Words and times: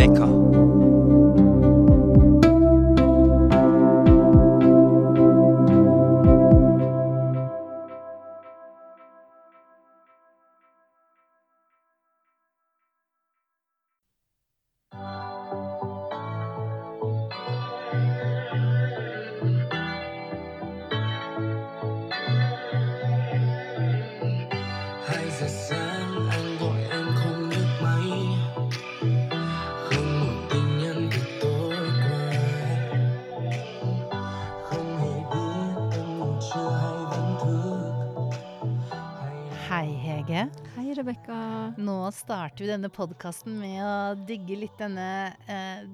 Neckar. 0.00 0.39
Starter 42.60 42.66
vi 42.66 42.72
denne 42.74 42.90
podkasten 42.92 43.54
med 43.56 43.80
å 43.80 44.26
digge 44.28 44.56
litt 44.58 44.76
denne 44.76 45.32
eh, 45.48 45.86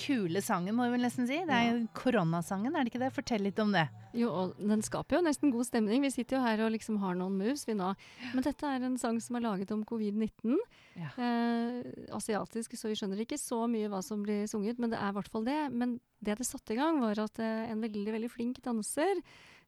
kule 0.00 0.40
sangen, 0.40 0.74
må 0.74 0.86
vi 0.86 0.94
vel 0.94 1.04
nesten 1.04 1.26
si. 1.28 1.36
Det 1.44 1.52
er 1.52 1.66
jo 1.68 1.82
koronasangen, 1.92 2.72
er 2.72 2.86
det 2.86 2.92
ikke 2.92 3.02
det? 3.02 3.10
Fortell 3.12 3.44
litt 3.44 3.60
om 3.60 3.74
det. 3.74 3.84
Jo, 4.16 4.30
og 4.32 4.54
den 4.56 4.80
skaper 4.82 5.18
jo 5.18 5.24
nesten 5.26 5.52
god 5.52 5.68
stemning. 5.68 6.00
Vi 6.06 6.12
sitter 6.14 6.38
jo 6.38 6.42
her 6.46 6.62
og 6.64 6.72
liksom 6.72 6.96
har 7.02 7.18
noen 7.18 7.36
moves, 7.36 7.66
vi 7.68 7.76
nå. 7.76 7.92
Men 8.32 8.46
dette 8.46 8.70
er 8.70 8.86
en 8.86 8.96
sang 8.96 9.20
som 9.20 9.36
er 9.36 9.44
laget 9.44 9.74
om 9.76 9.84
covid-19. 9.84 10.56
Ja. 10.96 11.12
Eh, 11.20 11.92
asiatisk, 12.16 12.78
så 12.80 12.88
vi 12.88 12.96
skjønner 12.98 13.20
ikke 13.20 13.40
så 13.40 13.66
mye 13.68 13.92
hva 13.92 14.00
som 14.06 14.24
blir 14.24 14.48
sunget, 14.48 14.80
men 14.80 14.94
det 14.94 15.02
er 15.02 15.12
i 15.12 15.18
hvert 15.18 15.32
fall 15.34 15.44
det. 15.44 15.60
Men 15.74 15.98
det 16.24 16.40
det 16.40 16.48
satte 16.48 16.72
i 16.72 16.80
gang, 16.80 17.02
var 17.04 17.20
at 17.26 17.44
eh, 17.44 17.68
en 17.68 17.84
veldig, 17.84 18.08
veldig 18.16 18.32
flink 18.32 18.64
danser, 18.64 19.20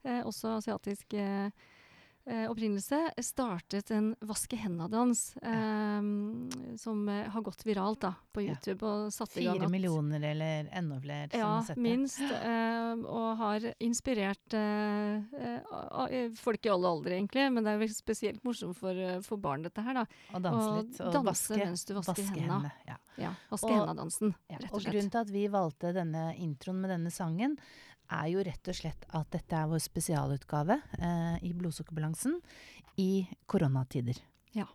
eh, 0.07 0.23
også 0.25 0.57
asiatisk 0.63 1.19
eh, 1.21 1.51
eh, 2.27 2.47
opprinnelse, 2.51 2.99
startet 3.23 3.91
en 3.95 4.15
vaske 4.27 4.57
henda-dans 4.59 5.37
eh, 5.43 6.03
som 6.77 7.09
eh, 7.09 7.29
har 7.31 7.43
gått 7.47 7.63
viralt 7.67 8.01
da, 8.01 8.15
på 8.35 8.43
Ja. 8.45 8.55
YouTube. 8.55 8.83
og 8.83 9.13
satt 9.13 9.37
i 9.39 9.45
gang 9.45 9.57
Fire 9.57 9.65
at- 9.65 9.71
millioner 9.71 10.23
eller 10.33 10.69
enda 10.73 10.99
flere 11.01 11.29
Ja, 11.33 11.63
minst. 11.77 12.21
eh, 12.21 12.95
og 13.07 13.37
har 13.39 13.61
inspirert 13.81 14.55
eh, 14.55 15.17
eh, 15.39 15.61
a- 15.73 16.09
folk 16.37 16.67
i 16.67 16.69
alle 16.71 16.89
aldre, 16.89 17.13
egentlig. 17.19 17.53
Men 17.53 17.65
det 17.65 17.73
er 17.75 17.79
vel 17.79 17.89
spesielt 17.95 18.43
morsomt 18.45 18.77
for, 18.77 18.91
eh, 18.91 19.21
for 19.21 19.37
barn, 19.39 19.63
dette 19.63 19.83
her, 19.83 19.95
da. 19.95 20.05
Å 20.35 20.43
danse 20.43 20.69
og 20.69 20.77
litt. 20.85 21.01
Og 21.01 21.13
danse 21.13 21.27
vaske, 21.31 21.59
mens 21.65 21.85
du 21.85 21.95
vasker 21.95 22.23
vaske 22.23 22.41
henda. 22.41 22.73
Ja. 22.87 22.97
Ja, 23.17 23.31
Vaske 23.51 23.71
henda-dansen, 23.73 24.35
rett 24.51 24.65
og 24.71 24.75
og 24.75 24.83
grunnen 24.93 25.11
til 25.11 25.21
at 25.23 25.31
vi 25.33 25.47
valgte 25.49 25.95
denne 25.95 26.37
introen 26.37 26.83
med 26.83 26.91
denne 26.91 27.11
sangen, 27.11 27.57
er 28.11 28.31
jo 28.33 28.45
rett 28.47 28.71
og 28.71 28.79
slett 28.79 29.05
at 29.17 29.29
dette 29.35 29.59
er 29.59 29.69
vår 29.71 29.83
spesialutgave 29.83 30.79
eh, 30.99 31.37
i 31.47 31.53
Blodsukkerbalansen 31.57 32.39
i 33.03 33.27
koronatider. 33.51 34.19
Ja. 34.57 34.69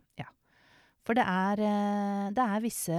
For 1.02 1.18
det 1.18 1.24
er, 1.26 1.62
eh, 1.66 2.28
det 2.36 2.44
er 2.44 2.62
visse 2.62 2.98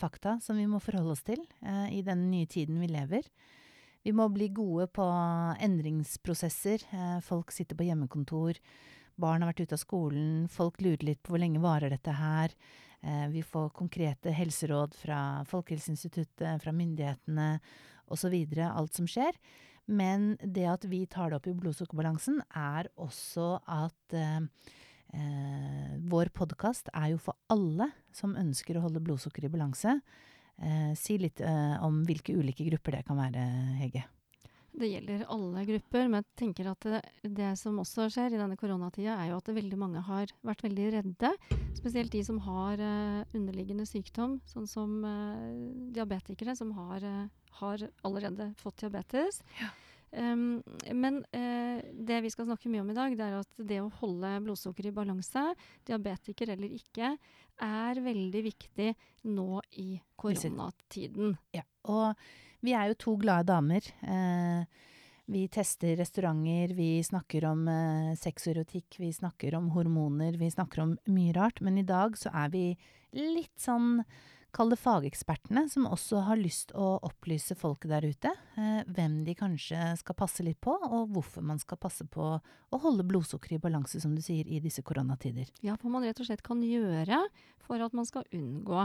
fakta 0.00 0.36
som 0.44 0.58
vi 0.60 0.66
må 0.68 0.80
forholde 0.84 1.14
oss 1.14 1.24
til 1.24 1.40
eh, 1.64 1.88
i 1.96 2.02
den 2.04 2.28
nye 2.30 2.48
tiden 2.50 2.80
vi 2.82 2.90
lever. 2.92 3.24
Vi 4.04 4.12
må 4.12 4.28
bli 4.32 4.50
gode 4.54 4.86
på 4.92 5.06
endringsprosesser. 5.64 6.84
Eh, 6.92 7.16
folk 7.24 7.52
sitter 7.52 7.78
på 7.78 7.88
hjemmekontor. 7.88 8.60
Barn 9.18 9.42
har 9.42 9.50
vært 9.50 9.64
ute 9.64 9.78
av 9.78 9.82
skolen. 9.82 10.44
Folk 10.52 10.82
lurer 10.84 11.08
litt 11.08 11.22
på 11.24 11.34
hvor 11.34 11.42
lenge 11.42 11.62
varer 11.64 11.90
dette 11.94 12.14
her. 12.14 12.52
Eh, 13.00 13.26
vi 13.32 13.42
får 13.42 13.72
konkrete 13.76 14.34
helseråd 14.34 14.94
fra 14.98 15.20
Folkehelseinstituttet, 15.48 16.60
fra 16.62 16.74
myndighetene 16.74 17.48
osv. 18.12 18.34
Alt 18.68 18.98
som 18.98 19.08
skjer. 19.10 19.36
Men 19.88 20.34
det 20.42 20.66
at 20.68 20.84
vi 20.84 21.06
tar 21.08 21.30
det 21.30 21.38
opp 21.38 21.48
i 21.48 21.56
blodsukkerbalansen, 21.56 22.42
er 22.52 22.90
også 23.00 23.54
at 23.64 24.16
eh, 24.16 24.42
eh, 25.16 25.94
vår 26.12 26.28
podkast 26.36 26.92
er 26.92 27.14
jo 27.14 27.22
for 27.30 27.38
alle 27.48 27.88
som 28.12 28.36
ønsker 28.36 28.76
å 28.76 28.84
holde 28.84 29.00
blodsukker 29.04 29.48
i 29.48 29.52
balanse. 29.52 29.96
Eh, 30.60 30.92
si 30.98 31.16
litt 31.22 31.40
eh, 31.40 31.74
om 31.86 32.02
hvilke 32.04 32.36
ulike 32.36 32.66
grupper 32.68 32.98
det 32.98 33.04
kan 33.08 33.20
være, 33.20 33.48
Hege. 33.80 34.04
Det 34.78 34.86
gjelder 34.86 35.24
alle 35.32 35.64
grupper, 35.66 36.06
men 36.06 36.20
jeg 36.20 36.38
tenker 36.38 36.68
at 36.70 36.84
det, 36.86 37.00
det 37.34 37.48
som 37.58 37.80
også 37.82 38.06
skjer 38.12 38.34
i 38.34 38.38
denne 38.38 38.58
koronatida, 38.58 39.16
er 39.16 39.32
jo 39.32 39.38
at 39.40 39.48
veldig 39.56 39.78
mange 39.80 40.02
har 40.06 40.30
vært 40.46 40.62
veldig 40.68 40.90
redde. 40.94 41.32
Spesielt 41.78 42.12
de 42.12 42.20
som 42.26 42.38
har 42.44 42.78
eh, 42.82 43.24
underliggende 43.34 43.88
sykdom, 43.88 44.36
sånn 44.46 44.68
som 44.70 45.00
eh, 45.08 45.48
diabetikere 45.96 46.54
som 46.58 46.70
har, 46.76 47.06
har 47.60 47.84
allerede 48.06 48.50
fått 48.60 48.82
diabetes. 48.84 49.42
Um, 50.10 50.62
men 50.96 51.20
uh, 51.36 51.80
det 51.92 52.22
vi 52.24 52.30
skal 52.32 52.48
snakke 52.48 52.70
mye 52.72 52.80
om 52.80 52.90
i 52.92 52.96
dag, 52.96 53.16
det 53.18 53.26
er 53.26 53.38
at 53.42 53.62
det 53.70 53.80
å 53.82 53.92
holde 54.00 54.30
blodsukker 54.46 54.88
i 54.88 54.94
balanse, 54.96 55.42
diabetiker 55.88 56.54
eller 56.54 56.72
ikke, 56.78 57.12
er 57.60 58.00
veldig 58.00 58.42
viktig 58.46 58.92
nå 59.28 59.62
i 59.82 59.90
koronatiden. 60.16 61.34
Ja, 61.52 61.66
og 61.90 62.16
vi 62.64 62.74
er 62.74 62.88
jo 62.90 63.00
to 63.04 63.16
glade 63.20 63.50
damer. 63.50 63.84
Uh, 64.00 64.64
vi 65.28 65.44
tester 65.52 65.92
restauranter, 66.00 66.72
vi 66.72 67.02
snakker 67.04 67.44
om 67.50 67.66
uh, 67.68 68.14
sexerotikk, 68.16 68.96
vi 68.96 69.12
snakker 69.12 69.58
om 69.58 69.68
hormoner, 69.74 70.38
vi 70.40 70.48
snakker 70.48 70.86
om 70.86 70.96
mye 71.12 71.34
rart. 71.36 71.60
Men 71.60 71.76
i 71.76 71.84
dag 71.84 72.16
så 72.16 72.32
er 72.32 72.48
vi 72.54 72.64
litt 73.12 73.52
sånn, 73.60 74.00
kall 74.54 74.70
det 74.72 74.78
fagekspertene, 74.80 75.66
som 75.70 75.86
også 75.86 76.22
har 76.26 76.38
lyst 76.40 76.72
å 76.74 76.94
opplyse 77.04 77.54
folket 77.58 77.90
der 77.92 78.06
ute. 78.08 78.30
Eh, 78.56 78.80
hvem 78.88 79.20
de 79.26 79.34
kanskje 79.38 79.78
skal 80.00 80.16
passe 80.18 80.44
litt 80.46 80.60
på, 80.64 80.72
og 80.72 81.10
hvorfor 81.14 81.44
man 81.44 81.60
skal 81.62 81.78
passe 81.80 82.06
på 82.08 82.30
å 82.40 82.80
holde 82.82 83.04
blodsukker 83.08 83.56
i 83.56 83.60
balanse, 83.62 84.00
som 84.00 84.14
du 84.16 84.22
sier, 84.24 84.46
i 84.48 84.60
disse 84.64 84.82
koronatider. 84.82 85.50
Ja, 85.62 85.76
hva 85.76 85.92
man 85.92 86.06
rett 86.08 86.20
og 86.20 86.26
slett 86.30 86.42
kan 86.46 86.62
gjøre 86.64 87.20
for 87.64 87.80
at 87.84 87.92
man 87.96 88.08
skal 88.08 88.24
unngå 88.32 88.80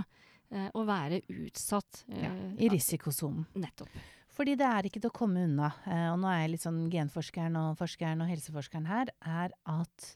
eh, 0.52 0.68
å 0.76 0.84
være 0.86 1.22
utsatt. 1.32 2.04
eh, 2.10 2.26
Ja, 2.28 2.34
I 2.60 2.70
risikosonen. 2.74 3.48
Nettopp. 3.56 3.90
Fordi 4.34 4.56
det 4.58 4.66
er 4.66 4.88
ikke 4.90 5.00
til 5.00 5.12
å 5.12 5.14
komme 5.16 5.44
unna, 5.46 5.72
eh, 5.86 6.08
og 6.12 6.20
nå 6.20 6.28
er 6.32 6.40
jeg 6.44 6.52
litt 6.56 6.64
sånn 6.66 6.84
genforskeren 6.90 7.56
og 7.60 7.78
forskeren 7.78 8.24
og 8.26 8.32
helseforskeren 8.34 8.88
her, 8.90 9.12
er 9.22 9.54
at 9.70 10.16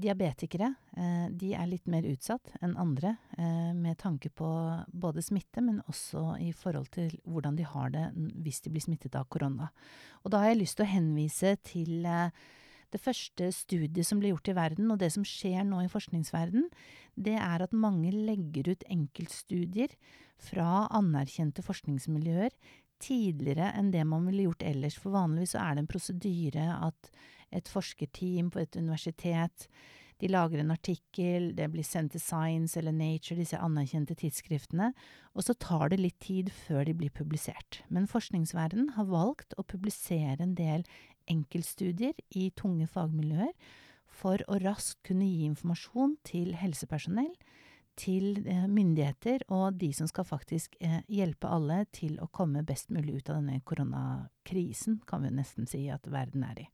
diabetikere 0.00 0.72
eh, 0.96 1.26
de 1.30 1.52
er 1.56 1.68
litt 1.70 1.88
mer 1.90 2.06
utsatt 2.08 2.52
enn 2.60 2.76
andre 2.80 3.14
eh, 3.38 3.72
med 3.76 3.98
tanke 4.00 4.30
på 4.32 4.48
både 4.92 5.24
smitte, 5.24 5.62
men 5.64 5.82
også 5.90 6.36
i 6.42 6.50
forhold 6.56 6.90
til 6.94 7.12
hvordan 7.24 7.58
de 7.58 7.66
har 7.68 7.92
det 7.94 8.06
hvis 8.44 8.62
de 8.64 8.72
blir 8.74 8.84
smittet 8.84 9.18
av 9.18 9.28
korona. 9.32 9.70
Og 10.24 10.32
da 10.32 10.42
har 10.42 10.52
jeg 10.52 10.62
lyst 10.62 10.80
til 10.80 10.88
å 10.88 10.92
henvise 10.94 11.54
til 11.66 12.08
eh, 12.08 12.32
det 12.90 13.00
første 13.02 13.52
studiet 13.54 14.06
som 14.06 14.18
ble 14.22 14.32
gjort 14.32 14.50
i 14.50 14.56
verden, 14.56 14.90
og 14.90 14.98
det 14.98 15.12
som 15.14 15.26
skjer 15.26 15.62
nå 15.66 15.84
i 15.84 15.90
forskningsverden, 15.92 16.66
det 17.14 17.36
er 17.38 17.62
at 17.62 17.76
mange 17.76 18.10
legger 18.14 18.72
ut 18.72 18.86
enkeltstudier 18.90 19.94
fra 20.40 20.86
anerkjente 20.96 21.62
forskningsmiljøer 21.62 22.54
tidligere 23.00 23.70
enn 23.78 23.90
det 23.94 24.02
man 24.08 24.26
ville 24.28 24.48
gjort 24.48 24.64
ellers. 24.66 24.98
For 25.00 25.14
vanligvis 25.14 25.54
så 25.54 25.62
er 25.62 25.76
det 25.76 25.84
en 25.84 25.90
prosedyre 25.90 26.66
at 26.88 27.12
et 27.52 27.68
forskerteam 27.68 28.50
på 28.54 28.62
et 28.62 28.76
universitet 28.78 29.68
de 30.20 30.28
lager 30.28 30.60
en 30.60 30.72
artikkel, 30.74 31.50
det 31.56 31.70
blir 31.72 31.86
sendt 31.86 32.12
til 32.12 32.20
Science 32.20 32.76
eller 32.78 32.92
Nature, 32.92 33.38
disse 33.40 33.56
anerkjente 33.56 34.16
tidsskriftene, 34.20 34.90
og 35.32 35.46
så 35.46 35.54
tar 35.56 35.92
det 35.92 36.00
litt 36.02 36.18
tid 36.20 36.50
før 36.52 36.84
de 36.88 36.96
blir 36.96 37.12
publisert. 37.14 37.80
Men 37.88 38.08
forskningsverdenen 38.10 38.92
har 38.98 39.08
valgt 39.08 39.56
å 39.56 39.64
publisere 39.64 40.36
en 40.44 40.56
del 40.58 40.84
enkeltstudier 41.30 42.18
i 42.36 42.50
tunge 42.58 42.88
fagmiljøer 42.90 43.54
for 44.20 44.42
å 44.50 44.58
raskt 44.60 45.00
kunne 45.06 45.28
gi 45.28 45.46
informasjon 45.48 46.18
til 46.26 46.52
helsepersonell, 46.58 47.32
til 48.00 48.46
eh, 48.48 48.66
myndigheter 48.70 49.42
og 49.52 49.76
de 49.80 49.90
som 49.96 50.08
skal 50.08 50.24
faktisk 50.24 50.76
eh, 50.80 51.00
hjelpe 51.10 51.48
alle 51.52 51.82
til 51.96 52.16
å 52.22 52.28
komme 52.32 52.62
best 52.64 52.92
mulig 52.92 53.18
ut 53.18 53.32
av 53.32 53.40
denne 53.40 53.60
koronakrisen, 53.66 55.00
kan 55.08 55.24
vi 55.24 55.32
nesten 55.36 55.68
si 55.68 55.86
at 55.92 56.08
verden 56.08 56.46
er 56.48 56.62
i. 56.64 56.68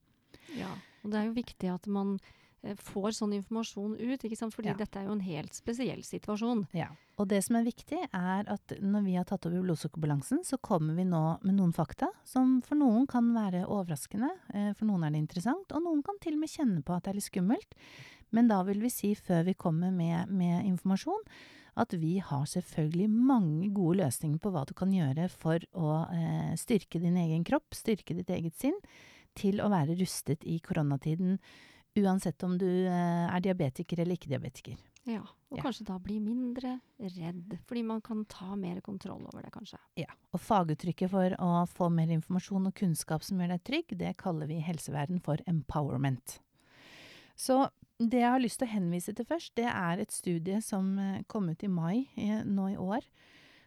Ja, 0.55 0.73
og 1.05 1.11
det 1.13 1.21
er 1.21 1.27
jo 1.31 1.37
viktig 1.37 1.71
at 1.73 1.87
man 1.91 2.19
eh, 2.63 2.75
får 2.79 3.13
sånn 3.19 3.35
informasjon 3.37 3.97
ut, 3.99 4.25
ikke 4.25 4.37
sant? 4.39 4.55
fordi 4.55 4.73
Ja. 4.73 4.75
dette 4.75 4.99
er 5.01 5.07
jo 5.07 5.13
en 5.13 5.21
helt 5.27 5.55
spesiell 5.55 6.03
situasjon. 6.03 6.67
Ja. 6.75 6.89
Og 7.19 7.29
det 7.29 7.43
som 7.45 7.57
er 7.57 7.65
viktig, 7.65 7.99
er 8.13 8.45
at 8.53 8.75
når 8.83 9.05
vi 9.05 9.15
har 9.17 9.25
tatt 9.25 9.47
over 9.47 9.63
blodsukkerbalansen, 9.65 10.45
så 10.45 10.59
kommer 10.59 10.95
vi 10.95 11.05
nå 11.05 11.39
med 11.43 11.55
noen 11.57 11.73
fakta 11.73 12.09
som 12.25 12.61
for 12.61 12.77
noen 12.77 13.07
kan 13.09 13.33
være 13.35 13.65
overraskende, 13.67 14.31
eh, 14.53 14.73
for 14.75 14.85
noen 14.87 15.05
er 15.07 15.11
det 15.15 15.23
interessant, 15.25 15.73
og 15.73 15.83
noen 15.83 16.03
kan 16.05 16.19
til 16.21 16.35
og 16.35 16.41
med 16.41 16.51
kjenne 16.53 16.83
på 16.85 16.95
at 16.97 17.05
det 17.05 17.11
er 17.11 17.21
litt 17.21 17.31
skummelt. 17.31 17.75
Men 18.33 18.49
da 18.49 18.63
vil 18.65 18.81
vi 18.83 18.91
si, 18.91 19.15
før 19.15 19.45
vi 19.47 19.55
kommer 19.55 19.93
med, 19.95 20.29
med 20.29 20.65
informasjon, 20.67 21.23
at 21.77 21.93
vi 21.93 22.19
har 22.19 22.45
selvfølgelig 22.49 23.09
mange 23.11 23.69
gode 23.77 23.99
løsninger 24.01 24.41
på 24.41 24.51
hva 24.51 24.65
du 24.67 24.73
kan 24.75 24.91
gjøre 24.93 25.29
for 25.31 25.61
å 25.77 25.91
eh, 26.11 26.55
styrke 26.57 26.99
din 27.03 27.17
egen 27.21 27.45
kropp, 27.45 27.77
styrke 27.77 28.17
ditt 28.17 28.31
eget 28.33 28.57
sinn, 28.57 28.77
til 29.39 29.61
å 29.65 29.71
være 29.73 29.97
rustet 30.01 30.45
i 30.49 30.59
koronatiden, 30.65 31.39
uansett 31.97 32.43
om 32.45 32.59
du 32.61 32.67
eh, 32.69 33.27
er 33.31 33.41
diabetiker 33.45 34.03
eller 34.03 34.19
ikke 34.19 34.29
diabetiker. 34.35 34.77
Ja, 35.07 35.21
og 35.23 35.59
Ja. 35.61 35.63
kanskje 35.63 35.85
da 35.87 35.97
bli 36.03 36.17
mindre 36.19 36.81
redd, 36.99 37.55
fordi 37.69 37.85
man 37.87 38.01
kan 38.03 38.25
ta 38.27 38.57
mer 38.59 38.81
kontroll 38.83 39.23
over 39.29 39.45
det, 39.47 39.53
kanskje. 39.55 39.79
Ja, 40.03 40.11
og 40.35 40.41
faguttrykket 40.43 41.13
for 41.13 41.37
å 41.39 41.63
få 41.71 41.87
mer 41.95 42.11
informasjon 42.11 42.67
og 42.67 42.75
kunnskap 42.75 43.23
som 43.23 43.39
gjør 43.39 43.55
deg 43.55 43.63
trygg, 43.65 43.95
det 44.01 44.17
kaller 44.19 44.51
vi 44.51 44.59
i 44.59 44.67
helseverden 44.67 45.23
for 45.23 45.39
empowerment. 45.47 46.41
Så 47.39 47.69
det 48.01 48.19
jeg 48.21 48.33
har 48.33 48.43
lyst 48.43 48.59
til 48.61 48.67
å 48.69 48.75
henvise 48.75 49.15
til 49.17 49.25
først, 49.29 49.55
det 49.57 49.69
er 49.71 50.03
et 50.03 50.11
studie 50.13 50.59
som 50.61 50.99
eh, 50.99 51.23
kom 51.29 51.49
ut 51.49 51.63
i 51.63 51.69
mai 51.71 52.09
i, 52.17 52.43
nå 52.45 52.73
i 52.75 52.77
år, 52.77 53.07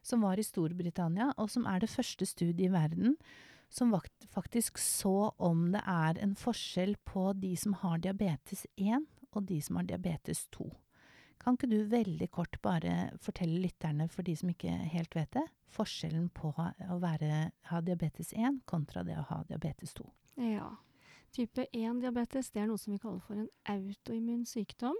som 0.04 0.22
var 0.22 0.38
i 0.40 0.44
Storbritannia, 0.46 1.32
og 1.38 1.50
som 1.50 1.66
er 1.66 1.80
det 1.80 1.90
første 1.90 2.28
studiet 2.28 2.68
i 2.68 2.74
verden 2.74 3.16
som 3.70 3.94
faktisk 4.34 4.78
så 4.82 5.32
om 5.38 5.72
det 5.74 5.82
er 5.86 6.20
en 6.24 6.36
forskjell 6.38 6.96
på 7.06 7.32
de 7.38 7.56
som 7.58 7.76
har 7.84 8.02
diabetes 8.02 8.66
1 8.76 9.06
og 9.30 9.46
de 9.50 9.60
som 9.62 9.78
har 9.78 9.90
diabetes 9.90 10.48
2. 10.58 10.68
Kan 11.40 11.56
ikke 11.56 11.70
du 11.72 11.78
veldig 11.88 12.28
kort 12.36 12.58
bare 12.66 13.14
fortelle 13.24 13.62
lytterne, 13.64 14.10
for 14.12 14.28
de 14.28 14.36
som 14.36 14.50
ikke 14.52 14.74
helt 14.92 15.16
vet 15.16 15.32
det, 15.38 15.46
forskjellen 15.72 16.28
på 16.36 16.52
å 16.52 16.98
være, 17.00 17.52
ha 17.70 17.82
diabetes 17.86 18.34
1 18.36 18.64
kontra 18.68 19.06
det 19.08 19.16
å 19.22 19.28
ha 19.30 19.44
diabetes 19.48 19.94
2? 19.96 20.08
Ja. 20.50 20.74
Type 21.36 21.68
1-diabetes 21.70 22.50
det 22.52 22.64
er 22.64 22.68
noe 22.72 22.82
som 22.82 22.96
vi 22.96 23.00
kaller 23.00 23.22
for 23.24 23.38
en 23.38 23.50
autoimmun 23.70 24.44
sykdom. 24.50 24.98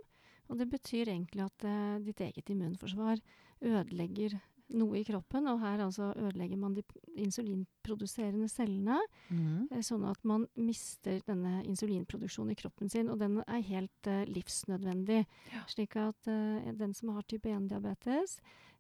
Og 0.50 0.58
det 0.62 0.70
betyr 0.70 1.10
egentlig 1.10 1.44
at 1.46 1.66
eh, 1.68 2.00
ditt 2.06 2.22
eget 2.26 2.50
immunforsvar 2.54 3.20
ødelegger 3.66 4.38
noe 4.70 5.00
i 5.00 5.04
kroppen. 5.04 5.48
Og 5.48 5.60
her 5.64 5.82
altså 5.86 6.12
ødelegger 6.16 6.58
man 6.58 6.76
de 6.78 6.84
insulinproduserende 7.18 8.50
cellene, 8.50 9.00
Mm. 9.30 9.68
sånn 9.82 10.06
at 10.10 10.24
man 10.26 10.48
mister 10.56 11.22
denne 11.28 11.64
insulinproduksjonen 11.66 12.52
i 12.52 12.56
kroppen 12.56 12.90
sin. 12.90 13.10
Og 13.10 13.20
den 13.20 13.40
er 13.48 13.62
helt 13.62 14.08
uh, 14.08 14.24
livsnødvendig. 14.26 15.26
Ja. 15.54 15.64
Slik 15.68 15.96
at 15.96 16.28
uh, 16.28 16.72
den 16.74 16.94
som 16.94 17.10
har 17.16 17.24
type 17.24 17.50
1-diabetes, 17.50 18.40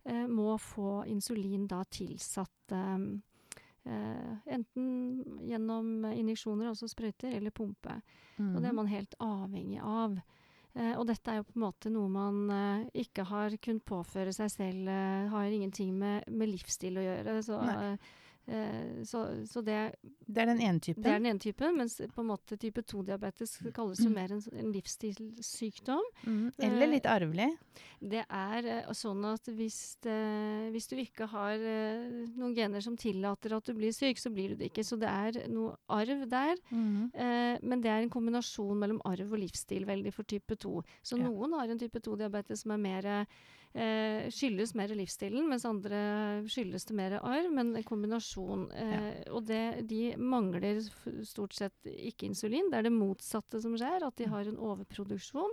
uh, 0.09 0.27
må 0.27 0.57
få 0.57 1.05
insulin 1.07 1.67
da 1.67 1.83
tilsatt 1.89 2.71
eh, 2.71 2.97
eh, 3.85 4.33
enten 4.53 5.23
gjennom 5.41 6.05
injeksjoner, 6.05 6.69
altså 6.69 6.87
sprøyter, 6.87 7.33
eller 7.37 7.51
pumpe. 7.51 8.01
Mm. 8.37 8.55
Og 8.55 8.61
det 8.61 8.69
er 8.69 8.75
man 8.77 8.87
helt 8.91 9.15
avhengig 9.19 9.79
av. 9.81 10.19
Eh, 10.77 10.93
og 10.95 11.07
dette 11.09 11.31
er 11.31 11.39
jo 11.39 11.47
på 11.47 11.57
en 11.57 11.65
måte 11.65 11.91
noe 11.93 12.09
man 12.13 12.41
eh, 12.53 12.87
ikke 13.03 13.25
har 13.29 13.55
kunnet 13.63 13.85
påføre 13.89 14.33
seg 14.35 14.51
selv. 14.53 14.91
eh, 14.93 15.29
har 15.31 15.49
ingenting 15.49 15.95
med, 15.97 16.29
med 16.29 16.51
livsstil 16.51 16.99
å 16.99 17.05
gjøre. 17.05 17.37
Så, 17.45 17.59
så, 19.05 19.19
så 19.45 19.61
det, 19.65 19.77
Det 20.25 20.41
er 20.41 20.49
den 20.49 20.61
ene 20.61 20.79
typen. 20.81 21.03
det 21.03 21.11
er 21.11 21.19
den 21.19 21.29
ene 21.31 21.39
typen. 21.43 21.75
Mens 21.77 21.97
på 22.01 22.21
en 22.23 22.29
måte 22.31 22.57
type 22.59 22.81
2-diabetes 22.81 23.57
kalles 23.75 23.99
jo 24.03 24.09
mer 24.13 24.31
en, 24.35 24.41
en 24.57 24.71
livsstilssykdom. 24.73 26.01
Mm. 26.25 26.51
Eller 26.57 26.87
litt 26.91 27.05
arvelig. 27.09 27.49
Det 27.99 28.23
er 28.25 28.65
eh, 28.71 28.89
sånn 28.95 29.23
at 29.27 29.49
hvis, 29.53 29.79
det, 30.05 30.17
hvis 30.73 30.87
du 30.91 30.95
ikke 31.01 31.27
har 31.31 31.59
eh, 31.59 32.25
noen 32.39 32.55
gener 32.57 32.83
som 32.83 32.95
tillater 32.99 33.55
at 33.57 33.67
du 33.69 33.73
blir 33.77 33.91
syk, 33.95 34.19
så 34.21 34.31
blir 34.33 34.53
du 34.53 34.61
det 34.61 34.71
ikke. 34.71 34.85
Så 34.87 34.97
det 34.99 35.09
er 35.11 35.41
noe 35.51 35.75
arv 35.91 36.25
der. 36.31 36.55
Mm. 36.71 37.09
Eh, 37.13 37.55
men 37.63 37.83
det 37.83 37.91
er 37.91 38.03
en 38.05 38.13
kombinasjon 38.13 38.79
mellom 38.79 39.01
arv 39.09 39.33
og 39.35 39.41
livsstil 39.43 39.85
veldig 39.89 40.13
for 40.15 40.27
type 40.29 40.55
2. 40.59 40.75
Så 41.03 41.17
Ja. 41.19 41.27
noen 41.27 41.53
har 41.59 41.69
en 41.69 41.79
type 41.79 41.99
2-diabetes 41.99 42.63
som 42.63 42.71
er 42.71 42.77
mer, 42.83 43.25
eh, 43.75 44.29
skyldes 44.33 44.73
mer 44.75 44.87
livsstilen, 44.89 45.47
mens 45.49 45.65
andre 45.65 46.43
skyldes 46.49 46.85
det 46.85 46.95
mer 46.95 47.17
arv, 47.21 47.51
men 47.53 47.75
en 47.75 47.83
kombinasjon. 47.83 48.71
Eh, 48.73 49.23
Og 49.31 49.45
det, 49.45 49.87
de 49.87 50.15
mangler 50.17 50.81
stort 51.23 51.53
sett 51.53 51.73
ikke 51.85 52.25
insulin. 52.29 52.69
Det 52.71 52.79
er 52.79 52.83
det 52.89 52.93
motsatte 52.93 53.61
som 53.61 53.75
skjer, 53.77 54.05
at 54.07 54.15
de 54.15 54.25
Mm. 54.25 54.31
har 54.31 54.47
en 54.47 54.57
overproduksjon. 54.57 55.51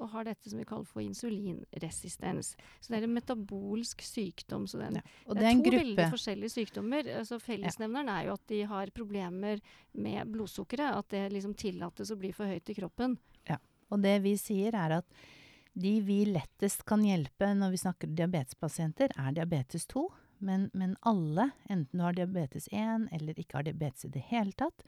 Og 0.00 0.08
har 0.10 0.22
dette 0.24 0.48
som 0.48 0.56
vi 0.60 0.64
kaller 0.64 0.84
for 0.86 1.00
insulinresistens. 1.02 2.54
Så 2.80 2.88
det 2.92 2.98
er 3.00 3.06
en 3.08 3.14
metabolsk 3.16 4.00
sykdom. 4.00 4.66
Så 4.68 4.78
er 4.80 4.92
Ja. 4.94 5.00
Og 5.26 5.34
det 5.34 5.42
er 5.44 5.54
to 5.62 5.70
veldig 5.76 6.10
forskjellige 6.12 6.50
sykdommer. 6.54 7.02
Altså 7.18 7.40
Fellesnevneren 7.40 8.08
er 8.08 8.26
jo 8.26 8.32
at 8.34 8.46
de 8.46 8.62
har 8.62 8.86
problemer 8.90 9.60
med 9.94 10.30
blodsukkeret. 10.30 10.96
At 10.96 11.08
det 11.08 11.32
liksom 11.32 11.54
tillates 11.56 12.10
å 12.12 12.16
bli 12.16 12.30
for 12.32 12.46
høyt 12.46 12.70
i 12.70 12.74
kroppen. 12.74 13.18
Og 13.90 14.02
det 14.02 14.22
vi 14.22 14.34
sier 14.36 14.74
er 14.74 14.98
at 14.98 15.06
de 15.78 16.00
vi 16.04 16.22
lettest 16.26 16.84
kan 16.88 17.04
hjelpe 17.06 17.52
når 17.54 17.70
vi 17.74 17.80
snakker 17.84 18.10
diabetespasienter, 18.18 19.12
er 19.16 19.36
diabetes 19.36 19.86
2. 19.92 20.08
Men, 20.40 20.68
men 20.72 20.92
alle, 21.02 21.48
enten 21.66 21.98
du 21.98 22.02
har 22.04 22.14
diabetes 22.14 22.68
1 22.70 23.08
eller 23.16 23.38
ikke 23.42 23.56
har 23.58 23.64
diabetes 23.66 24.04
i 24.06 24.10
det 24.14 24.22
hele 24.28 24.52
tatt, 24.54 24.84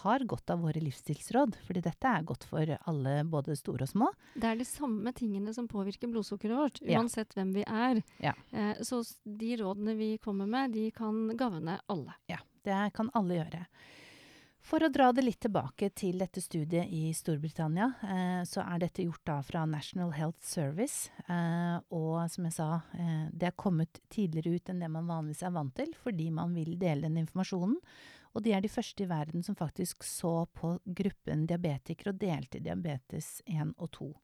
har 0.00 0.24
godt 0.26 0.48
av 0.50 0.62
våre 0.64 0.80
livsstilsråd. 0.80 1.58
Fordi 1.66 1.82
dette 1.84 2.08
er 2.08 2.24
godt 2.26 2.46
for 2.48 2.72
alle, 2.88 3.12
både 3.28 3.54
store 3.60 3.84
og 3.84 3.90
små. 3.92 4.08
Det 4.34 4.48
er 4.48 4.56
de 4.58 4.64
samme 4.66 5.12
tingene 5.14 5.52
som 5.54 5.68
påvirker 5.70 6.08
blodsukkeret 6.10 6.56
vårt, 6.56 6.80
Ja. 6.82 6.98
uansett 7.02 7.36
hvem 7.36 7.52
vi 7.54 7.66
er. 7.68 8.00
Ja. 8.24 8.32
Eh, 8.50 8.80
så 8.82 9.02
de 9.28 9.52
rådene 9.60 9.94
vi 10.00 10.16
kommer 10.18 10.48
med, 10.48 10.72
de 10.72 10.88
kan 10.90 11.28
gagne 11.36 11.76
alle. 11.86 12.16
Ja, 12.32 12.40
det 12.64 12.80
kan 12.96 13.10
alle 13.14 13.42
gjøre. 13.44 13.66
For 14.64 14.80
å 14.80 14.88
dra 14.88 15.10
det 15.12 15.26
litt 15.26 15.42
tilbake 15.44 15.90
til 15.92 16.22
dette 16.22 16.40
studiet 16.40 16.88
i 16.88 17.10
Storbritannia, 17.12 17.90
eh, 18.00 18.42
så 18.48 18.62
er 18.62 18.80
dette 18.80 19.04
gjort 19.04 19.20
da 19.28 19.36
fra 19.44 19.66
National 19.68 20.14
Health 20.16 20.40
Service. 20.40 21.10
Eh, 21.28 21.76
og 21.92 22.24
som 22.32 22.48
jeg 22.48 22.56
sa, 22.56 22.68
eh, 22.96 23.28
det 23.28 23.50
er 23.50 23.60
kommet 23.60 24.00
tidligere 24.08 24.56
ut 24.56 24.70
enn 24.72 24.80
det 24.80 24.88
man 24.88 25.06
vanligvis 25.06 25.44
er 25.44 25.52
vant 25.52 25.74
til, 25.76 25.92
fordi 25.92 26.30
man 26.32 26.54
vil 26.56 26.78
dele 26.80 27.02
den 27.02 27.20
informasjonen. 27.26 27.76
Og 28.34 28.42
de 28.42 28.54
er 28.56 28.62
de 28.62 28.72
første 28.72 29.04
i 29.04 29.06
verden 29.06 29.44
som 29.44 29.54
faktisk 29.54 30.02
så 30.02 30.48
på 30.48 30.78
gruppen 30.86 31.44
diabetikere 31.46 32.14
og 32.14 32.18
delte 32.18 32.58
diabetes 32.58 33.42
1 33.46 33.74
og 33.76 33.90
2. 33.92 34.14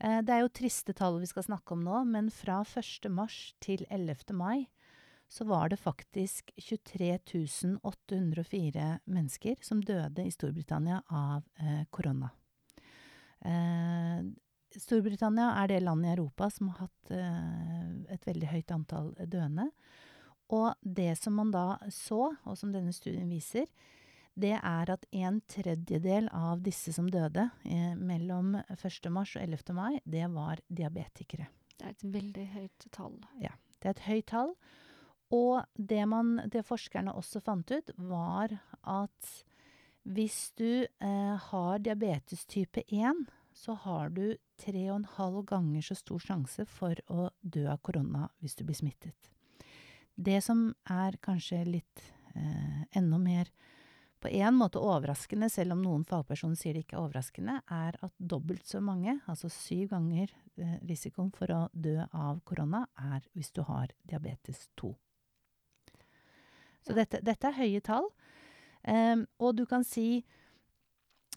Eh, 0.00 0.20
det 0.20 0.34
er 0.34 0.44
jo 0.44 0.52
triste 0.52 0.92
tall 0.92 1.18
vi 1.18 1.28
skal 1.32 1.48
snakke 1.48 1.72
om 1.72 1.82
nå, 1.84 2.04
men 2.04 2.28
fra 2.28 2.60
1. 2.60 3.08
mars 3.08 3.54
til 3.58 3.86
11. 3.88 4.36
mai 4.36 4.68
så 5.30 5.44
var 5.46 5.70
det 5.70 5.78
faktisk 5.78 6.50
23 6.58 7.18
804 7.82 8.86
mennesker 9.04 9.56
som 9.62 9.80
døde 9.80 10.24
i 10.26 10.32
Storbritannia 10.34 11.02
av 11.06 11.44
eh, 11.62 11.84
korona. 11.90 12.32
Eh, 13.46 14.24
Storbritannia 14.74 15.52
er 15.62 15.70
det 15.70 15.80
landet 15.84 16.10
i 16.10 16.12
Europa 16.16 16.50
som 16.50 16.72
har 16.72 16.88
hatt 16.88 17.14
eh, 17.14 17.86
et 18.14 18.26
veldig 18.26 18.50
høyt 18.50 18.74
antall 18.74 19.14
døende. 19.22 19.70
Og 20.50 20.74
det 20.82 21.14
som 21.18 21.38
man 21.38 21.54
da 21.54 21.78
så, 21.94 22.32
og 22.42 22.58
som 22.58 22.74
denne 22.74 22.94
studien 22.94 23.30
viser, 23.30 23.70
det 24.34 24.56
er 24.56 24.90
at 24.90 25.06
en 25.14 25.40
tredjedel 25.50 26.26
av 26.34 26.62
disse 26.66 26.94
som 26.96 27.06
døde 27.10 27.48
eh, 27.66 27.94
mellom 27.94 28.56
1. 28.66 29.10
mars 29.14 29.36
og 29.38 29.46
11. 29.46 29.74
mai, 29.78 30.00
det 30.02 30.26
var 30.34 30.62
diabetikere. 30.66 31.46
Det 31.78 31.86
er 31.86 31.94
et 31.94 32.06
veldig 32.18 32.46
høyt 32.54 32.86
tall. 32.90 33.18
Ja, 33.38 33.54
Det 33.78 33.88
er 33.88 33.94
et 33.94 34.06
høyt 34.10 34.30
tall. 34.34 34.54
Og 35.30 35.62
det, 35.74 36.02
man, 36.10 36.40
det 36.50 36.66
forskerne 36.66 37.14
også 37.14 37.42
fant 37.44 37.70
ut, 37.70 37.92
var 37.96 38.56
at 38.82 39.32
hvis 40.02 40.50
du 40.58 40.86
eh, 40.86 41.36
har 41.50 41.82
diabetes 41.84 42.46
type 42.50 42.82
1, 42.88 43.26
så 43.54 43.76
har 43.84 44.10
du 44.10 44.36
tre 44.60 44.86
og 44.90 45.00
en 45.00 45.10
halv 45.16 45.42
ganger 45.50 45.84
så 45.84 45.96
stor 45.98 46.22
sjanse 46.24 46.64
for 46.68 46.98
å 47.12 47.28
dø 47.40 47.66
av 47.70 47.82
korona 47.84 48.28
hvis 48.40 48.56
du 48.58 48.64
blir 48.64 48.78
smittet. 48.78 49.30
Det 50.14 50.40
som 50.44 50.70
er 50.90 51.18
kanskje 51.22 51.62
litt 51.68 52.06
eh, 52.34 52.82
enda 52.96 53.20
mer 53.20 53.52
på 54.20 54.28
en 54.28 54.56
måte 54.56 54.80
overraskende, 54.84 55.48
selv 55.48 55.72
om 55.76 55.84
noen 55.84 56.02
fagpersoner 56.04 56.58
sier 56.60 56.76
det 56.76 56.84
ikke 56.84 56.98
er 56.98 57.04
overraskende, 57.06 57.54
er 57.72 57.96
at 58.04 58.12
dobbelt 58.18 58.66
så 58.68 58.82
mange, 58.84 59.16
altså 59.30 59.48
syv 59.52 59.94
ganger 59.94 60.34
eh, 60.60 60.76
risikoen 60.88 61.30
for 61.36 61.52
å 61.54 61.62
dø 61.72 61.96
av 62.10 62.42
korona, 62.44 62.84
er 63.00 63.24
hvis 63.32 63.52
du 63.56 63.62
har 63.68 63.94
diabetes 64.04 64.66
2. 64.80 64.92
Så 66.86 66.96
dette, 66.96 67.20
dette 67.24 67.50
er 67.50 67.58
høye 67.58 67.82
tall. 67.84 68.08
Um, 68.80 69.26
og 69.38 69.58
du 69.58 69.66
kan 69.68 69.82
si 69.84 70.22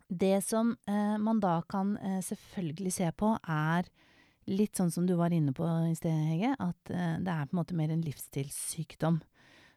Det 0.08 0.38
som 0.46 0.70
uh, 0.88 1.18
man 1.20 1.42
da 1.44 1.58
kan 1.68 1.98
uh, 1.98 2.22
selvfølgelig 2.24 2.94
se 2.94 3.10
på, 3.18 3.34
er 3.50 3.88
litt 4.46 4.78
sånn 4.78 4.92
som 4.92 5.08
du 5.08 5.16
var 5.18 5.34
inne 5.34 5.54
på 5.56 5.66
i 5.90 5.96
sted, 5.98 6.14
Hege, 6.14 6.54
at 6.60 6.92
uh, 6.92 7.18
det 7.24 7.34
er 7.34 7.48
på 7.48 7.56
en 7.56 7.60
måte 7.60 7.76
mer 7.76 7.92
en 7.92 8.04
livsstilssykdom. 8.04 9.22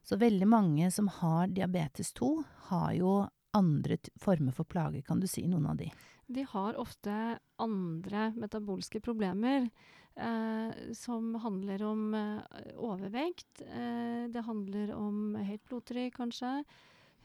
Så 0.07 0.19
veldig 0.21 0.47
mange 0.47 0.91
som 0.95 1.09
har 1.23 1.49
diabetes 1.51 2.13
2, 2.19 2.29
har 2.69 2.93
jo 2.99 3.15
andre 3.57 3.97
former 4.21 4.53
for 4.53 4.69
plager. 4.69 5.03
Kan 5.03 5.23
du 5.23 5.27
si 5.31 5.47
noen 5.49 5.71
av 5.73 5.81
de? 5.81 5.89
De 6.27 6.43
har 6.51 6.79
ofte 6.81 7.39
andre 7.63 8.33
metabolske 8.37 9.01
problemer. 9.01 9.69
Eh, 10.17 10.93
som 10.97 11.35
handler 11.35 11.83
om 11.83 12.15
eh, 12.15 12.41
overvekt. 12.77 13.61
Eh, 13.61 14.25
det 14.33 14.45
handler 14.47 14.95
om 14.97 15.35
høyt 15.37 15.65
blodtrykk, 15.69 16.15
kanskje. 16.17 16.53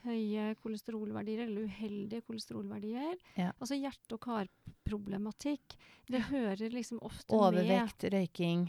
Høye 0.04 0.56
kolesterolverdier, 0.60 1.46
eller 1.46 1.70
uheldige 1.70 2.26
kolesterolverdier. 2.28 3.16
Ja. 3.38 3.54
Altså 3.62 3.78
hjerte- 3.80 4.18
og 4.18 4.24
karproblematikk. 4.26 5.78
Det 6.10 6.26
hører 6.34 6.68
liksom 6.74 7.00
ofte 7.06 7.32
med. 7.32 7.62
Overvekt, 7.62 8.10
røyking. 8.12 8.66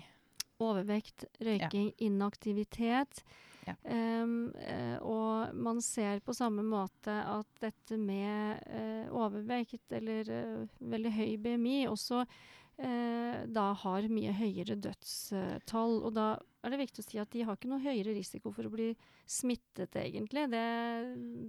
Overvekt, 0.62 1.24
røyking, 1.42 1.90
inaktivitet. 1.98 3.24
Ja. 3.66 3.74
Eh, 3.84 4.96
og 5.02 5.54
man 5.54 5.82
ser 5.84 6.22
på 6.24 6.34
samme 6.34 6.64
måte 6.66 7.12
at 7.12 7.62
dette 7.62 7.98
med 8.00 8.58
uh, 8.66 9.12
overvekt 9.14 9.92
eller 9.94 10.26
uh, 10.28 10.80
veldig 10.92 11.12
høy 11.14 11.36
BMI 11.42 11.76
også 11.90 12.22
uh, 12.24 13.36
da 13.46 13.66
har 13.84 14.08
mye 14.10 14.34
høyere 14.34 14.76
dødstall. 14.82 15.98
Og 16.02 16.10
da 16.16 16.26
er 16.62 16.74
det 16.74 16.82
viktig 16.82 17.04
å 17.04 17.06
si 17.06 17.22
at 17.22 17.30
de 17.34 17.46
har 17.46 17.58
ikke 17.58 17.70
noe 17.70 17.82
høyere 17.82 18.14
risiko 18.16 18.52
for 18.54 18.66
å 18.66 18.72
bli 18.74 18.90
smittet, 19.30 19.94
egentlig. 19.98 20.48
Det, 20.52 20.66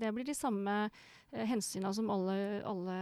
det 0.02 0.14
blir 0.14 0.30
de 0.30 0.38
samme 0.38 0.78
uh, 0.88 1.44
hensyna 1.50 1.94
som 1.98 2.14
alle, 2.14 2.38
alle 2.62 2.98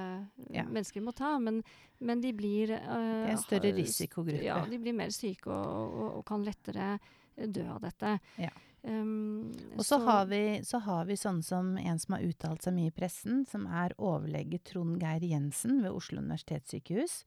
Ja. 0.56 0.66
mennesker 0.68 1.04
må 1.04 1.12
ta, 1.16 1.38
men, 1.40 1.62
men 2.00 2.24
de 2.24 2.32
blir 2.36 2.76
Det 2.76 2.82
er 2.82 3.34
en 3.36 3.44
større 3.44 3.76
risikogruppe. 3.76 4.44
Ja, 4.48 4.62
de 4.68 4.80
blir 4.80 4.96
mer 4.96 5.12
syke 5.16 5.52
og, 5.52 5.96
og, 6.00 6.12
og 6.20 6.28
kan 6.28 6.48
lettere 6.48 6.96
dø 7.36 7.64
av 7.72 7.80
dette. 7.84 8.18
Ja. 8.40 8.52
Um, 8.82 9.52
Og 9.78 9.86
så 9.86 10.00
har, 10.02 10.26
vi, 10.26 10.62
så 10.66 10.80
har 10.82 11.06
vi 11.06 11.18
sånn 11.20 11.44
som 11.46 11.76
en 11.78 12.00
som 12.02 12.16
har 12.16 12.26
uttalt 12.26 12.66
seg 12.66 12.74
mye 12.74 12.90
i 12.90 12.96
pressen, 12.96 13.44
som 13.46 13.68
er 13.70 13.94
overlege 14.02 14.58
Trond 14.66 14.98
Geir 15.02 15.22
Jensen 15.22 15.84
ved 15.84 15.94
Oslo 15.94 16.18
universitetssykehus, 16.24 17.20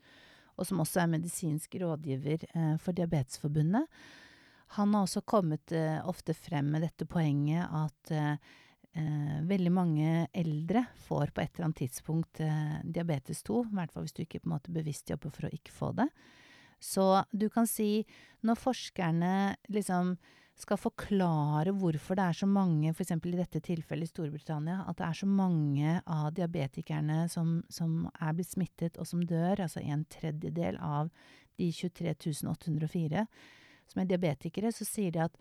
og 0.58 0.66
som 0.66 0.82
også 0.82 1.04
er 1.04 1.12
medisinsk 1.14 1.78
rådgiver 1.78 2.46
eh, 2.50 2.74
for 2.82 2.96
Diabetesforbundet. 2.98 3.86
Han 4.80 4.94
har 4.96 5.06
også 5.06 5.22
kommet 5.22 5.70
eh, 5.74 6.02
ofte 6.02 6.34
frem 6.34 6.74
med 6.74 6.82
dette 6.82 7.06
poenget 7.06 7.70
at 7.70 8.14
eh, 8.14 8.36
eh, 8.98 9.40
veldig 9.46 9.72
mange 9.74 10.12
eldre 10.34 10.88
får 11.06 11.30
på 11.34 11.42
et 11.42 11.54
eller 11.54 11.70
annet 11.70 11.82
tidspunkt 11.84 12.42
eh, 12.42 12.78
diabetes 12.82 13.46
2, 13.46 13.64
i 13.70 13.78
hvert 13.78 13.94
fall 13.94 14.08
hvis 14.08 14.16
du 14.16 14.24
ikke 14.26 14.42
på 14.42 14.50
en 14.50 14.56
måte 14.56 14.74
bevisst 14.74 15.10
jobber 15.10 15.30
for 15.34 15.46
å 15.46 15.54
ikke 15.54 15.74
få 15.74 15.94
det. 16.02 16.10
Så 16.82 17.22
du 17.30 17.46
kan 17.48 17.70
si, 17.70 18.02
når 18.42 18.58
forskerne 18.58 19.34
liksom 19.72 20.16
skal 20.58 20.78
forklare 20.78 21.72
hvorfor 21.74 22.18
det 22.18 22.24
er 22.28 22.36
så 22.38 22.46
mange, 22.46 22.92
f.eks. 22.94 23.10
i 23.10 23.34
dette 23.34 23.60
tilfellet 23.64 24.06
i 24.06 24.12
Storbritannia, 24.12 24.84
at 24.88 25.00
det 25.00 25.08
er 25.08 25.18
så 25.18 25.26
mange 25.26 25.96
av 26.06 26.28
diabetikerne 26.36 27.24
som, 27.32 27.56
som 27.68 28.04
er 28.14 28.36
blitt 28.36 28.52
smittet 28.52 28.98
og 29.02 29.08
som 29.10 29.24
dør, 29.26 29.64
altså 29.66 29.82
en 29.82 30.04
tredjedel 30.10 30.78
av 30.78 31.10
de 31.58 31.70
23 31.74 32.14
804 32.54 33.26
som 33.90 34.02
er 34.02 34.10
diabetikere, 34.10 34.72
så 34.72 34.86
sier 34.86 35.14
de 35.14 35.24
at 35.26 35.38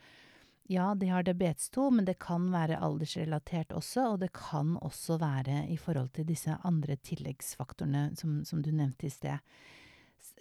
ja, 0.71 0.93
de 0.95 1.09
har 1.11 1.25
diabetes 1.27 1.69
2, 1.75 1.89
men 1.97 2.05
det 2.07 2.15
kan 2.23 2.45
være 2.53 2.79
aldersrelatert 2.79 3.73
også, 3.75 4.13
og 4.13 4.21
det 4.21 4.31
kan 4.35 4.77
også 4.79 5.17
være 5.19 5.65
i 5.73 5.77
forhold 5.77 6.13
til 6.15 6.27
disse 6.29 6.55
andre 6.63 6.95
tilleggsfaktorene 7.03 8.13
som, 8.19 8.41
som 8.47 8.61
du 8.63 8.71
nevnte 8.71 9.09
i 9.09 9.11
sted. 9.11 9.43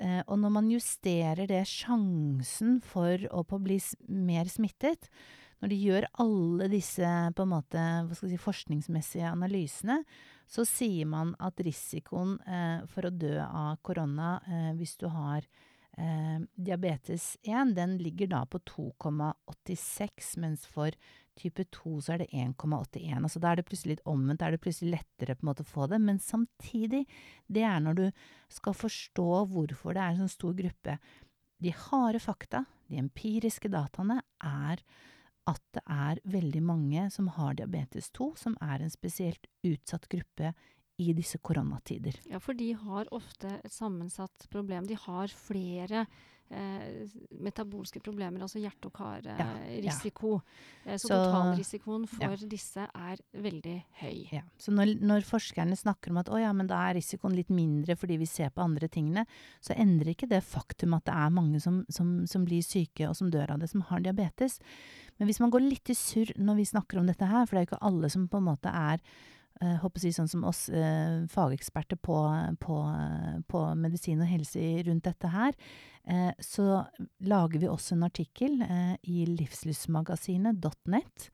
Eh, 0.01 0.23
Og 0.27 0.39
når 0.39 0.51
man 0.51 0.71
justerer 0.71 1.47
det 1.47 1.65
sjansen 1.69 2.81
for 2.81 3.19
å 3.31 3.45
på 3.45 3.59
bli 3.63 3.79
mer 4.09 4.49
smittet, 4.49 5.11
når 5.63 5.71
de 5.71 5.79
gjør 5.79 6.07
alle 6.19 6.67
disse 6.73 7.09
på 7.37 7.45
en 7.45 7.53
måte, 7.53 7.79
hva 7.79 8.17
skal 8.19 8.33
si, 8.33 8.39
forskningsmessige 8.41 9.29
analysene, 9.31 10.01
så 10.51 10.65
sier 10.67 11.07
man 11.07 11.37
at 11.39 11.61
risikoen 11.63 12.35
eh, 12.43 12.81
for 12.91 13.07
å 13.07 13.15
dø 13.15 13.37
av 13.45 13.79
korona 13.87 14.41
eh, 14.43 14.73
hvis 14.77 14.97
du 14.99 15.07
har 15.13 15.47
eh, 15.97 16.43
diabetes 16.57 17.37
1, 17.47 17.77
den 17.79 17.95
ligger 18.03 18.33
da 18.35 18.43
på 18.45 18.59
2,86, 18.73 20.35
mens 20.43 20.67
for 20.67 20.91
type 21.39 21.65
2 21.75 21.95
så 22.05 22.15
er 22.15 22.23
det 22.23 22.31
1,81. 22.35 23.23
Altså 23.23 23.43
da 23.43 23.53
er 23.53 23.61
det 23.61 23.67
plutselig 23.69 23.97
litt 23.97 24.09
omvendt, 24.09 24.41
da 24.41 24.49
er 24.49 24.57
det 24.57 24.63
plutselig 24.65 24.97
lettere 24.97 25.37
på 25.37 25.45
en 25.45 25.51
måte 25.51 25.67
å 25.67 25.71
få 25.73 25.89
det. 25.91 26.01
Men 26.03 26.21
samtidig, 26.23 27.05
det 27.47 27.65
er 27.69 27.81
når 27.85 27.99
du 27.99 28.05
skal 28.53 28.77
forstå 28.77 29.31
hvorfor 29.53 29.97
det 29.97 30.03
er 30.03 30.13
en 30.15 30.25
sånn 30.25 30.37
stor 30.37 30.59
gruppe. 30.59 30.99
De 31.63 31.73
harde 31.87 32.21
fakta, 32.23 32.65
de 32.91 33.01
empiriske 33.01 33.71
dataene, 33.73 34.21
er 34.43 34.83
at 35.51 35.63
det 35.75 35.83
er 35.91 36.21
veldig 36.31 36.63
mange 36.63 37.09
som 37.11 37.31
har 37.35 37.57
diabetes 37.59 38.13
2, 38.15 38.33
som 38.39 38.55
er 38.63 38.83
en 38.83 38.93
spesielt 38.93 39.49
utsatt 39.67 40.07
gruppe 40.11 40.53
i 41.03 41.13
disse 41.17 41.39
koronatider. 41.43 42.19
Ja, 42.31 42.39
for 42.43 42.55
de 42.59 42.73
har 42.79 43.11
ofte 43.15 43.57
et 43.63 43.75
sammensatt 43.75 44.47
problem. 44.53 44.87
De 44.87 44.99
har 44.99 45.33
flere 45.35 46.07
eh, 46.51 47.09
metabolske 47.41 48.01
problemer, 48.03 48.43
altså 48.43 48.61
hjerte- 48.61 48.89
og 48.91 49.25
ja. 49.25 49.37
karrisiko. 49.39 50.41
Eh, 50.85 50.97
så, 50.97 51.09
Så- 51.09 51.19
totalrisikoen 51.25 52.07
for 52.09 52.25
ja. 52.25 52.49
disse 52.49 52.87
er 52.95 53.17
veldig 53.33 53.77
høy. 54.03 54.29
Ja. 54.33 54.43
Så 54.59 54.73
når, 54.73 55.01
når 55.01 55.23
forskerne 55.29 55.77
snakker 55.77 56.11
om 56.11 56.19
at 56.19 56.29
å 56.29 56.41
ja, 56.41 56.53
men 56.53 56.67
da 56.67 56.81
er 56.89 56.95
risikoen 56.99 57.37
litt 57.37 57.51
mindre 57.51 57.97
fordi 57.97 58.19
vi 58.19 58.27
ser 58.27 58.51
på 58.51 58.63
andre 58.63 58.89
tingene, 58.89 59.27
så 59.61 59.77
endrer 59.77 60.15
ikke 60.15 60.29
det 60.29 60.43
faktum 60.45 60.95
at 60.95 61.05
det 61.05 61.15
er 61.15 61.31
mange 61.31 61.61
som, 61.61 61.85
som, 61.89 62.27
som 62.27 62.45
blir 62.45 62.63
syke 62.63 63.09
og 63.09 63.17
som 63.17 63.31
dør 63.31 63.55
av 63.55 63.59
det, 63.63 63.71
som 63.71 63.85
har 63.89 64.01
diabetes. 64.01 64.59
Men 65.19 65.29
hvis 65.29 65.41
man 65.41 65.51
går 65.51 65.63
litt 65.63 65.91
i 65.93 65.95
surr 65.95 66.33
når 66.37 66.57
vi 66.57 66.65
snakker 66.73 66.99
om 66.99 67.07
dette 67.07 67.27
her, 67.29 67.47
for 67.47 67.55
det 67.57 67.61
er 67.63 67.67
jo 67.67 67.71
ikke 67.73 67.87
alle 67.89 68.11
som 68.11 68.29
på 68.29 68.41
en 68.41 68.49
måte 68.49 68.73
er 68.73 69.01
håper 69.83 70.01
å 70.01 70.03
si 70.03 70.13
sånn 70.15 70.31
som 70.31 70.45
oss 70.49 70.69
eh, 70.69 71.23
fageksperter 71.31 71.99
på, 72.03 72.17
på, 72.63 72.77
på 73.49 73.63
medisin 73.79 74.23
og 74.25 74.31
helse 74.31 74.61
rundt 74.89 75.07
dette 75.07 75.29
her, 75.33 75.53
eh, 76.05 76.33
så 76.43 76.85
lager 77.29 77.63
vi 77.63 77.71
også 77.71 77.97
en 77.97 78.09
artikkel 78.09 78.63
eh, 78.67 78.95
i 79.03 79.27
livslystmagasinet.net 79.31 81.31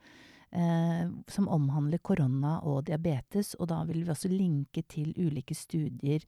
eh, 0.50 1.08
som 1.28 1.48
omhandler 1.48 2.04
korona 2.04 2.58
og 2.68 2.84
diabetes, 2.88 3.54
og 3.58 3.68
da 3.72 3.82
vil 3.88 4.04
vi 4.04 4.14
også 4.14 4.32
linke 4.32 4.84
til 4.88 5.12
ulike 5.16 5.56
studier 5.56 6.24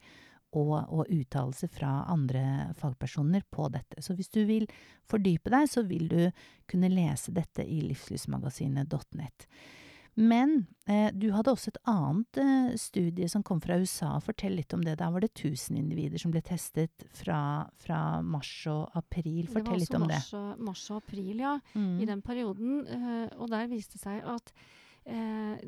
og, 0.51 0.75
og 0.91 1.07
uttalelser 1.07 1.71
fra 1.71 2.01
andre 2.11 2.73
fagpersoner 2.79 3.45
på 3.51 3.69
dette. 3.71 4.03
Så 4.03 4.17
hvis 4.19 4.33
du 4.35 4.43
vil 4.49 4.67
fordype 5.11 5.53
deg, 5.53 5.69
så 5.71 5.85
vil 5.87 6.09
du 6.11 6.25
kunne 6.71 6.91
lese 6.91 7.35
dette 7.35 7.67
i 7.67 7.81
livslystmagasinet.net. 7.87 9.47
Men 10.15 10.67
eh, 10.91 11.09
du 11.15 11.31
hadde 11.33 11.53
også 11.55 11.71
et 11.73 11.79
annet 11.89 12.41
eh, 12.43 12.73
studie 12.81 13.29
som 13.31 13.45
kom 13.47 13.61
fra 13.63 13.79
USA. 13.81 14.17
Fortell 14.25 14.57
litt 14.59 14.75
om 14.77 14.83
det. 14.85 14.99
Der 15.01 15.13
var 15.15 15.23
det 15.25 15.31
1000 15.37 15.79
individer 15.79 16.19
som 16.21 16.33
ble 16.35 16.43
testet 16.45 17.07
fra, 17.17 17.69
fra 17.81 18.01
mars 18.23 18.51
og 18.71 18.91
april. 18.99 19.47
Fortell 19.53 19.81
litt 19.85 19.95
om 19.95 20.09
det 20.09 20.17
det. 20.17 20.19
var 20.19 20.27
også 20.27 20.43
mars 20.43 20.59
og, 20.59 20.67
mars 20.71 20.85
og 20.91 21.01
april, 21.05 21.33
ja. 21.41 21.55
Mm. 21.75 21.97
i 22.01 22.11
den 22.11 22.23
perioden. 22.27 22.87
eh, 22.87 23.27
og 23.39 23.51
der 23.55 23.71
viste 23.71 23.97
det 23.99 24.05
seg 24.05 24.23
at 24.27 24.53
eh, 25.11 25.59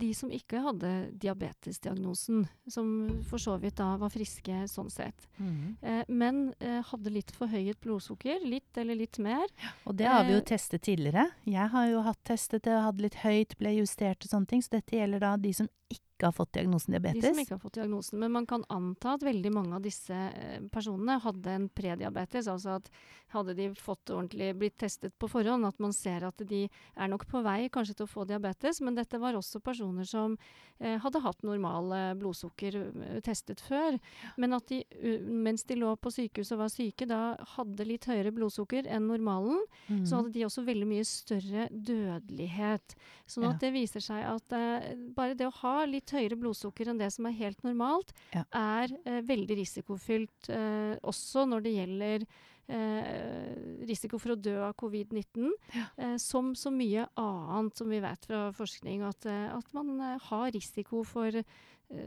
de 0.00 0.10
som 0.14 0.30
ikke 0.34 0.60
hadde 0.64 0.90
diabetesdiagnosen, 1.22 2.44
som 2.68 2.90
for 3.28 3.38
så 3.42 3.56
vidt 3.62 3.76
da 3.80 3.92
var 4.00 4.10
friske 4.12 4.64
sånn 4.70 4.90
sett, 4.90 5.26
Mm. 5.38 5.76
eh, 5.82 6.04
men 6.08 6.54
eh, 6.60 6.82
hadde 6.90 7.12
litt 7.14 7.30
forhøyet 7.36 7.80
blodsukker, 7.80 8.42
litt 8.44 8.76
eller 8.76 8.94
litt 8.98 9.18
mer, 9.18 9.46
Og 9.86 9.96
det 9.96 10.06
har 10.06 10.24
vi 10.24 10.32
jo 10.32 10.38
Eh, 10.40 10.48
testet 10.50 10.82
tidligere. 10.82 11.30
Jeg 11.46 11.68
har 11.70 11.86
jo 11.90 12.02
hatt 12.02 12.22
testet 12.24 12.62
det, 12.62 12.72
hadde 12.82 13.02
litt 13.02 13.14
høyt, 13.22 13.56
ble 13.58 13.76
justert 13.78 14.24
og 14.24 14.30
sånne 14.30 14.46
ting. 14.48 14.62
Så 14.62 14.70
dette 14.70 14.96
gjelder 14.96 15.20
da 15.20 15.36
de 15.36 15.52
som 15.52 15.68
ikke 15.90 16.00
har 16.26 16.32
fått 16.36 16.52
diagnosen 16.52 16.92
diabetes? 16.92 17.22
de 17.22 17.28
som 17.34 17.38
ikke 17.44 17.54
har 17.56 17.62
fått 17.62 17.78
diagnosen. 17.80 18.18
Men 18.18 18.32
man 18.32 18.46
kan 18.46 18.64
anta 18.68 19.14
at 19.14 19.22
veldig 19.22 19.52
mange 19.52 19.74
av 19.76 19.82
disse 19.82 20.12
eh, 20.12 20.60
personene 20.72 21.18
hadde 21.20 21.46
en 21.50 21.68
prediabetes, 21.68 22.46
altså 22.48 22.76
at 22.80 22.90
hadde 23.30 23.54
de 23.54 23.68
fått 23.78 24.10
ordentlig 24.10 24.56
blitt 24.58 24.76
testet 24.78 25.12
på 25.18 25.28
forhånd, 25.30 25.64
at 25.64 25.78
man 25.78 25.92
ser 25.92 26.24
at 26.26 26.36
de 26.48 26.64
er 26.96 27.08
nok 27.08 27.28
på 27.30 27.42
vei 27.44 27.68
kanskje 27.70 27.94
til 28.00 28.06
å 28.08 28.10
få 28.10 28.24
diabetes, 28.26 28.80
men 28.82 28.94
dette 28.98 29.18
var 29.22 29.34
også 29.38 29.60
personer 29.62 30.04
som 30.04 30.36
eh, 30.80 30.98
hadde 30.98 31.20
hatt 31.22 31.42
normale 31.46 32.16
blodsukker 32.18 32.74
eh, 32.80 33.20
testet 33.22 33.60
før, 33.60 34.00
men 34.36 34.52
at 34.58 34.66
de 34.66 34.84
mens 35.30 35.62
de 35.64 35.76
lå 35.78 35.94
på 35.96 36.10
sykehus 36.10 36.50
og 36.52 36.58
var 36.64 36.68
syke, 36.74 37.06
da 37.06 37.36
hadde 37.56 37.86
litt 37.86 38.04
høyere 38.10 38.32
blodsukker 38.34 38.86
enn 38.90 39.06
normalen, 39.06 39.60
Mm. 39.90 40.04
så 40.06 40.16
hadde 40.20 40.32
de 40.32 40.44
også 40.44 40.62
veldig 40.64 40.86
mye 40.86 41.04
større 41.04 41.68
dødelighet. 41.70 42.94
Sånn 43.26 43.44
Ja. 43.44 43.50
at 43.50 43.60
det 43.60 43.72
viser 43.72 44.00
seg 44.00 44.24
at 44.24 44.52
eh, 44.52 44.94
bare 45.14 45.34
det 45.34 45.46
å 45.46 45.52
ha 45.62 45.84
litt 45.84 46.09
høyere 46.12 46.36
blodsukker 46.40 46.88
enn 46.90 46.98
det 46.98 47.12
som 47.12 47.26
er 47.26 47.36
helt 47.38 47.62
normalt, 47.64 48.12
Ja. 48.34 48.44
er 48.52 48.88
eh, 49.04 49.20
veldig 49.22 49.56
risikofylt 49.60 50.48
eh, 50.50 50.96
også 51.02 51.46
når 51.48 51.62
det 51.66 51.74
gjelder 51.78 52.26
eh, 52.68 53.84
risiko 53.88 54.18
for 54.20 54.34
å 54.34 54.38
dø 54.40 54.56
av 54.68 54.74
covid-19, 54.80 55.50
eh, 55.98 56.16
som 56.22 56.52
så 56.54 56.70
mye 56.74 57.06
annet 57.18 57.76
som 57.76 57.90
vi 57.90 58.00
vet 58.02 58.24
fra 58.28 58.50
forskning, 58.56 59.02
at, 59.08 59.26
eh, 59.26 59.48
at 59.56 59.74
man 59.76 59.96
eh, 60.00 60.18
har 60.30 60.50
risiko 60.54 61.04
for 61.04 61.42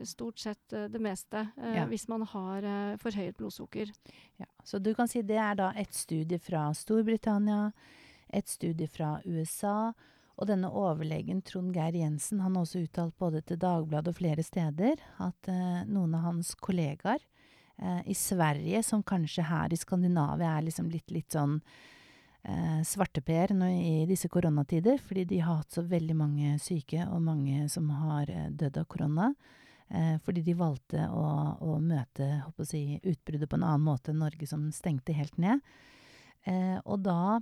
stort 0.08 0.40
sett 0.40 0.70
det 0.72 1.00
meste 1.04 1.42
Ja. 1.60 1.84
hvis 1.86 2.06
man 2.08 2.22
har 2.32 2.64
eh, 2.64 2.96
forhøyet 3.02 3.36
blodsukker. 3.36 3.90
Ja, 4.40 4.46
så 4.64 4.80
du 4.80 4.94
kan 4.96 5.10
si 5.12 5.22
det 5.22 5.36
er 5.36 5.56
da 5.60 5.74
et 5.76 5.92
studie 5.94 6.40
fra 6.40 6.70
Storbritannia, 6.74 7.74
et 8.32 8.48
studie 8.48 8.88
fra 8.88 9.18
USA, 9.26 9.92
og 10.34 10.50
denne 10.50 10.70
overlegen 10.74 11.44
Trond 11.46 11.76
Geir 11.76 11.96
Jensen 12.00 12.42
han 12.42 12.56
har 12.56 12.66
også 12.66 12.84
uttalt 12.84 13.18
både 13.22 13.44
til 13.46 13.60
Dagbladet 13.62 14.14
og 14.14 14.18
flere 14.18 14.46
steder 14.46 15.02
at 15.22 15.50
eh, 15.52 15.82
noen 15.86 16.16
av 16.18 16.28
hans 16.30 16.54
kollegaer 16.58 17.22
eh, 17.78 18.02
i 18.10 18.16
Sverige, 18.18 18.82
som 18.84 19.06
kanskje 19.06 19.46
her 19.46 19.74
i 19.74 19.80
Skandinavia 19.80 20.56
er 20.58 20.68
liksom 20.70 20.90
litt, 20.94 21.14
litt 21.14 21.38
sånn 21.38 21.60
eh, 22.44 22.82
svarteper 22.88 23.54
i 23.70 24.06
disse 24.10 24.32
koronatider, 24.34 24.98
fordi 24.98 25.28
de 25.30 25.44
har 25.44 25.62
hatt 25.62 25.78
så 25.78 25.86
veldig 25.86 26.18
mange 26.18 26.58
syke 26.64 27.06
og 27.06 27.22
mange 27.30 27.68
som 27.70 27.92
har 28.04 28.32
eh, 28.34 28.50
dødd 28.50 28.82
av 28.82 28.90
korona. 28.90 29.34
Eh, 29.94 30.16
fordi 30.26 30.42
de 30.42 30.58
valgte 30.58 31.08
å, 31.14 31.26
å 31.62 31.78
møte 31.84 32.40
å 32.50 32.66
si, 32.66 33.00
utbruddet 33.04 33.50
på 33.52 33.60
en 33.60 33.68
annen 33.68 33.86
måte 33.86 34.14
enn 34.14 34.24
Norge, 34.24 34.48
som 34.50 34.66
stengte 34.74 35.14
helt 35.14 35.38
ned. 35.38 35.62
Eh, 36.50 36.80
og 36.84 37.04
da 37.06 37.40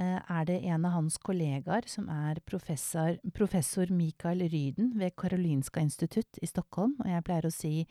er 0.00 0.46
det 0.48 0.60
en 0.64 0.86
av 0.88 0.94
hans 0.96 1.18
kollegaer 1.20 1.84
som 1.90 2.08
er 2.10 2.40
professor, 2.48 3.18
professor 3.36 3.90
Mikael 3.92 4.40
Ryden 4.48 4.92
ved 4.98 5.14
Karolinska 5.16 5.80
institutt 5.84 6.40
i 6.42 6.48
Stockholm. 6.48 6.96
Og 7.02 7.10
jeg 7.10 7.24
pleier 7.26 7.46
å 7.46 7.54
si 7.54 7.86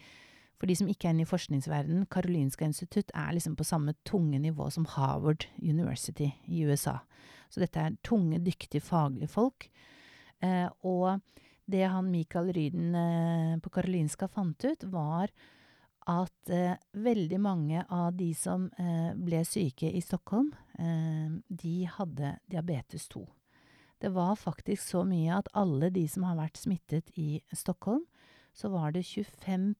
For 0.62 0.70
de 0.70 0.76
som 0.78 0.90
ikke 0.92 1.08
er 1.08 1.16
inne 1.16 1.24
i 1.26 1.30
forskningsverdenen, 1.30 2.04
Karolinska 2.06 2.68
institutt 2.68 3.10
er 3.18 3.32
liksom 3.34 3.56
på 3.58 3.66
samme 3.66 3.96
tunge 4.06 4.38
nivå 4.38 4.68
som 4.70 4.86
Harvard 4.86 5.48
University 5.58 6.28
i 6.46 6.62
USA. 6.70 7.00
Så 7.50 7.64
dette 7.64 7.82
er 7.82 7.96
tunge, 8.06 8.38
dyktige, 8.46 8.84
faglige 8.86 9.32
folk. 9.34 9.66
Eh, 10.38 10.70
og 10.86 11.18
det 11.66 11.82
han 11.90 12.12
Michael 12.12 12.52
Ryden 12.54 12.94
eh, 12.94 13.58
på 13.58 13.74
Karolinska 13.74 14.30
fant 14.30 14.66
ut, 14.66 14.86
var 14.94 15.34
at 16.10 16.50
eh, 16.50 16.78
veldig 16.94 17.40
mange 17.42 17.84
av 17.90 18.14
de 18.18 18.32
som 18.38 18.70
eh, 18.80 19.12
ble 19.16 19.44
syke 19.46 19.92
i 19.92 20.02
Stockholm, 20.02 20.52
eh, 20.80 21.30
de 21.48 21.76
hadde 21.98 22.36
diabetes 22.50 23.08
2. 23.14 23.26
Det 24.02 24.10
var 24.10 24.36
faktisk 24.36 24.82
så 24.82 25.04
mye 25.06 25.36
at 25.38 25.52
alle 25.54 25.92
de 25.94 26.08
som 26.10 26.24
har 26.26 26.40
vært 26.40 26.58
smittet 26.58 27.12
i 27.22 27.42
Stockholm, 27.54 28.06
så 28.54 28.70
var 28.74 28.92
det 28.92 29.04
25 29.06 29.76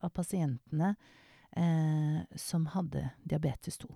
av 0.00 0.08
pasientene 0.16 0.94
eh, 1.56 2.22
som 2.36 2.66
hadde 2.66 3.10
diabetes 3.22 3.78
2. 3.78 3.90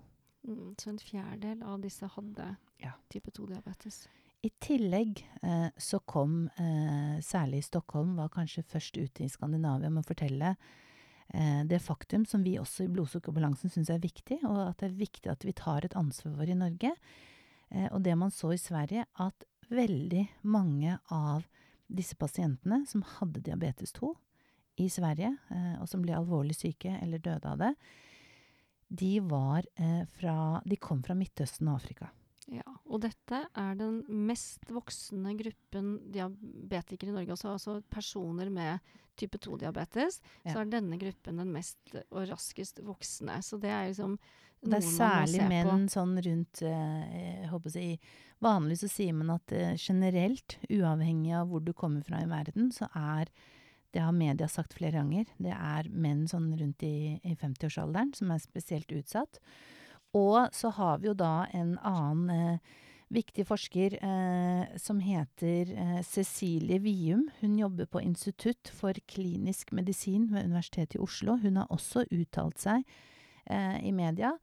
Mm, 0.47 0.75
så 0.77 0.89
en 0.89 0.99
fjerdedel 1.01 1.63
av 1.63 1.81
disse 1.81 2.05
hadde 2.05 2.55
Ja. 2.77 2.91
type 3.09 3.31
2-diabetes. 3.31 4.07
I 4.45 4.49
tillegg 4.61 5.23
eh, 5.41 5.69
så 5.77 5.99
kom, 5.99 6.49
eh, 6.59 7.17
særlig 7.21 7.63
Stockholm, 7.63 8.15
var 8.15 8.29
kanskje 8.29 8.63
først 8.63 8.97
ute 8.97 9.23
i 9.23 9.29
Skandinavia 9.29 9.89
med 9.89 10.03
å 10.03 10.07
fortelle 10.07 10.55
det 11.33 11.79
faktum 11.81 12.21
som 12.29 12.43
vi 12.45 12.53
også 12.61 12.85
i 12.85 12.91
Blodsukkerbalansen 12.93 13.71
syns 13.73 13.89
er 13.89 14.03
viktig, 14.03 14.37
og 14.45 14.59
at 14.61 14.77
det 14.79 14.91
er 14.91 14.99
viktig 14.99 15.31
at 15.31 15.43
vi 15.43 15.55
tar 15.57 15.83
et 15.87 15.95
ansvar 15.97 16.45
i 16.45 16.57
Norge. 16.57 16.91
Eh, 17.69 17.87
og 17.91 18.01
det 18.05 18.15
man 18.17 18.31
så 18.31 18.53
i 18.53 18.61
Sverige, 18.61 19.05
at 19.19 19.45
veldig 19.69 20.25
mange 20.45 20.97
av 21.11 21.45
disse 21.87 22.17
pasientene 22.17 22.83
som 22.89 23.03
hadde 23.17 23.43
diabetes 23.45 23.93
2 23.97 24.11
i 24.81 24.89
Sverige, 24.91 25.35
eh, 25.51 25.75
og 25.81 25.89
som 25.89 26.03
ble 26.03 26.15
alvorlig 26.17 26.57
syke 26.57 26.97
eller 27.01 27.23
døde 27.23 27.51
av 27.51 27.61
det, 27.61 27.73
de 28.95 29.13
var 29.25 29.65
eh, 29.81 30.03
fra 30.19 30.61
De 30.65 30.77
kom 30.77 31.01
fra 31.03 31.15
Midtøsten 31.17 31.69
og 31.71 31.79
Afrika. 31.79 32.11
Ja, 32.53 32.74
og 32.85 33.01
dette 33.01 33.39
er 33.57 33.77
den 33.79 34.03
mest 34.27 34.69
voksende 34.73 35.33
gruppen 35.39 35.95
diabetikere 36.13 37.09
i 37.09 37.15
Norge. 37.15 37.33
Altså, 37.33 37.55
altså 37.55 37.79
personer 37.89 38.51
med 38.53 38.93
type 39.17 39.39
2-diabetes. 39.41 40.19
Ja. 40.43 40.53
Så 40.53 40.61
er 40.61 40.69
denne 40.69 40.99
gruppen 41.01 41.39
den 41.41 41.53
mest 41.55 41.95
og 42.11 42.27
raskest 42.29 42.81
voksende. 42.85 43.39
Så 43.45 43.57
det 43.61 43.71
er 43.73 43.89
liksom 43.89 44.17
Det 44.65 44.79
er 44.79 44.85
særlig 44.85 45.47
menn 45.49 45.87
sånn 45.91 46.15
rundt 46.25 46.61
eh, 46.65 47.17
Jeg 47.41 47.49
håper 47.51 47.69
å 47.69 47.73
si 47.75 47.89
Vanligvis 48.41 48.81
så 48.85 48.89
sier 48.91 49.13
man 49.17 49.33
at 49.35 49.51
eh, 49.55 49.75
generelt, 49.77 50.57
uavhengig 50.69 51.35
av 51.37 51.49
hvor 51.49 51.63
du 51.63 51.71
kommer 51.73 52.05
fra 52.05 52.21
i 52.21 52.29
verden, 52.29 52.71
så 52.71 52.89
er 52.93 53.31
Det 53.95 54.03
har 54.03 54.11
media 54.11 54.47
sagt 54.51 54.73
flere 54.75 54.99
ganger. 54.99 55.25
Det 55.39 55.53
er 55.55 55.89
menn 55.89 56.27
sånn 56.27 56.51
rundt 56.59 56.83
i, 56.83 57.15
i 57.23 57.33
50-årsalderen 57.33 58.13
som 58.13 58.31
er 58.31 58.43
spesielt 58.43 58.91
utsatt. 58.91 59.39
Og 60.15 60.55
så 60.55 60.71
har 60.77 60.99
vi 61.01 61.09
jo 61.09 61.15
da 61.17 61.45
en 61.53 61.75
annen 61.83 62.29
eh, 62.31 62.73
viktig 63.13 63.45
forsker 63.47 63.97
eh, 63.99 64.75
som 64.81 65.01
heter 65.03 65.71
eh, 65.75 66.01
Cecilie 66.07 66.79
Vium. 66.83 67.27
Hun 67.41 67.57
jobber 67.59 67.89
på 67.91 68.01
Institutt 68.01 68.71
for 68.73 68.97
klinisk 69.11 69.73
medisin 69.75 70.29
ved 70.31 70.47
Universitetet 70.47 70.97
i 70.97 71.03
Oslo. 71.03 71.37
Hun 71.41 71.59
har 71.61 71.71
også 71.73 72.05
uttalt 72.09 72.61
seg 72.63 72.85
eh, 73.45 73.79
i 73.83 73.91
media. 73.95 74.33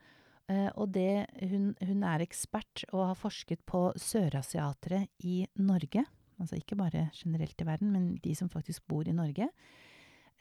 Eh, 0.50 0.68
og 0.76 0.92
det, 0.94 1.26
hun, 1.40 1.72
hun 1.80 2.04
er 2.06 2.24
ekspert 2.24 2.84
og 2.92 3.06
har 3.12 3.18
forsket 3.18 3.64
på 3.68 3.88
sørasiatere 3.96 5.06
i 5.24 5.42
Norge. 5.62 6.04
Altså 6.40 6.58
ikke 6.58 6.78
bare 6.78 7.08
generelt 7.14 7.60
i 7.60 7.66
verden, 7.66 7.92
men 7.94 8.12
de 8.22 8.34
som 8.36 8.50
faktisk 8.50 8.84
bor 8.90 9.08
i 9.08 9.16
Norge. 9.16 9.48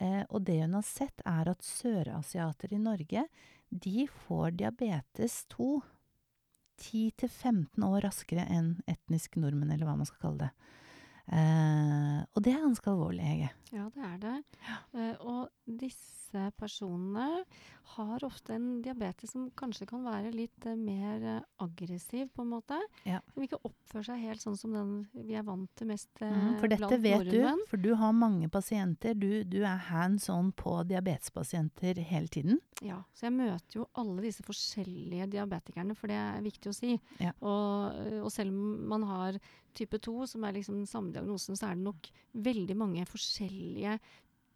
Eh, 0.02 0.22
og 0.28 0.42
det 0.46 0.60
hun 0.64 0.78
har 0.78 0.86
sett, 0.86 1.22
er 1.26 1.50
at 1.52 1.66
sørasiatere 1.66 2.76
i 2.76 2.82
Norge, 2.82 3.26
de 3.72 4.08
får 4.26 4.50
diabetes 4.60 5.44
2 5.54 5.80
10-15 6.82 7.84
år 7.86 8.00
raskere 8.04 8.44
enn 8.52 8.74
etnisk 8.90 9.38
nordmenn, 9.40 9.70
eller 9.72 9.88
hva 9.88 9.96
man 9.96 10.08
skal 10.08 10.20
kalle 10.26 10.46
det. 10.46 10.50
Eh, 11.30 12.22
og 12.34 12.42
det 12.42 12.54
er 12.54 12.64
ganske 12.64 12.90
alvorlig, 12.90 13.22
Hege. 13.26 13.52
Ja, 13.72 13.86
det 13.94 14.08
er 14.08 14.18
det. 14.22 14.38
Eh, 14.96 15.14
og 15.20 15.78
disse 15.80 16.48
personene 16.58 17.44
har 17.92 18.24
ofte 18.24 18.54
en 18.56 18.80
diabetes 18.80 19.34
som 19.34 19.50
kanskje 19.58 19.84
kan 19.90 20.02
være 20.06 20.30
litt 20.34 20.66
eh, 20.66 20.76
mer 20.76 21.42
aggressiv, 21.62 22.30
på 22.34 22.44
en 22.44 22.52
måte. 22.54 22.78
Ja. 23.08 23.20
Som 23.34 23.44
ikke 23.46 23.60
oppfører 23.68 24.08
seg 24.10 24.24
helt 24.24 24.44
sånn 24.44 24.58
som 24.58 24.74
den 24.76 24.92
vi 25.12 25.36
er 25.38 25.46
vant 25.46 25.70
til 25.78 25.92
mest 25.92 26.10
Mhm, 26.22 26.58
for 26.60 26.72
dette 26.72 26.98
vet 27.02 27.26
vet 27.26 27.30
du, 27.32 27.64
for 27.70 27.80
du 27.80 27.92
har 28.00 28.12
mange 28.16 28.48
pasienter. 28.52 29.14
Du, 29.18 29.44
du 29.44 29.60
er 29.62 29.80
hands 29.90 30.28
on 30.32 30.50
på 30.56 30.80
diabetespasienter 30.88 32.00
hele 32.08 32.32
tiden. 32.32 32.60
Ja, 32.82 33.02
så 33.14 33.28
jeg 33.28 33.36
møter 33.36 33.82
jo 33.82 33.88
alle 34.00 34.24
disse 34.24 34.42
forskjellige 34.46 35.28
diabetikerne, 35.36 35.94
for 35.94 36.10
det 36.10 36.18
er 36.18 36.42
viktig 36.44 36.72
å 36.72 36.76
si. 36.76 36.96
Ja. 37.22 37.34
Og, 37.40 38.24
og 38.24 38.32
selv 38.34 38.50
om 38.54 38.88
man 38.90 39.06
har 39.06 39.38
type 39.74 39.98
2, 39.98 40.26
som 40.26 40.44
er 40.44 40.52
liksom 40.58 40.76
den 40.80 40.86
samme 40.90 41.12
diagnosen, 41.14 41.56
så 41.56 41.70
er 41.70 41.74
det 41.78 41.84
nok 41.86 42.10
veldig 42.32 42.76
mange 42.76 43.04
forskjellige 43.08 43.98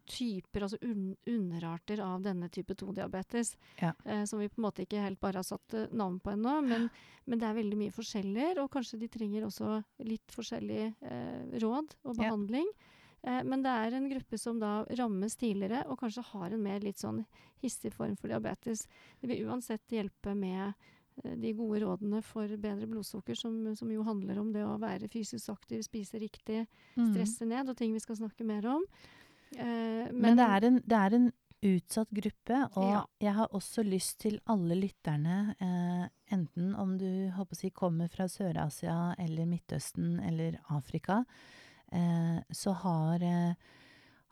typer, 0.07 0.62
altså 0.62 0.79
un 0.87 1.16
underarter 1.26 1.98
av 2.05 2.22
denne 2.22 2.46
type 2.55 2.74
2-diabetes. 2.79 3.57
Ja. 3.81 3.92
Eh, 4.05 4.22
som 4.24 4.38
vi 4.38 4.48
på 4.48 4.61
en 4.61 4.66
måte 4.68 4.85
ikke 4.85 5.02
helt 5.02 5.18
bare 5.20 5.40
har 5.42 5.46
satt 5.48 5.74
eh, 5.74 5.88
navn 5.90 6.20
på 6.22 6.31
ennå. 6.37 6.61
Men, 6.62 6.88
men 7.26 7.40
det 7.42 7.48
er 7.48 7.57
veldig 7.59 7.79
mye 7.81 7.94
forskjeller, 7.96 8.61
og 8.62 8.70
kanskje 8.76 9.00
de 9.02 9.09
trenger 9.11 9.48
også 9.48 9.81
litt 10.07 10.37
forskjellig 10.37 10.83
eh, 11.02 11.59
råd 11.59 11.96
og 12.05 12.12
Ja. 12.14 12.20
behandling. 12.22 12.70
Eh, 13.26 13.42
men 13.42 13.64
det 13.66 13.72
er 13.83 13.96
en 13.98 14.09
gruppe 14.12 14.38
som 14.38 14.61
da 14.62 14.85
rammes 15.00 15.35
tidligere, 15.40 15.83
og 15.90 15.98
kanskje 16.05 16.22
har 16.31 16.55
en 16.55 16.62
mer 16.62 16.87
litt 16.87 17.02
sånn 17.02 17.24
hissig 17.64 17.90
form 17.96 18.14
for 18.20 18.31
diabetes. 18.31 18.87
Det 19.20 19.26
vil 19.33 19.48
uansett 19.50 19.90
hjelpe 19.90 20.37
med 20.38 20.74
de 21.24 21.52
gode 21.57 21.81
rådene 21.85 22.22
for 22.22 22.46
bedre 22.61 22.87
blodsukker, 22.87 23.35
som, 23.38 23.74
som 23.74 23.90
jo 23.90 24.02
handler 24.05 24.38
om 24.40 24.52
det 24.52 24.62
å 24.64 24.79
være 24.79 25.09
fysisk 25.09 25.48
aktiv, 25.55 25.83
spise 25.83 26.18
riktig, 26.20 26.66
Mhm. 26.96 27.12
stresse 27.14 27.46
ned, 27.46 27.68
og 27.68 27.76
ting 27.76 27.92
vi 27.92 28.00
skal 28.00 28.16
snakke 28.16 28.44
mer 28.44 28.66
om. 28.66 28.85
Eh, 29.57 30.11
Men, 30.12 30.37
det, 30.37 30.44
er 30.46 30.64
en, 30.66 30.81
det 30.85 30.92
er 30.98 31.14
en 31.14 31.33
utsatt 31.62 32.11
gruppe, 32.12 32.59
og 32.76 32.90
Ja. 32.92 33.05
jeg 33.20 33.35
har 33.35 33.48
også 33.48 33.83
lyst 33.85 34.18
til 34.20 34.40
alle 34.46 34.74
lytterne, 34.76 35.55
eh, 35.59 36.09
enten 36.31 36.74
om 36.76 36.98
du 36.98 37.33
si, 37.52 37.70
kommer 37.70 38.09
fra 38.11 38.24
Sør-Asia 38.29 39.14
eller 39.18 39.46
Midtøsten 39.46 40.20
eller 40.20 40.59
Afrika, 40.70 41.24
eh, 41.92 42.40
så 42.52 42.74
har, 42.74 43.22
eh, 43.22 43.55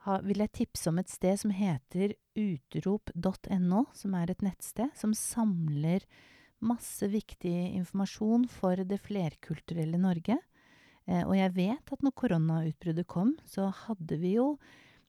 har, 0.04 0.20
vil 0.22 0.36
jeg 0.36 0.52
tipse 0.52 0.86
om 0.88 0.98
et 0.98 1.08
sted 1.08 1.38
som 1.38 1.50
heter 1.50 2.12
utrop.no, 2.36 3.86
som 3.94 4.14
er 4.14 4.30
et 4.30 4.42
nettsted 4.42 4.90
som 4.94 5.14
samler 5.14 6.04
masse 6.64 7.08
viktig 7.10 7.54
informasjon 7.78 8.48
for 8.50 8.80
det 8.88 9.00
flerkulturelle 9.04 10.00
Norge. 10.00 10.38
Eh, 11.06 11.22
og 11.22 11.36
jeg 11.36 11.52
vet 11.56 11.92
at 11.92 12.04
når 12.04 12.16
koronautbruddet 12.16 13.08
kom, 13.10 13.34
så 13.48 13.68
hadde 13.84 14.18
vi 14.22 14.36
jo 14.38 14.54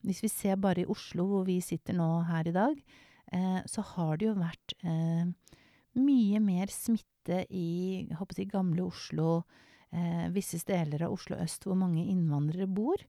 hvis 0.06 0.22
vi 0.22 0.30
ser 0.30 0.60
bare 0.62 0.84
i 0.84 0.90
Oslo, 0.92 1.26
hvor 1.26 1.46
vi 1.48 1.58
sitter 1.66 1.96
nå 1.98 2.08
her 2.28 2.46
i 2.46 2.54
dag, 2.54 2.76
eh, 3.34 3.62
så 3.66 3.82
har 3.96 4.20
det 4.22 4.28
jo 4.28 4.36
vært 4.38 4.76
eh, 4.86 5.26
mye 5.98 6.42
mer 6.44 6.70
smitte 6.70 7.42
i 7.50 8.06
jeg 8.12 8.52
gamle 8.52 8.86
Oslo, 8.86 9.44
visse 10.36 10.60
deler 10.68 11.06
av 11.06 11.14
Oslo 11.16 11.38
øst 11.40 11.64
hvor 11.64 11.78
mange 11.80 12.02
innvandrere 12.12 12.66
bor. 12.68 13.00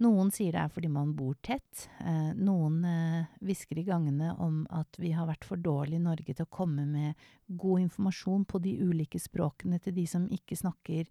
Noen 0.00 0.30
sier 0.32 0.54
det 0.54 0.62
er 0.62 0.70
fordi 0.72 0.88
man 0.88 1.12
bor 1.16 1.34
tett. 1.44 1.84
Eh, 2.00 2.32
noen 2.40 2.78
eh, 2.88 3.50
i 3.76 3.84
gangene 3.84 4.32
om 4.40 4.62
at 4.72 4.96
vi 4.96 5.12
har 5.12 5.28
vært 5.28 5.44
for 5.44 5.60
dårlige 5.60 6.00
i 6.00 6.06
Norge 6.06 6.32
til 6.32 6.46
å 6.46 6.52
komme 6.52 6.86
med 6.88 7.14
god 7.48 7.82
informasjon 7.84 8.46
på 8.48 8.62
de 8.64 8.78
ulike 8.80 9.20
språkene 9.20 9.78
til 9.78 9.94
de 9.98 10.06
som 10.08 10.24
ikke 10.32 10.56
snakker 10.56 11.04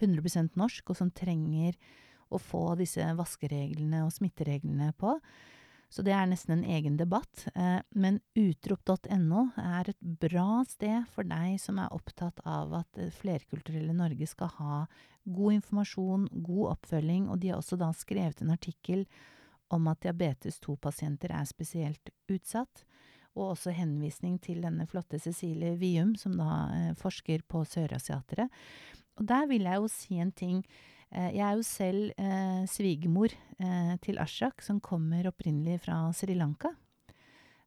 100% 0.00 0.58
norsk, 0.60 0.90
og 0.90 0.98
som 0.98 1.10
trenger 1.10 1.78
å 2.28 2.40
få 2.40 2.74
disse 2.76 3.06
vaskereglene 3.16 4.02
og 4.04 4.12
smittereglene 4.12 4.92
på. 4.98 5.16
Så 5.94 6.02
det 6.02 6.10
er 6.16 6.26
nesten 6.26 6.56
en 6.56 6.64
egen 6.66 6.96
debatt. 6.98 7.44
Eh, 7.54 7.78
men 7.94 8.18
utrop.no 8.34 9.44
er 9.62 9.92
et 9.92 10.00
bra 10.02 10.64
sted 10.66 11.04
for 11.14 11.28
deg 11.30 11.60
som 11.62 11.78
er 11.78 11.92
opptatt 11.94 12.40
av 12.42 12.74
at 12.80 12.98
flerkulturelle 13.20 13.94
Norge 13.94 14.26
skal 14.26 14.50
ha 14.58 14.80
god 15.24 15.60
informasjon, 15.60 16.26
god 16.44 16.72
oppfølging, 16.74 17.28
og 17.30 17.38
de 17.40 17.52
har 17.52 17.62
også 17.62 17.78
da 17.80 17.92
skrevet 17.96 18.42
en 18.42 18.52
artikkel 18.56 19.06
om 19.72 19.86
at 19.88 20.02
diabetes 20.04 20.58
2-pasienter 20.64 21.32
er 21.32 21.46
spesielt 21.48 22.10
utsatt. 22.30 22.84
Og 23.34 23.54
også 23.54 23.72
henvisning 23.74 24.36
til 24.42 24.60
denne 24.62 24.86
flotte 24.86 25.18
Cecilie 25.18 25.74
Vium, 25.78 26.14
som 26.18 26.36
da 26.38 26.50
eh, 26.74 26.90
forsker 26.98 27.46
på 27.50 27.64
sørasiatere. 27.66 28.48
Og 29.18 29.30
der 29.30 29.46
vil 29.50 29.66
jeg 29.66 29.78
jo 29.78 29.90
si 29.90 30.18
en 30.22 30.34
ting. 30.34 30.60
Eh, 31.14 31.30
Jeg 31.36 31.44
er 31.46 31.58
jo 31.58 31.66
selv 31.66 32.14
eh, 32.18 32.64
svigermor 32.70 33.34
eh, 33.58 33.94
til 34.02 34.18
Ashak, 34.18 34.62
som 34.62 34.82
kommer 34.82 35.30
opprinnelig 35.30 35.84
fra 35.86 36.08
Sri 36.16 36.36
Lanka. 36.38 36.74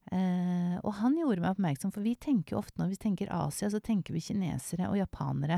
Og 0.07 0.93
han 1.01 1.17
gjorde 1.19 1.41
meg 1.43 1.51
oppmerksom, 1.51 1.91
for 1.91 1.99
vi 1.99 2.13
tenker 2.15 2.53
jo 2.53 2.61
ofte 2.61 2.79
når 2.79 2.93
vi 2.93 2.99
tenker 3.01 3.31
Asia, 3.35 3.67
så 3.67 3.81
tenker 3.83 4.15
vi 4.15 4.21
kinesere 4.23 4.87
og 4.87 4.95
japanere. 4.95 5.57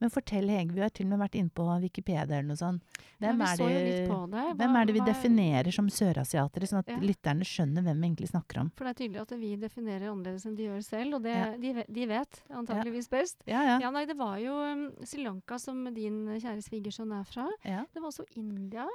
Men 0.00 0.10
fortell, 0.10 0.48
Hege, 0.48 0.72
vi 0.72 0.80
har 0.80 0.90
til 0.94 1.06
og 1.06 1.10
med 1.14 1.18
vært 1.24 1.34
inne 1.40 1.50
på 1.50 1.64
Wikipedia 1.82 2.22
eller 2.38 2.46
noe 2.52 2.56
sånt. 2.60 2.82
Hvem, 3.18 3.40
ja, 3.42 3.48
er, 3.52 3.56
det, 3.58 4.08
hva, 4.08 4.42
hvem 4.54 4.76
er 4.78 4.86
det 4.86 4.94
vi 4.94 5.00
hva 5.02 5.06
definerer 5.10 5.74
som 5.74 5.88
sørasiatere, 5.90 6.68
sånn 6.70 6.78
at 6.84 6.88
Ja. 6.92 6.98
lytterne 7.02 7.42
skjønner 7.44 7.82
hvem 7.82 7.98
vi 8.00 8.06
egentlig 8.08 8.28
snakker 8.30 8.60
om? 8.62 8.70
For 8.78 8.84
det 8.86 8.92
er 8.94 8.98
tydelig 9.02 9.20
at 9.24 9.32
vi 9.40 9.56
definerer 9.56 10.06
annerledes 10.12 10.46
enn 10.46 10.54
de 10.54 10.68
gjør 10.68 10.84
selv, 10.86 11.14
og 11.18 11.22
det, 11.22 11.34
Ja. 11.34 11.56
de, 11.56 11.84
de 11.88 12.06
vet 12.06 12.42
antageligvis 12.50 13.08
best. 13.10 13.42
Ja, 13.46 13.62
ja. 13.66 13.78
Ja, 13.80 13.90
nei, 13.90 14.04
det 14.06 14.16
var 14.16 14.38
jo 14.38 14.54
um, 14.54 14.84
Sri 15.04 15.24
Lanka, 15.24 15.58
som 15.58 15.82
din 15.94 16.26
kjære 16.38 16.62
svigersønn 16.62 17.12
er 17.18 17.24
fra. 17.24 17.48
ja. 17.64 17.84
Det 17.92 18.00
var 18.02 18.08
også 18.12 18.24
India. 18.36 18.86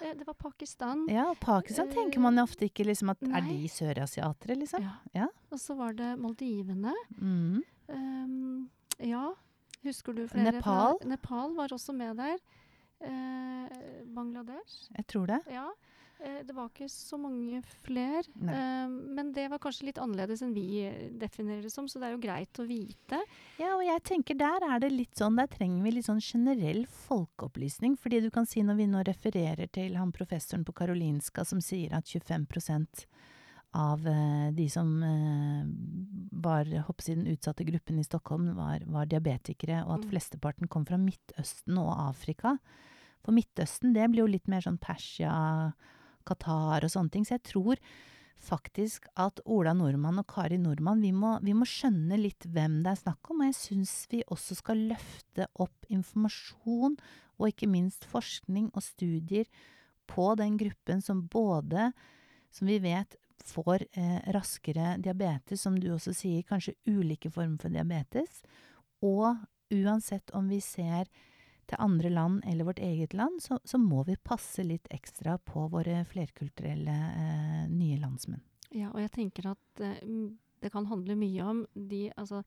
Eh, 0.00 0.14
det 0.14 0.26
var 0.26 0.34
Pakistan. 0.34 1.06
Ja, 1.10 1.32
Pakistan 1.40 1.88
uh, 1.88 1.92
tenker 1.94 2.20
man 2.20 2.38
ofte 2.38 2.68
ikke 2.70 2.86
liksom 2.86 3.10
at 3.10 3.18
Er 3.22 3.40
nei. 3.40 3.40
de 3.62 3.68
sørasiatere, 3.68 4.56
liksom? 4.56 4.82
Ja. 4.82 4.94
Ja. 5.14 5.26
Og 5.50 5.58
så 5.58 5.74
var 5.76 5.92
det 5.92 6.16
Maldivene. 6.18 6.92
Mm. 7.18 7.62
Um, 7.88 8.70
ja, 9.00 9.32
husker 9.84 10.16
du 10.16 10.26
flere? 10.28 10.52
Nepal? 10.58 10.98
Fra, 11.00 11.08
Nepal 11.08 11.56
var 11.56 11.74
også 11.74 11.94
med 11.96 12.20
der. 12.20 12.42
Eh, 13.02 13.80
Bangladesh. 14.14 14.90
Jeg 14.96 15.06
tror 15.10 15.26
det. 15.26 15.40
Ja. 15.50 15.70
Eh, 16.22 16.42
det 16.46 16.54
var 16.54 16.68
ikke 16.70 16.88
så 16.90 17.18
mange 17.18 17.60
flere. 17.82 18.22
Eh, 18.38 18.88
men 18.88 19.32
det 19.34 19.48
var 19.50 19.60
kanskje 19.62 19.88
litt 19.88 19.98
annerledes 20.02 20.44
enn 20.44 20.54
vi 20.54 20.84
eh, 20.86 21.08
definerer 21.18 21.66
det 21.66 21.72
som, 21.74 21.88
så 21.90 21.98
det 21.98 22.08
er 22.08 22.14
jo 22.14 22.22
greit 22.22 22.62
å 22.62 22.66
vite. 22.68 23.18
Ja, 23.58 23.72
og 23.74 23.82
jeg 23.86 24.04
tenker 24.06 24.38
der 24.38 24.68
er 24.68 24.82
det 24.84 24.92
litt 24.94 25.18
sånn, 25.18 25.40
der 25.40 25.50
trenger 25.50 25.82
vi 25.86 25.96
litt 25.96 26.06
sånn 26.06 26.22
generell 26.22 26.84
folkeopplysning. 27.08 27.98
Fordi 27.98 28.22
du 28.22 28.30
kan 28.34 28.46
si 28.48 28.62
når 28.66 28.78
vi 28.78 28.88
nå 28.92 29.02
refererer 29.08 29.70
til 29.74 29.98
han 29.98 30.14
professoren 30.14 30.66
på 30.68 30.76
Karolinska 30.78 31.46
som 31.48 31.62
sier 31.64 31.96
at 31.98 32.06
25 32.06 32.46
av 33.74 34.06
eh, 34.06 34.50
de 34.52 34.68
som 34.70 34.88
eh, 35.02 35.64
var 36.44 36.68
hoppes 36.88 37.06
den 37.12 37.26
utsatte 37.32 37.64
gruppen 37.64 37.98
i 37.98 38.04
Stockholm, 38.04 38.50
var, 38.56 38.84
var 38.86 39.06
diabetikere, 39.08 39.82
og 39.86 39.94
at 39.98 40.04
Mm. 40.06 40.10
flesteparten 40.10 40.68
kom 40.68 40.84
fra 40.84 40.98
Midtøsten 41.00 41.78
og 41.78 41.92
Afrika. 42.08 42.58
For 43.24 43.32
Midtøsten, 43.32 43.94
det 43.94 44.10
blir 44.10 44.24
jo 44.26 44.32
litt 44.32 44.48
mer 44.48 44.60
sånn 44.60 44.80
Persia, 44.82 45.72
Qatar 46.26 46.84
og 46.84 46.90
sånne 46.90 47.10
ting. 47.10 47.24
Så 47.24 47.38
jeg 47.38 47.44
tror 47.44 47.76
faktisk 48.42 49.06
at 49.16 49.38
Ola 49.46 49.72
Nordmann 49.72 50.18
og 50.18 50.26
Kari 50.26 50.58
Nordmann, 50.58 51.00
vi 51.00 51.12
må, 51.14 51.36
vi 51.42 51.54
må 51.54 51.64
skjønne 51.64 52.18
litt 52.18 52.44
hvem 52.50 52.80
det 52.82 52.90
er 52.92 53.02
snakk 53.04 53.30
om. 53.30 53.40
Og 53.40 53.52
jeg 53.52 53.58
syns 53.60 53.92
vi 54.10 54.22
også 54.26 54.58
skal 54.58 54.82
løfte 54.90 55.46
opp 55.62 55.86
informasjon, 55.88 56.98
og 57.38 57.48
ikke 57.48 57.70
minst 57.70 58.04
forskning 58.10 58.70
og 58.74 58.82
studier 58.82 59.46
på 60.10 60.34
den 60.38 60.58
gruppen 60.58 61.00
som 61.00 61.22
både, 61.30 61.92
som 62.50 62.66
vi 62.68 62.78
vet, 62.82 63.16
får 63.44 63.86
eh, 63.92 64.20
raskere 64.34 64.96
diabetes, 65.02 65.62
som 65.62 65.78
du 65.78 65.90
også 65.94 66.14
sier, 66.16 66.46
kanskje 66.48 66.76
ulike 66.86 67.30
former 67.30 67.58
for 67.62 67.74
diabetes. 67.74 68.42
Og 69.02 69.36
uansett 69.72 70.30
om 70.36 70.48
vi 70.52 70.60
ser 70.62 71.10
til 71.70 71.78
andre 71.80 72.10
land 72.10 72.42
eller 72.46 72.66
vårt 72.68 72.82
eget 72.82 73.14
land, 73.14 73.40
så, 73.42 73.58
så 73.64 73.78
må 73.78 74.02
vi 74.04 74.18
passe 74.18 74.64
litt 74.66 74.88
ekstra 74.90 75.38
på 75.38 75.66
våre 75.72 76.02
flerkulturelle 76.08 76.96
eh, 77.12 77.62
nye 77.70 78.00
landsmenn. 78.02 78.42
Ja, 78.72 78.90
og 78.92 79.00
jeg 79.02 79.12
tenker 79.14 79.52
at 79.52 79.84
eh, 79.84 80.02
det 80.62 80.70
kan 80.72 80.86
handle 80.90 81.18
mye 81.18 81.44
om 81.44 81.64
de 81.74 82.06
Altså 82.16 82.42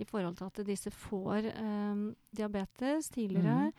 i 0.00 0.04
forhold 0.08 0.38
til 0.38 0.48
at 0.48 0.66
disse 0.66 0.90
får 0.94 1.50
eh, 1.50 2.04
diabetes 2.36 3.10
tidligere, 3.12 3.72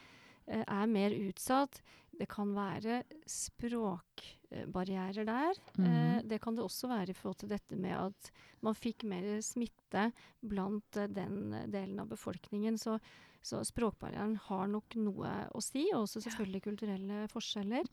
eh, 0.45 0.63
er 0.67 0.85
mer 0.85 1.15
utsatt. 1.17 1.81
Det 2.19 2.27
kan 2.29 2.53
være 2.53 3.03
språkbarrierer 3.25 5.25
der. 5.25 5.53
Eh, 5.79 5.81
Mhm. 5.81 6.27
det 6.27 6.39
kan 6.41 6.55
det 6.55 6.63
også 6.63 6.87
være 6.89 7.09
i 7.09 7.13
forhold 7.13 7.37
til 7.39 7.49
dette 7.49 7.75
med 7.75 7.91
at 7.97 8.31
man 8.61 8.73
fikk 8.75 9.03
mer 9.03 9.41
smitte 9.41 10.11
blant 10.43 10.97
eh, 10.97 11.07
den 11.07 11.53
eh, 11.53 11.65
delen 11.67 11.99
av 11.99 12.07
befolkningen. 12.09 12.77
Så, 12.77 12.99
så 13.41 13.63
språkbarrieren 13.65 14.35
har 14.37 14.67
nok 14.67 14.95
noe 14.95 15.49
å 15.55 15.61
si, 15.61 15.87
og 15.93 16.03
også 16.05 16.21
selvfølgelig 16.21 16.61
kulturelle 16.63 17.27
forskjeller. 17.31 17.85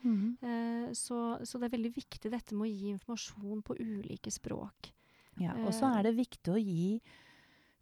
Eh, 0.42 0.92
så, 0.92 1.38
så 1.46 1.58
det 1.58 1.64
er 1.70 1.76
veldig 1.78 1.94
viktig 1.94 2.30
dette 2.30 2.52
med 2.54 2.68
å 2.68 2.74
gi 2.74 2.90
informasjon 2.92 3.62
på 3.62 3.76
ulike 3.80 4.30
språk. 4.30 4.92
Ja, 5.38 5.54
og 5.64 5.72
så 5.72 5.86
Eh. 5.86 5.98
er 5.98 6.02
det 6.02 6.16
viktig 6.16 6.52
å 6.52 6.58
gi 6.60 7.00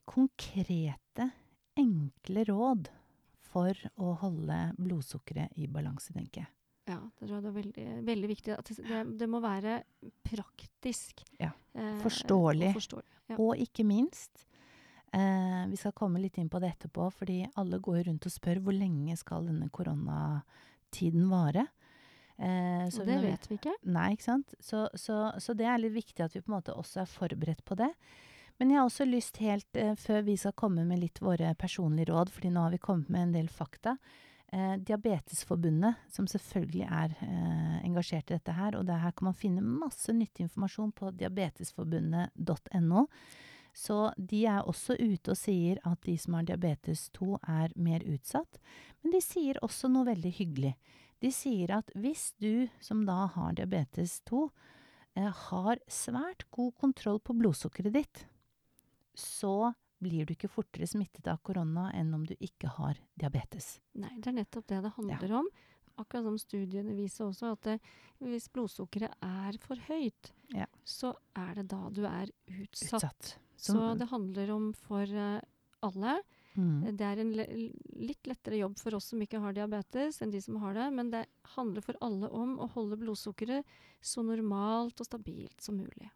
konkrete, 0.06 1.32
enkle 1.76 2.44
råd 2.46 2.88
for 3.52 3.78
å 4.02 4.12
holde 4.22 4.58
blodsukkeret 4.78 5.56
i 5.60 5.68
balanse, 5.70 6.14
tenker 6.16 6.44
jeg. 6.44 6.52
Ja, 6.86 7.00
det 7.18 7.26
tror 7.26 7.34
jeg 7.34 7.42
det 7.42 7.50
er 7.50 7.56
veldig, 7.56 7.86
veldig 8.06 8.28
viktig. 8.30 8.52
At 8.54 8.68
det, 8.70 9.00
det, 9.18 9.28
må 9.30 9.40
være 9.42 9.80
praktisk. 10.26 11.24
Ja, 11.40 11.50
eh. 11.74 11.96
Og 11.96 12.04
forståelig. 12.06 12.74
Ja. 13.26 13.38
Og 13.42 13.58
ikke 13.58 13.82
minst, 13.86 14.44
eh, 15.10 15.64
vi 15.66 15.80
skal 15.80 15.96
komme 15.98 16.22
litt 16.22 16.38
inn 16.38 16.50
på 16.52 16.60
det 16.62 16.76
etterpå, 16.76 17.08
fordi 17.10 17.40
alle 17.58 17.80
går 17.82 18.04
rundt 18.06 18.28
og 18.28 18.34
spør 18.34 18.62
hvor 18.62 18.76
lenge 18.76 19.18
skal 19.18 19.50
denne 19.50 19.66
koronatiden 19.74 21.26
vare. 21.32 21.66
Eh, 22.36 22.86
så 22.92 23.02
og 23.02 23.10
det 23.10 23.18
vet 23.24 23.50
vi 23.50 23.58
ikke. 23.58 23.74
Nei, 23.90 24.12
ikke 24.14 24.28
sant. 24.28 24.54
Så, 24.62 24.86
så, 24.94 25.18
så 25.42 25.56
det 25.58 25.66
er 25.66 25.82
litt 25.82 25.96
viktig 25.96 26.22
at 26.22 26.36
vi 26.36 26.44
på 26.44 26.52
en 26.52 26.58
måte 26.60 26.76
også 26.76 27.02
er 27.02 27.10
forberedt 27.10 27.64
på 27.66 27.78
det. 27.82 27.90
Men 28.58 28.70
jeg 28.72 28.80
har 28.80 28.88
også 28.88 29.04
lyst 29.08 29.40
helt, 29.42 29.68
eh, 29.76 29.94
før 29.94 30.22
vi 30.24 30.36
skal 30.40 30.56
komme 30.56 30.84
med 30.88 31.02
litt 31.02 31.20
våre 31.20 31.54
personlige 31.54 32.10
råd, 32.12 32.30
fordi 32.32 32.52
nå 32.52 32.62
har 32.64 32.72
vi 32.72 32.78
kommet 32.78 33.10
med 33.12 33.22
en 33.22 33.34
del 33.36 33.48
fakta. 33.52 33.96
Eh, 34.52 34.76
Diabetesforbundet, 34.78 35.94
som 36.08 36.26
selvfølgelig 36.30 36.86
er 36.86 37.16
eh, 37.20 37.80
engasjert 37.84 38.30
i 38.30 38.36
dette 38.36 38.54
her, 38.54 38.76
og 38.78 38.86
det 38.86 39.00
her 39.02 39.12
kan 39.12 39.28
man 39.28 39.36
finne 39.36 39.64
masse 39.64 40.12
nyttig 40.14 40.46
informasjon 40.46 40.92
på 40.96 41.10
diabetesforbundet.no. 41.18 43.06
Så 43.76 43.96
de 44.16 44.46
er 44.48 44.64
også 44.64 44.94
ute 44.96 45.34
og 45.34 45.36
sier 45.36 45.80
at 45.84 46.00
de 46.06 46.14
som 46.16 46.38
har 46.38 46.46
diabetes 46.48 47.10
2 47.18 47.34
er 47.42 47.74
mer 47.76 48.06
utsatt. 48.08 48.56
Men 49.02 49.12
de 49.12 49.20
sier 49.20 49.60
også 49.66 49.90
noe 49.92 50.08
veldig 50.08 50.32
hyggelig. 50.38 50.72
De 51.20 51.32
sier 51.32 51.74
at 51.76 51.90
hvis 51.98 52.30
du 52.40 52.70
som 52.80 53.04
da 53.08 53.26
har 53.34 53.58
diabetes 53.58 54.22
2, 54.30 54.46
eh, 55.18 55.28
har 55.50 55.82
svært 55.90 56.46
god 56.54 56.72
kontroll 56.80 57.20
på 57.20 57.36
blodsukkeret 57.36 57.98
ditt, 57.98 58.24
så 59.16 59.72
blir 60.02 60.26
du 60.28 60.34
ikke 60.34 60.50
fortere 60.52 60.86
smittet 60.88 61.26
av 61.32 61.38
korona 61.42 61.88
enn 61.96 62.12
om 62.14 62.26
du 62.28 62.34
ikke 62.36 62.68
har 62.76 62.98
diabetes. 63.18 63.78
Nei, 63.96 64.12
det 64.20 64.28
er 64.28 64.36
nettopp 64.42 64.66
det 64.68 64.82
det 64.84 64.92
handler 64.98 65.32
om. 65.40 65.48
Akkurat 65.96 66.26
som 66.28 66.36
studiene 66.36 66.92
viser 66.98 67.24
også, 67.30 67.54
at 67.56 67.62
det, 67.64 67.76
hvis 68.20 68.50
blodsukkeret 68.52 69.14
er 69.24 69.56
for 69.62 69.80
høyt, 69.88 70.32
Ja. 70.52 70.66
så 70.84 71.14
er 71.34 71.54
det 71.56 71.68
da 71.72 71.88
du 71.88 72.02
er 72.04 72.28
utsatt. 72.46 73.00
Utsatt. 73.00 73.38
Så 73.56 73.72
Som- 73.72 73.96
det 73.98 74.08
handler 74.10 74.50
om 74.52 74.72
for 74.74 75.00
eh, 75.08 75.40
alle. 75.82 76.18
Mm. 76.54 76.96
Det 76.96 77.00
er 77.00 77.18
en 77.20 77.32
le 77.32 77.46
litt 77.96 78.22
lettere 78.28 78.58
jobb 78.60 78.78
for 78.78 78.94
oss 78.96 79.06
som 79.12 79.20
ikke 79.20 79.40
har 79.40 79.52
diabetes, 79.56 80.20
enn 80.20 80.30
de 80.30 80.40
som 80.40 80.56
har 80.56 80.74
det, 80.74 80.92
men 80.92 81.10
det 81.10 81.26
handler 81.56 81.80
for 81.82 81.94
alle 82.02 82.28
om 82.30 82.58
å 82.58 82.68
holde 82.72 82.96
blodsukkeret 83.00 83.64
så 84.02 84.22
normalt 84.24 85.00
og 85.00 85.06
stabilt 85.06 85.60
som 85.60 85.76
mulig. 85.78 86.10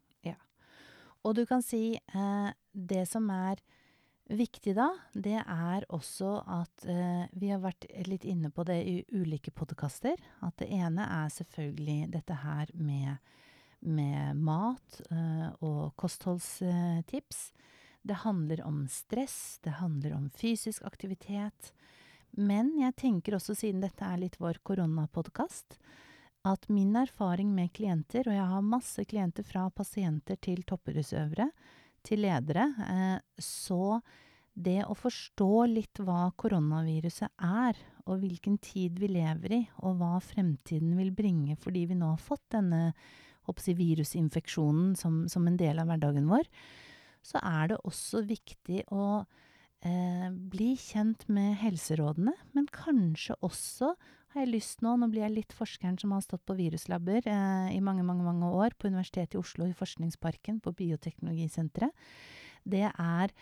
Og 1.26 1.37
du 1.37 1.44
kan 1.48 1.62
si 1.64 1.94
eh, 1.96 2.50
det 2.72 3.04
som 3.09 3.28
er 3.35 3.61
viktig 4.30 4.74
da, 4.78 4.88
det 5.12 5.38
er 5.40 5.87
også 5.92 6.37
at 6.48 6.87
eh, 6.88 7.26
vi 7.37 7.50
har 7.50 7.62
vært 7.62 7.88
litt 8.06 8.24
inne 8.28 8.52
på 8.54 8.64
det 8.68 8.78
i 8.87 8.96
ulike 9.12 9.52
podkaster. 9.52 10.16
At 10.46 10.56
det 10.62 10.70
ene 10.72 11.06
er 11.06 11.33
selvfølgelig 11.35 12.12
dette 12.14 12.38
her 12.44 12.72
med, 12.78 13.18
med 13.80 14.38
mat 14.40 15.00
eh, 15.11 15.48
og 15.66 15.92
kostholdstips. 16.00 17.50
Det 18.00 18.22
handler 18.22 18.62
om 18.64 18.87
stress, 18.88 19.59
det 19.64 19.76
handler 19.83 20.16
om 20.16 20.30
fysisk 20.33 20.87
aktivitet. 20.88 21.74
Men 22.38 22.72
jeg 22.78 22.96
tenker 22.96 23.37
også, 23.37 23.59
siden 23.59 23.83
dette 23.83 24.06
er 24.06 24.22
litt 24.22 24.38
vår 24.40 24.62
koronapodkast, 24.64 25.76
at 26.48 26.68
min 26.72 26.94
erfaring 26.96 27.53
med 27.55 27.72
klienter, 27.76 28.24
og 28.26 28.35
jeg 28.37 28.48
har 28.53 28.64
masse 28.64 29.05
klienter 29.09 29.44
fra 29.44 29.66
pasienter 29.74 30.38
til 30.40 30.62
toppidrettsutøvere, 30.68 31.50
til 32.07 32.22
ledere, 32.24 32.66
eh, 32.87 33.18
så 33.37 34.00
det 34.57 34.81
å 34.88 34.96
forstå 34.96 35.66
litt 35.70 36.00
hva 36.03 36.31
koronaviruset 36.40 37.29
er, 37.44 37.76
og 38.09 38.22
hvilken 38.22 38.57
tid 38.62 38.98
vi 39.00 39.11
lever 39.12 39.57
i, 39.57 39.61
og 39.85 40.00
hva 40.00 40.16
fremtiden 40.24 40.96
vil 40.98 41.12
bringe 41.14 41.57
fordi 41.61 41.85
vi 41.90 41.98
nå 41.98 42.14
har 42.14 42.22
fått 42.22 42.46
denne 42.57 42.81
jeg, 42.90 43.76
virusinfeksjonen 43.76 44.96
som, 44.98 45.22
som 45.29 45.46
en 45.46 45.59
del 45.61 45.81
av 45.83 45.90
hverdagen 45.90 46.29
vår, 46.31 46.48
så 47.22 47.40
er 47.44 47.70
det 47.70 47.81
også 47.85 48.24
viktig 48.24 48.85
å 48.96 49.22
eh, 49.85 50.29
bli 50.31 50.72
kjent 50.81 51.26
med 51.29 51.59
helserådene, 51.61 52.35
men 52.57 52.68
kanskje 52.72 53.37
også 53.44 53.92
har 54.32 54.44
jeg 54.44 54.52
lyst 54.52 54.84
nå, 54.84 54.94
nå 54.96 55.08
blir 55.10 55.24
jeg 55.24 55.34
litt 55.34 55.54
forskeren 55.56 55.98
som 56.00 56.14
har 56.14 56.22
stått 56.24 56.44
på 56.46 56.56
viruslabber 56.58 57.26
eh, 57.26 57.70
i 57.74 57.80
mange, 57.84 58.04
mange, 58.06 58.24
mange 58.26 58.50
år 58.54 58.76
på 58.78 58.90
Universitetet 58.90 59.36
i 59.36 59.40
Oslo 59.40 59.66
i 59.66 59.76
Forskningsparken 59.76 60.60
på 60.62 60.74
Bioteknologisenteret, 60.78 61.94
det 62.62 62.86
er 62.90 63.32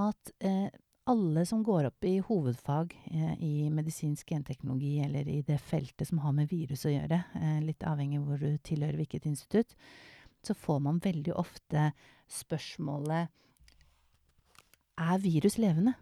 at 0.00 0.32
eh, 0.42 0.70
alle 1.10 1.44
som 1.48 1.62
går 1.66 1.88
opp 1.88 2.04
i 2.06 2.18
hovedfag 2.22 2.94
eh, 3.10 3.34
i 3.42 3.54
medisinsk 3.72 4.28
genteknologi 4.30 4.98
eller 5.04 5.28
i 5.28 5.40
det 5.46 5.58
feltet 5.62 6.08
som 6.08 6.20
har 6.24 6.34
med 6.36 6.50
virus 6.50 6.84
å 6.86 6.92
gjøre, 6.92 7.22
eh, 7.40 7.58
litt 7.64 7.86
avhengig 7.86 8.20
av 8.20 8.26
hvor 8.28 8.42
du 8.42 8.58
tilhører 8.66 9.00
hvilket 9.00 9.28
institutt, 9.30 9.74
så 10.46 10.56
får 10.56 10.80
man 10.86 11.02
veldig 11.04 11.36
ofte 11.36 11.90
spørsmålet 12.30 13.36
Er 15.00 15.18
virus 15.18 15.56
levende? 15.56 15.94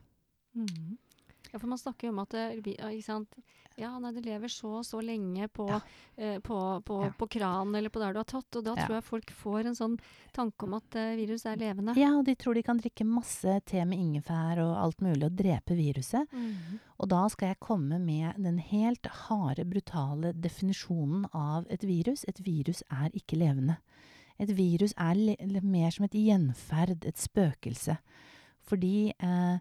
Ja, 1.52 1.58
for 1.58 1.66
man 1.70 1.78
snakker 1.80 2.08
jo 2.08 2.12
om 2.12 2.18
at 2.24 2.30
det, 2.34 2.76
ja, 2.78 2.88
ikke 2.92 3.04
sant? 3.04 3.38
Ja, 3.78 3.92
nei, 4.02 4.10
det 4.12 4.24
lever 4.26 4.50
så 4.50 4.80
og 4.80 4.84
så 4.84 4.98
lenge 5.00 5.46
på, 5.54 5.68
Ja. 5.70 5.78
eh, 6.16 6.40
på, 6.40 6.82
på, 6.84 6.96
Ja. 7.04 7.10
på 7.16 7.28
kranen 7.30 7.76
eller 7.78 7.88
på 7.94 8.00
der 8.00 8.12
du 8.12 8.18
har 8.18 8.24
tatt, 8.26 8.56
og 8.58 8.64
da 8.64 8.74
tror 8.74 8.96
jeg 8.96 9.04
folk 9.04 9.30
får 9.30 9.66
en 9.66 9.74
sånn 9.78 9.94
tanke 10.34 10.64
om 10.66 10.74
at 10.74 10.96
eh, 10.96 11.14
virus 11.14 11.46
er 11.46 11.56
levende. 11.56 11.94
Ja, 11.96 12.10
og 12.18 12.24
de 12.26 12.34
tror 12.34 12.54
de 12.58 12.62
kan 12.66 12.76
drikke 12.80 13.06
masse 13.06 13.60
te 13.64 13.84
med 13.84 13.98
ingefær 14.02 14.58
og 14.58 14.76
alt 14.82 15.00
mulig 15.00 15.22
og 15.24 15.36
drepe 15.36 15.76
viruset. 15.78 16.26
Mhm. 16.32 16.80
Og 16.98 17.08
da 17.08 17.28
skal 17.28 17.48
jeg 17.54 17.60
komme 17.60 18.00
med 18.00 18.34
den 18.42 18.58
helt 18.58 19.06
harde, 19.06 19.64
brutale 19.64 20.32
definisjonen 20.34 21.28
av 21.32 21.64
et 21.70 21.84
virus. 21.86 22.24
Et 22.26 22.40
virus 22.44 22.82
er 22.90 23.10
ikke 23.14 23.38
levende. 23.38 23.78
Et 24.40 24.50
virus 24.50 24.92
er 24.98 25.14
mer 25.62 25.90
som 25.90 26.04
et 26.04 26.12
gjenferd, 26.18 27.04
et 27.06 27.16
spøkelse. 27.16 27.96
Fordi 28.66 29.12
eh, 29.20 29.58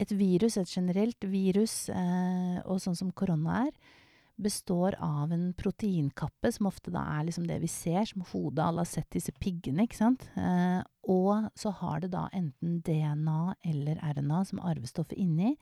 et 0.00 0.12
virus, 0.16 0.56
et 0.56 0.70
generelt 0.70 1.24
virus, 1.28 1.88
eh, 1.92 2.60
og 2.64 2.80
sånn 2.80 2.96
som 2.96 3.12
korona 3.12 3.66
er, 3.66 3.96
består 4.40 4.96
av 5.04 5.32
en 5.34 5.50
proteinkappe, 5.52 6.48
som 6.54 6.70
ofte 6.70 6.92
da 6.94 7.02
er 7.18 7.26
liksom 7.28 7.44
det 7.48 7.58
vi 7.60 7.68
ser, 7.68 8.06
som 8.08 8.24
hodet 8.30 8.64
alle 8.64 8.84
har 8.86 8.88
sett 8.88 9.10
disse 9.12 9.34
piggene, 9.36 9.84
ikke 9.84 9.98
sant? 9.98 10.24
Eh, 10.40 10.80
og 11.12 11.50
så 11.58 11.74
har 11.82 12.00
det 12.00 12.12
da 12.14 12.26
enten 12.36 12.78
DNA 12.86 13.42
eller 13.68 14.00
RNA 14.14 14.44
som 14.48 14.62
arvestoffet 14.64 15.18
inni, 15.20 15.56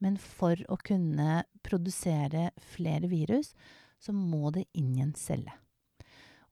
men 0.00 0.16
for 0.20 0.56
å 0.70 0.78
kunne 0.80 1.42
produsere 1.66 2.50
flere 2.76 3.10
virus, 3.10 3.52
så 4.00 4.14
må 4.16 4.52
det 4.54 4.64
inn 4.78 4.94
i 4.96 5.04
en 5.04 5.16
celle. 5.18 5.52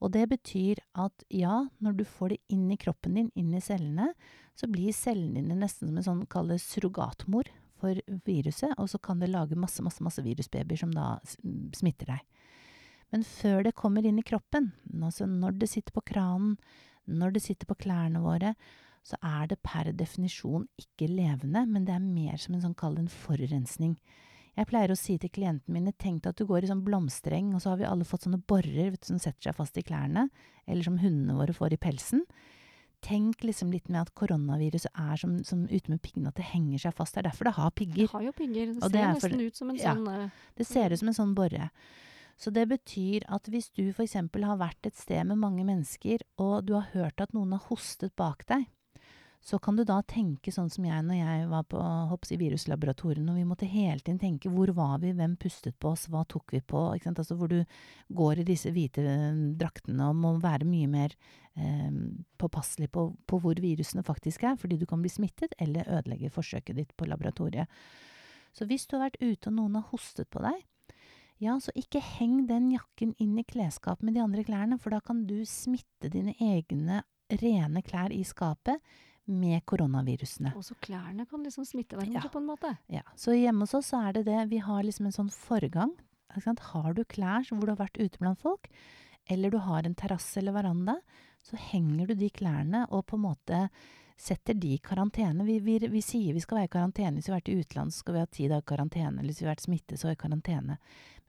Og 0.05 0.13
det 0.15 0.29
betyr 0.31 0.83
at 1.01 1.25
ja, 1.33 1.65
når 1.83 1.97
du 1.99 2.05
får 2.07 2.35
det 2.35 2.43
inn 2.55 2.69
i 2.71 2.79
kroppen 2.79 3.17
din, 3.19 3.33
inn 3.39 3.55
i 3.57 3.63
cellene, 3.65 4.13
så 4.59 4.67
blir 4.71 4.95
cellene 4.97 5.41
dine 5.41 5.59
nesten 5.61 5.89
som 5.89 6.01
en 6.01 6.07
sånn, 6.07 6.27
kall 6.31 6.51
det 6.51 6.59
surrogatmor 6.65 7.51
for 7.79 8.01
viruset, 8.27 8.75
og 8.75 8.89
så 8.91 8.99
kan 8.99 9.23
det 9.23 9.31
lage 9.31 9.59
masse, 9.59 9.83
masse, 9.87 10.03
masse 10.03 10.23
virusbabyer 10.25 10.81
som 10.81 10.91
da 10.95 11.13
smitter 11.77 12.11
deg. 12.17 12.25
Men 13.15 13.25
før 13.25 13.63
det 13.65 13.77
kommer 13.79 14.05
inn 14.05 14.19
i 14.21 14.27
kroppen, 14.27 14.73
altså 14.99 15.29
når 15.31 15.61
det 15.63 15.71
sitter 15.71 15.95
på 15.95 16.05
kranen, 16.11 16.59
når 17.09 17.37
det 17.37 17.45
sitter 17.47 17.69
på 17.71 17.79
klærne 17.87 18.21
våre, 18.21 18.53
så 19.07 19.17
er 19.25 19.47
det 19.49 19.63
per 19.65 19.89
definisjon 19.97 20.67
ikke 20.81 21.09
levende, 21.09 21.63
men 21.71 21.87
det 21.87 21.95
er 21.95 22.05
mer 22.05 22.37
som 22.43 22.57
en 22.57 22.67
sånn, 22.67 22.77
kall 22.77 22.99
en 23.01 23.09
forurensning. 23.09 23.95
Jeg 24.59 24.67
pleier 24.69 24.91
å 24.91 24.99
si 24.99 25.15
til 25.23 25.31
klientene 25.33 25.73
mine, 25.77 25.95
tenk 25.95 26.25
deg 26.25 26.35
at 26.35 26.41
du 26.43 26.49
går 26.49 26.67
i 26.67 26.71
sånn 26.73 26.83
blomstereng, 26.85 27.53
og 27.55 27.63
så 27.63 27.73
har 27.73 27.81
vi 27.81 27.87
alle 27.89 28.07
fått 28.09 28.27
sånne 28.27 28.43
borer 28.51 28.91
vet 28.91 29.07
som 29.07 29.21
setter 29.23 29.49
seg 29.49 29.57
fast 29.57 29.79
i 29.79 29.87
klærne, 29.87 30.27
eller 30.67 30.85
som 30.85 30.99
hundene 31.01 31.39
våre 31.39 31.55
får 31.57 31.77
i 31.77 31.81
pelsen. 31.81 32.27
Tenk 33.01 33.45
liksom 33.47 33.71
litt 33.71 33.89
med 33.89 34.01
at 34.01 34.15
koronaviruset 34.19 34.91
er 34.91 35.21
som, 35.21 35.37
som 35.47 35.63
ute 35.71 35.93
med 35.93 36.01
piggene, 36.03 36.33
at 36.33 36.39
det 36.41 36.49
henger 36.51 36.83
seg 36.83 36.97
fast. 36.99 37.15
Det 37.15 37.23
er 37.23 37.29
derfor 37.31 37.49
det 37.49 37.55
har 37.59 37.71
pigger. 37.71 38.03
Det 38.09 38.11
har 38.11 38.27
jo 38.27 38.33
pigger. 38.35 38.73
Det 38.75 38.91
ser 38.91 38.99
er 38.99 39.21
for- 39.21 39.29
nesten 39.29 39.47
ut 39.47 39.57
som 39.57 39.71
en 39.71 39.79
ja. 39.79 39.95
sånn 39.95 40.09
eh, 40.15 40.31
Det 40.59 40.67
ser 40.67 40.93
ut 40.93 40.99
som 40.99 41.09
en 41.13 41.19
sånn 41.21 41.35
borre. 41.39 41.71
Så 42.39 42.53
det 42.55 42.69
betyr 42.71 43.25
at 43.35 43.49
hvis 43.51 43.71
du 43.75 43.89
eksempel 43.91 44.45
har 44.47 44.59
vært 44.61 44.87
et 44.87 44.99
sted 44.99 45.27
med 45.27 45.41
mange 45.43 45.65
mennesker, 45.67 46.23
og 46.39 46.67
du 46.67 46.75
har 46.75 46.91
hørt 46.93 47.21
at 47.21 47.33
noen 47.35 47.55
har 47.57 47.65
hostet 47.67 48.15
bak 48.17 48.45
deg, 48.47 48.67
så 49.49 49.57
kan 49.59 49.79
du 49.79 49.85
da 49.89 50.03
tenke 50.05 50.53
sånn 50.53 50.69
som 50.69 50.85
jeg 50.85 51.05
når 51.07 51.17
jeg 51.17 51.45
var 51.49 51.63
på 51.73 51.81
hopps 52.11 52.35
i 52.35 52.37
viruslaboratoriene, 52.37 53.31
og 53.33 53.39
vi 53.39 53.47
måtte 53.49 53.69
hele 53.71 54.03
tiden 54.03 54.19
tenke 54.21 54.51
hvor 54.53 54.69
var 54.77 54.99
vi, 55.01 55.15
hvem 55.17 55.39
pustet 55.41 55.79
på 55.81 55.95
oss, 55.95 56.05
hva 56.13 56.27
tok 56.29 56.53
vi 56.53 56.61
på, 56.61 56.83
ikke 56.93 57.09
sant, 57.09 57.23
altså 57.23 57.37
hvor 57.39 57.49
du 57.49 57.63
går 58.19 58.43
i 58.43 58.45
disse 58.51 58.69
hvite 58.75 59.07
eh, 59.09 59.41
draktene 59.57 60.11
og 60.11 60.21
må 60.21 60.35
være 60.43 60.69
mye 60.69 60.91
mer 60.93 61.17
eh, 61.57 61.97
påpasselig 62.37 62.91
på, 62.93 63.07
på 63.25 63.41
hvor 63.41 63.65
virusene 63.65 64.05
faktisk 64.05 64.45
er, 64.51 64.61
fordi 64.61 64.77
du 64.77 64.85
kan 64.91 65.01
bli 65.01 65.15
smittet 65.15 65.57
eller 65.57 65.89
ødelegge 65.97 66.35
forsøket 66.35 66.77
ditt 66.83 66.93
på 66.93 67.09
laboratoriet. 67.09 67.73
Så 68.53 68.69
hvis 68.69 68.85
du 68.85 68.99
har 68.99 69.07
vært 69.07 69.21
ute 69.23 69.49
og 69.49 69.57
noen 69.63 69.81
har 69.81 69.89
hostet 69.95 70.29
på 70.29 70.45
deg, 70.45 70.61
ja, 71.41 71.57
så 71.63 71.73
ikke 71.79 72.05
heng 72.19 72.43
den 72.51 72.69
jakken 72.75 73.17
inn 73.17 73.41
i 73.41 73.49
klesskapet 73.49 74.05
med 74.05 74.19
de 74.19 74.27
andre 74.29 74.45
klærne, 74.45 74.77
for 74.77 74.93
da 74.93 75.01
kan 75.01 75.25
du 75.25 75.39
smitte 75.49 76.13
dine 76.13 76.37
egne 76.37 77.01
rene 77.41 77.81
klær 77.87 78.13
i 78.13 78.25
skapet 78.27 78.83
med 79.29 79.65
koronavirusene. 79.69 80.55
Også 80.57 80.75
klærne 80.81 81.27
kan 81.29 81.43
liksom 81.45 81.67
smitte 81.69 81.97
hverandre 81.97 82.23
Ja. 82.25 82.29
på 82.33 82.39
en 82.41 82.47
måte. 82.49 82.77
Ja, 82.89 83.03
så 83.17 83.33
hjemme 83.37 83.61
hos 83.67 83.75
oss 83.75 83.93
er 83.93 84.13
det 84.13 84.25
det, 84.27 84.49
vi 84.51 84.59
har 84.59 84.83
liksom 84.83 85.07
en 85.07 85.13
sånn 85.13 85.31
forgang. 85.33 85.93
Har 86.35 86.93
du 86.95 87.05
klær 87.05 87.45
hvor 87.49 87.65
du 87.67 87.73
har 87.75 87.81
vært 87.89 87.99
ute 88.01 88.19
blant 88.19 88.39
folk, 88.41 88.69
eller 89.29 89.51
du 89.51 89.59
har 89.59 89.85
en 89.85 89.95
terrasse 89.95 90.37
eller 90.41 90.53
veranda, 90.53 90.99
så 91.43 91.57
henger 91.57 92.09
du 92.09 92.15
de 92.15 92.29
klærne 92.31 92.87
og 92.91 93.07
på 93.07 93.17
en 93.17 93.23
måte 93.25 93.69
setter 94.19 94.55
de 94.59 94.75
i 94.75 94.79
karantene. 94.83 95.45
Vi, 95.47 95.59
vi, 95.61 95.79
vi 95.89 96.01
sier 96.03 96.35
vi 96.35 96.41
skal 96.43 96.59
være 96.59 96.69
i 96.69 96.75
karantene 96.75 97.15
hvis 97.21 97.29
vi 97.29 97.33
har 97.33 97.41
vært 97.41 97.53
i 97.53 97.61
utlandet, 97.63 97.95
så 97.95 98.03
skal 98.03 98.15
vi 98.15 98.21
ha 98.25 98.27
ti 98.27 98.49
dager 98.51 98.67
karantene, 98.67 99.21
eller 99.21 99.31
hvis 99.31 99.41
vi 99.43 99.47
har 99.47 99.55
vært 99.55 99.67
smittet, 99.69 99.99
så 100.01 100.09
er 100.09 100.17
vi 100.17 100.19
i 100.19 100.23
karantene. 100.25 100.79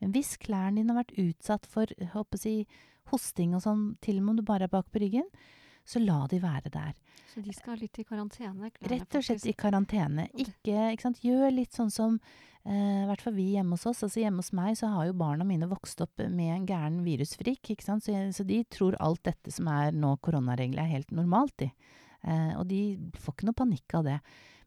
Men 0.02 0.12
hvis 0.16 0.38
klærne 0.42 0.80
dine 0.82 0.96
har 0.96 1.04
vært 1.04 1.18
utsatt 1.22 1.68
for, 1.70 1.86
jeg 2.00 2.10
håper 2.16 2.38
si, 2.42 2.56
hosting 3.12 3.54
og 3.56 3.62
sånn, 3.64 3.84
til 4.02 4.18
og 4.20 4.24
med 4.26 4.30
om 4.34 4.38
du 4.42 4.44
bare 4.48 4.64
er 4.68 4.74
bak 4.74 4.90
på 4.92 5.02
ryggen, 5.04 5.28
så 5.90 6.02
la 6.04 6.20
de 6.30 6.40
være 6.44 6.70
der. 6.74 6.94
Så 7.30 7.42
de 7.46 7.54
skal 7.54 7.80
litt 7.82 7.98
i 8.02 8.06
karantene. 8.06 8.70
Rett 8.92 9.18
og 9.18 9.26
slett 9.26 9.46
i 9.50 9.56
karantene. 9.58 10.28
Ikke, 10.34 10.92
ikke? 10.96 11.14
Gjør 11.26 11.54
litt 11.54 11.78
sånn 11.78 11.92
som 11.94 12.18
eh, 12.64 13.04
I 13.04 13.08
hvert 13.10 13.24
fall 13.26 13.36
vi 13.38 13.52
hjemme 13.56 13.78
hos 13.78 13.88
oss. 13.90 14.04
Altså 14.06 14.24
Hjemme 14.24 14.44
hos 14.44 14.52
meg 14.58 14.78
så 14.80 14.90
har 14.94 15.10
jo 15.10 15.18
barna 15.18 15.48
mine 15.48 15.70
vokst 15.70 16.02
opp 16.06 16.22
med 16.26 16.54
en 16.56 16.68
gæren 16.70 17.02
virusfrik. 17.06 17.62
Ikke 17.74 17.86
sant? 17.86 18.06
Så, 18.06 18.18
så 18.36 18.46
de 18.46 18.62
tror 18.70 18.98
alt 19.02 19.24
dette 19.30 19.54
som 19.54 19.70
er 19.72 19.94
nå 19.96 20.16
koronaregler, 20.26 20.86
er 20.86 20.96
helt 20.98 21.14
normalt, 21.16 21.56
de. 21.62 21.72
Eh, 22.26 22.54
og 22.58 22.66
de 22.70 22.84
får 23.18 23.38
ikke 23.38 23.50
noe 23.50 23.62
panikk 23.62 24.00
av 24.00 24.08
det. 24.10 24.20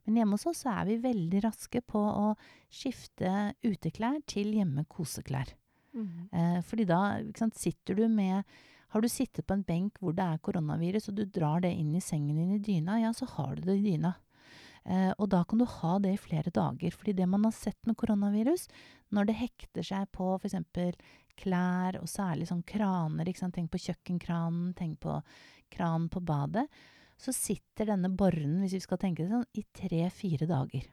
Men 0.06 0.18
hjemme 0.18 0.38
hos 0.38 0.48
oss 0.50 0.64
så 0.64 0.74
er 0.74 0.88
vi 0.90 1.02
veldig 1.02 1.42
raske 1.44 1.82
på 1.86 2.00
å 2.02 2.32
skifte 2.72 3.52
uteklær 3.62 4.18
til 4.30 4.50
hjemme-koseklær. 4.56 5.54
Mm. 5.92 6.28
Eh, 6.32 6.60
fordi 6.66 6.86
da 6.88 7.02
sant, 7.38 7.58
sitter 7.58 7.98
du 7.98 8.06
med 8.10 8.42
Har 8.92 9.00
du 9.00 9.08
sittet 9.08 9.46
på 9.48 9.56
en 9.56 9.64
benk 9.64 9.96
hvor 10.00 10.12
det 10.16 10.24
er 10.24 10.42
koronavirus, 10.44 11.08
og 11.08 11.16
du 11.16 11.24
drar 11.24 11.62
det 11.64 11.72
inn 11.72 11.94
i 11.96 12.04
sengen 12.04 12.36
din 12.36 12.58
i 12.58 12.60
dyna, 12.60 12.98
ja, 13.00 13.12
så 13.16 13.28
har 13.38 13.56
du 13.56 13.64
det 13.64 13.78
i 13.78 13.86
dyna. 13.86 14.12
Eh, 14.84 15.12
og 15.16 15.30
da 15.32 15.42
kan 15.48 15.62
du 15.62 15.66
ha 15.68 15.96
det 16.02 16.12
i 16.16 16.20
flere 16.20 16.52
dager. 16.52 16.92
Fordi 16.92 17.14
det 17.16 17.28
man 17.30 17.46
har 17.46 17.54
sett 17.56 17.78
med 17.88 17.96
koronavirus, 17.96 18.66
når 19.14 19.28
det 19.28 19.38
hekter 19.38 19.86
seg 19.86 20.10
på 20.12 20.34
f.eks. 20.36 20.58
klær, 21.40 22.00
og 22.02 22.10
særlig 22.10 22.50
sånn 22.50 22.64
kraner, 22.68 23.30
tenk 23.32 23.70
på 23.72 23.80
kjøkkenkranen, 23.86 24.74
tenk 24.76 25.00
på 25.00 25.20
kranen 25.72 26.10
på 26.12 26.20
badet, 26.20 26.66
så 27.16 27.32
sitter 27.32 27.88
denne 27.92 28.10
borren, 28.10 28.58
hvis 28.60 28.74
vi 28.76 28.82
skal 28.82 29.00
tenke 29.00 29.24
det 29.24 29.32
sånn, 29.32 29.48
i 29.56 29.64
tre-fire 29.72 30.48
dager. 30.50 30.90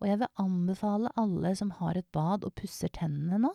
Og 0.00 0.08
jeg 0.08 0.18
vil 0.22 0.40
anbefale 0.42 1.12
alle 1.18 1.52
som 1.58 1.74
har 1.78 1.98
et 1.98 2.08
bad 2.14 2.46
og 2.46 2.54
pusser 2.58 2.90
tennene 2.94 3.38
nå? 3.42 3.52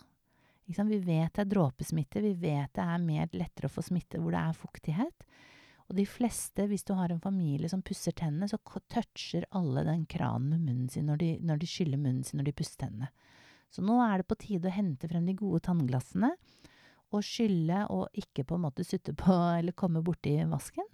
Vi 0.67 0.99
vet 0.99 1.34
det 1.34 1.43
er 1.45 1.51
dråpesmitte, 1.51 2.21
vi 2.21 2.34
vet 2.36 2.73
det 2.75 2.84
er 2.84 3.03
mer 3.03 3.30
lettere 3.32 3.69
å 3.69 3.71
få 3.71 3.86
smitte 3.86 4.19
hvor 4.19 4.36
det 4.36 4.41
er 4.41 4.58
fuktighet. 4.58 5.27
Og 5.88 5.95
de 5.95 6.03
fleste, 6.03 6.65
hvis 6.67 6.84
du 6.84 6.91
har 6.97 7.13
en 7.13 7.23
familie 7.23 7.69
som 7.71 7.82
pusser 7.86 8.12
tennene, 8.12 8.49
så 8.51 8.60
toucher 8.91 9.47
alle 9.56 9.86
den 9.88 10.03
kranen 10.06 10.49
med 10.51 10.65
munnen 10.65 10.89
sin 10.91 11.08
når 11.08 11.21
de, 11.21 11.30
når 11.47 11.62
de 11.62 11.69
skyller 11.71 12.01
munnen 12.01 12.25
sin 12.27 12.41
når 12.41 12.49
de 12.49 12.56
pusser 12.60 12.82
tennene. 12.84 13.12
Så 13.71 13.84
nå 13.84 13.95
er 14.03 14.19
det 14.19 14.27
på 14.27 14.39
tide 14.39 14.67
å 14.67 14.75
hente 14.75 15.08
frem 15.08 15.27
de 15.27 15.36
gode 15.39 15.63
tannglassene, 15.67 16.34
og 17.15 17.23
skylle 17.23 17.86
og 17.93 18.19
ikke 18.19 18.43
på 18.47 18.58
en 18.58 18.65
måte 18.65 18.84
sutte 18.84 19.15
på 19.15 19.32
eller 19.60 19.75
komme 19.80 20.03
borti 20.03 20.36
vasken. 20.51 20.88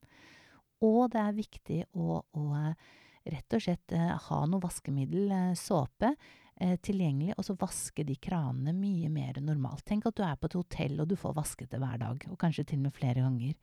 Og 0.85 1.07
det 1.13 1.21
er 1.21 1.37
viktig 1.37 1.79
å, 1.97 2.19
å 2.21 2.45
eh, 2.59 2.93
rett 3.33 3.55
og 3.55 3.65
slett 3.65 3.93
eh, 3.95 4.13
ha 4.27 4.39
noe 4.49 4.61
vaskemiddel, 4.61 5.31
eh, 5.31 5.51
såpe, 5.57 6.13
eh, 6.59 6.75
tilgjengelig, 6.81 7.33
og 7.37 7.47
så 7.47 7.57
vaske 7.59 8.05
de 8.07 8.15
kranene 8.21 8.75
mye 8.75 9.09
mer 9.13 9.39
enn 9.39 9.49
normalt. 9.49 9.85
Tenk 9.87 10.07
at 10.09 10.17
du 10.17 10.23
er 10.25 10.37
på 10.39 10.49
et 10.49 10.57
hotell 10.59 11.01
og 11.01 11.09
du 11.11 11.17
får 11.19 11.35
vasket 11.37 11.73
det 11.73 11.81
hver 11.81 11.99
dag, 12.01 12.27
og 12.29 12.39
kanskje 12.41 12.67
til 12.69 12.81
og 12.81 12.87
med 12.89 12.97
flere 12.97 13.25
ganger. 13.25 13.57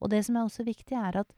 Og 0.00 0.12
det 0.12 0.22
som 0.26 0.38
er 0.38 0.46
også 0.46 0.66
viktig, 0.66 0.96
er 0.96 1.22
at 1.22 1.34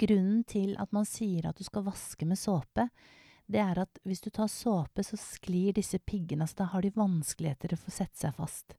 grunnen 0.00 0.42
til 0.48 0.76
at 0.82 0.92
man 0.94 1.06
sier 1.06 1.48
at 1.48 1.58
du 1.58 1.66
skal 1.66 1.86
vaske 1.86 2.26
med 2.26 2.38
såpe, 2.38 2.88
det 3.50 3.62
er 3.62 3.80
at 3.82 3.98
hvis 4.06 4.22
du 4.22 4.30
tar 4.30 4.50
såpe, 4.50 5.02
så 5.02 5.18
sklir 5.18 5.74
disse 5.74 5.98
piggene, 5.98 6.46
så 6.46 6.62
da 6.62 6.68
har 6.74 6.84
de 6.84 6.92
vanskeligheter 6.94 7.74
for 7.74 7.90
å 7.90 7.96
sette 7.96 8.20
seg 8.20 8.36
fast. 8.36 8.76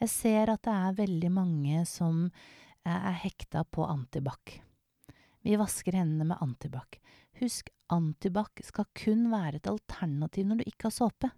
Jeg 0.00 0.10
ser 0.10 0.50
at 0.50 0.64
det 0.66 0.74
er 0.74 0.98
veldig 0.98 1.30
mange 1.34 1.84
som 1.86 2.24
eh, 2.26 2.96
er 2.96 3.20
hekta 3.22 3.62
på 3.68 3.84
antibac. 3.86 4.56
Vi 5.46 5.56
vasker 5.60 5.96
hendene 5.96 6.32
med 6.32 6.42
antibac. 6.42 6.98
Husk, 7.40 7.70
antibac 7.90 8.62
skal 8.66 8.86
kun 8.96 9.26
være 9.32 9.56
et 9.60 9.66
alternativ 9.70 10.46
når 10.46 10.60
du 10.60 10.64
ikke 10.70 10.88
har 10.88 10.94
såpe. 10.96 11.30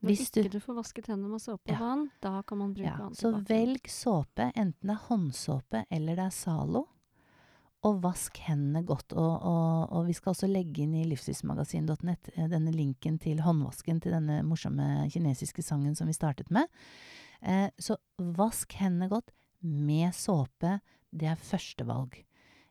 Hvis 0.00 0.30
du- 0.30 0.40
ikke 0.44 0.52
du 0.52 0.60
får 0.62 0.76
vasket 0.76 1.06
hendene 1.10 1.28
med 1.32 1.40
såpe 1.42 1.66
Ja. 1.72 1.78
vann, 1.78 2.10
da 2.22 2.42
kan 2.42 2.58
man 2.58 2.72
bruke 2.74 2.86
Ja, 2.86 3.08
så 3.10 3.32
velg 3.44 3.82
såpe, 3.90 4.52
enten 4.54 4.86
det 4.86 4.90
er 4.94 5.08
håndsåpe 5.08 5.84
eller 5.90 6.14
det 6.14 6.24
er 6.26 6.30
Zalo, 6.30 6.84
og 7.82 8.00
vask 8.02 8.36
hendene 8.38 8.84
godt. 8.84 9.12
Og, 9.12 9.42
og, 9.42 9.92
og 9.92 10.06
vi 10.06 10.12
skal 10.12 10.32
også 10.34 10.48
legge 10.50 10.82
inn 10.82 10.94
i 10.94 11.04
livsstilsmagasin.nett 11.04 12.30
eh, 12.36 12.46
denne 12.48 12.72
linken 12.74 13.18
til 13.18 13.38
håndvasken 13.38 14.00
til 14.00 14.12
denne 14.12 14.42
morsomme 14.44 15.08
kinesiske 15.10 15.62
sangen 15.62 15.96
som 15.96 16.06
vi 16.06 16.12
startet 16.12 16.50
med. 16.50 16.66
Eh, 17.42 17.70
så 17.78 17.96
vask 18.18 18.72
hendene 18.80 19.08
godt 19.10 19.30
med 19.62 20.12
såpe. 20.14 20.80
Det 21.14 21.26
er 21.30 21.36
førstevalg. 21.36 22.24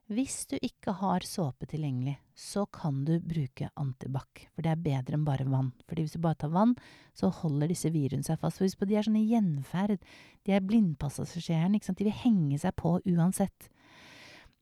Hvis 0.08 0.46
du 0.48 0.56
ikke 0.63 0.93
har 1.02 1.26
såpe 1.28 1.67
tilgjengelig, 1.67 2.13
så 2.32 2.62
kan 2.72 3.02
du 3.04 3.17
bruke 3.20 3.67
antibac, 3.76 4.46
for 4.56 4.63
det 4.63 4.72
er 4.72 4.84
bedre 4.86 5.17
enn 5.17 5.26
bare 5.28 5.48
vann. 5.52 5.74
Fordi 5.84 6.06
hvis 6.06 6.15
du 6.15 6.22
bare 6.24 6.39
tar 6.39 6.54
vann, 6.54 6.78
så 7.12 7.28
holder 7.41 7.67
disse 7.67 7.91
virusene 7.91 8.24
seg 8.24 8.39
fast. 8.39 8.62
For 8.62 8.63
husk 8.63 8.80
på, 8.80 8.88
de 8.88 8.96
er 8.96 9.04
sånne 9.04 9.26
gjenferd. 9.28 9.98
De 10.48 10.56
er 10.56 10.63
sant. 11.12 11.98
De 12.00 12.08
vil 12.08 12.15
henge 12.24 12.60
seg 12.62 12.78
på 12.80 12.93
uansett. 13.04 13.67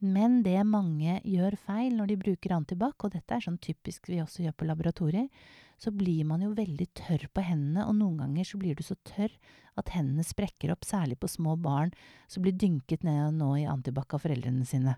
Men 0.01 0.41
det 0.43 0.57
mange 0.65 1.19
gjør 1.23 1.55
feil 1.61 1.93
når 1.93 2.09
de 2.09 2.21
bruker 2.25 2.55
antibac, 2.57 2.97
og 3.05 3.13
dette 3.13 3.37
er 3.37 3.45
sånn 3.45 3.61
typisk 3.61 4.09
vi 4.09 4.23
også 4.23 4.47
gjør 4.47 4.57
på 4.57 4.67
laboratorier, 4.67 5.29
så 5.77 5.93
blir 5.93 6.25
man 6.25 6.41
jo 6.41 6.55
veldig 6.57 6.87
tørr 6.97 7.29
på 7.29 7.43
hendene, 7.45 7.85
og 7.85 7.95
noen 7.99 8.17
ganger 8.23 8.47
så 8.49 8.57
blir 8.57 8.75
du 8.75 8.81
så 8.83 8.97
tørr 9.05 9.33
at 9.77 9.93
hendene 9.93 10.25
sprekker 10.25 10.73
opp, 10.73 10.87
særlig 10.87 11.19
på 11.21 11.29
små 11.29 11.53
barn 11.59 11.93
som 12.27 12.41
blir 12.41 12.57
dynket 12.57 13.05
ned 13.05 13.37
nå 13.37 13.51
i 13.61 13.69
antibac 13.69 14.15
av 14.15 14.25
foreldrene 14.25 14.65
sine. 14.65 14.97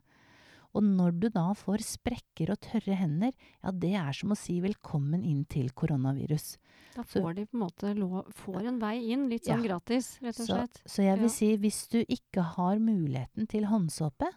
Og 0.77 0.83
når 0.85 1.15
du 1.17 1.27
da 1.33 1.47
får 1.57 1.81
sprekker 1.81 2.51
og 2.53 2.59
tørre 2.61 2.93
hender, 2.99 3.31
ja, 3.63 3.71
det 3.73 3.95
er 3.97 4.13
som 4.13 4.29
å 4.35 4.37
si 4.37 4.59
velkommen 4.61 5.23
inn 5.25 5.43
til 5.49 5.71
koronavirus. 5.73 6.57
Da 6.93 7.01
Så- 7.03 7.21
får 7.23 7.33
de 7.35 7.45
på 7.47 7.55
en 7.57 7.63
måte 7.65 7.95
lov, 7.97 8.27
får 8.31 8.67
en 8.67 8.79
vei 8.79 9.09
inn, 9.11 9.27
litt 9.29 9.45
sånn 9.45 9.63
Ja. 9.63 9.73
gratis, 9.79 10.19
rett 10.21 10.39
og 10.39 10.45
Så, 10.45 10.53
slett. 10.53 10.81
så 10.85 11.03
jeg 11.03 11.17
vil 11.17 11.29
Ja. 11.29 11.33
si, 11.33 11.57
hvis 11.57 11.87
du 11.89 12.05
ikke 12.05 12.43
har 12.43 12.77
muligheten 12.77 13.47
til 13.49 13.63
håndsåpe, 13.65 14.29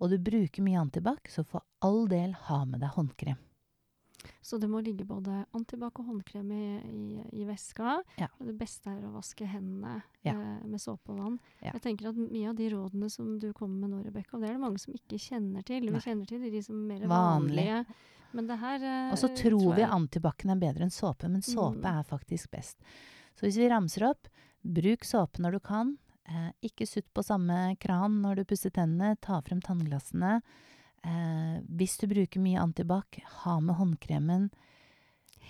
og 0.00 0.10
du 0.10 0.18
bruker 0.18 0.62
mye 0.62 0.80
antibac, 0.80 1.24
så 1.28 1.44
for 1.44 1.62
all 1.82 2.06
del 2.06 2.32
ha 2.32 2.64
med 2.64 2.80
deg 2.80 2.90
håndkrem. 2.90 3.36
Så 4.42 4.58
det 4.60 4.68
må 4.68 4.80
ligge 4.84 5.04
både 5.08 5.44
antibac 5.56 5.98
og 6.00 6.06
håndkrem 6.10 6.50
i, 6.52 6.64
i, 6.90 7.40
i 7.40 7.44
veska. 7.48 7.98
Ja. 8.20 8.28
Og 8.38 8.46
det 8.50 8.56
beste 8.58 8.90
er 8.92 9.02
å 9.08 9.12
vaske 9.14 9.46
hendene 9.48 10.02
Ja. 10.26 10.32
eh, 10.34 10.66
med 10.66 10.80
såpe 10.80 11.10
og 11.14 11.18
vann. 11.18 11.38
Ja. 11.62 11.72
Jeg 11.74 11.82
tenker 11.82 12.08
at 12.10 12.16
mye 12.20 12.48
av 12.50 12.56
de 12.56 12.68
rådene 12.74 13.10
som 13.10 13.38
du 13.38 13.52
kommer 13.52 13.86
med 13.86 13.90
nå, 13.94 14.02
Rebekka, 14.04 14.38
det 14.40 14.50
er 14.50 14.56
det 14.58 14.60
mange 14.64 14.78
som 14.82 14.92
ikke 14.94 15.18
kjenner 15.18 15.64
til. 15.64 15.84
Nei. 15.86 15.92
Vi 15.98 16.04
kjenner 16.10 16.26
til 16.28 16.44
de 16.50 16.62
som 16.62 16.76
er 16.82 16.98
mer 17.00 17.06
Vanlig. 17.08 17.64
vanlige. 17.66 17.84
Men 18.32 18.46
det 18.46 18.58
her 18.60 18.82
eh, 18.86 19.10
Og 19.12 19.18
så 19.18 19.32
tror 19.34 19.74
vi 19.74 19.82
antibac-en 19.82 20.50
er 20.54 20.60
bedre 20.60 20.84
enn 20.86 20.90
såpe, 20.94 21.28
men 21.28 21.40
såpe 21.42 21.80
Mm. 21.80 21.98
er 21.98 22.04
faktisk 22.04 22.50
best. 22.52 22.76
Så 23.34 23.46
hvis 23.48 23.56
vi 23.56 23.68
ramser 23.68 24.08
opp, 24.10 24.28
bruk 24.62 25.02
såpe 25.04 25.40
når 25.40 25.52
du 25.52 25.60
kan. 25.60 25.96
Eh, 26.28 26.52
ikke 26.62 26.86
sutt 26.86 27.08
på 27.12 27.24
samme 27.24 27.76
kran 27.80 28.20
når 28.22 28.36
du 28.36 28.44
pusser 28.44 28.70
tennene. 28.70 29.16
Ta 29.20 29.40
frem 29.40 29.60
tannglassene. 29.60 30.42
Eh, 31.06 31.60
hvis 31.78 31.96
du 32.00 32.06
bruker 32.10 32.42
mye 32.42 32.60
antibac, 32.60 33.20
ha 33.44 33.58
med 33.60 33.78
håndkremen. 33.78 34.50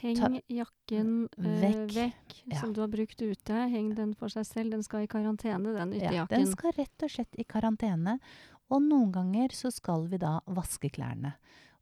Heng 0.00 0.38
jakken 0.48 1.28
øh, 1.36 1.48
Vekk. 1.60 1.90
vekk, 1.92 2.36
Ja. 2.46 2.60
som 2.60 2.72
du 2.72 2.80
har 2.80 2.88
brukt 2.88 3.20
ute. 3.20 3.56
Heng 3.68 3.94
den 3.94 4.14
for 4.14 4.32
seg 4.32 4.46
selv. 4.46 4.70
Den 4.72 4.82
skal 4.82 5.04
i 5.04 5.10
karantene, 5.10 5.74
den 5.76 5.92
Ja, 6.00 6.24
den 6.30 6.46
skal 6.46 6.72
rett 6.78 7.02
og 7.02 7.10
slett 7.10 7.34
i 7.36 7.44
karantene. 7.44 8.18
Og 8.70 8.80
noen 8.82 9.10
ganger 9.12 9.48
så 9.52 9.72
skal 9.74 10.06
vi 10.08 10.16
da 10.22 10.38
vaske 10.46 10.88
klærne. 10.94 11.34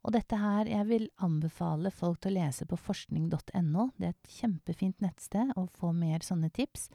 Og 0.03 0.13
dette 0.15 0.35
her, 0.39 0.65
jeg 0.65 0.87
vil 0.87 1.09
anbefale 1.21 1.91
folk 1.91 2.21
til 2.23 2.31
å 2.31 2.39
lese 2.39 2.65
på 2.65 2.77
forskning.no. 2.79 3.89
Det 3.99 4.07
er 4.07 4.15
et 4.15 4.31
kjempefint 4.31 5.01
nettsted 5.03 5.51
å 5.59 5.67
få 5.75 5.93
mer 5.93 6.19
sånne 6.19 6.49
tips. 6.51 6.89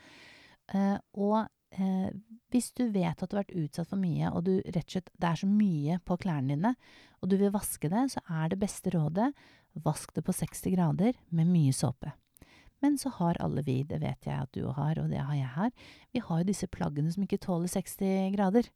Uh, 0.74 0.96
og 1.12 1.46
eh, 1.80 2.10
hvis 2.52 2.70
du 2.76 2.86
vet 2.94 3.18
at 3.18 3.30
du 3.30 3.36
har 3.36 3.44
vært 3.44 3.56
utsatt 3.64 3.90
for 3.90 4.00
mye, 4.00 4.30
og 4.30 4.46
du 4.46 4.58
slett, 4.64 5.10
det 5.12 5.30
er 5.30 5.40
så 5.40 5.48
mye 5.50 5.98
på 6.04 6.18
klærne 6.22 6.54
dine, 6.54 6.74
og 7.20 7.30
du 7.30 7.36
vil 7.40 7.54
vaske 7.54 7.90
det, 7.90 8.04
så 8.14 8.22
er 8.30 8.52
det 8.52 8.60
beste 8.62 8.92
rådet 8.94 9.32
vask 9.84 10.14
det 10.14 10.22
på 10.26 10.32
60 10.32 10.74
grader 10.76 11.18
med 11.34 11.50
mye 11.50 11.72
såpe. 11.74 12.12
Men 12.84 12.98
så 13.00 13.08
har 13.16 13.38
alle 13.40 13.62
vi, 13.64 13.78
det 13.88 14.02
vet 14.02 14.26
jeg 14.28 14.36
at 14.36 14.52
du 14.52 14.66
har, 14.68 14.98
og 15.00 15.08
det 15.10 15.22
har 15.22 15.34
jeg 15.34 15.52
her, 15.56 15.70
vi 16.12 16.22
har 16.26 16.42
jo 16.42 16.50
disse 16.50 16.68
plaggene 16.68 17.12
som 17.14 17.24
ikke 17.24 17.40
tåler 17.40 17.70
60 17.70 18.34
grader. 18.36 18.68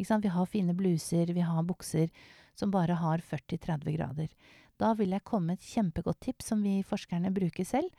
Vi 0.00 0.06
har 0.08 0.46
fine 0.48 0.72
bluser, 0.72 1.28
vi 1.34 1.44
har 1.44 1.66
bukser 1.68 2.08
som 2.56 2.70
bare 2.72 2.96
har 2.96 3.20
40-30 3.20 3.96
grader. 3.96 4.30
Da 4.80 4.94
vil 4.96 5.12
jeg 5.12 5.26
komme 5.28 5.52
med 5.52 5.60
et 5.60 5.68
kjempegodt 5.74 6.22
tips 6.24 6.50
som 6.52 6.62
vi 6.64 6.80
forskerne 6.86 7.32
bruker 7.36 7.66
selv. 7.68 7.90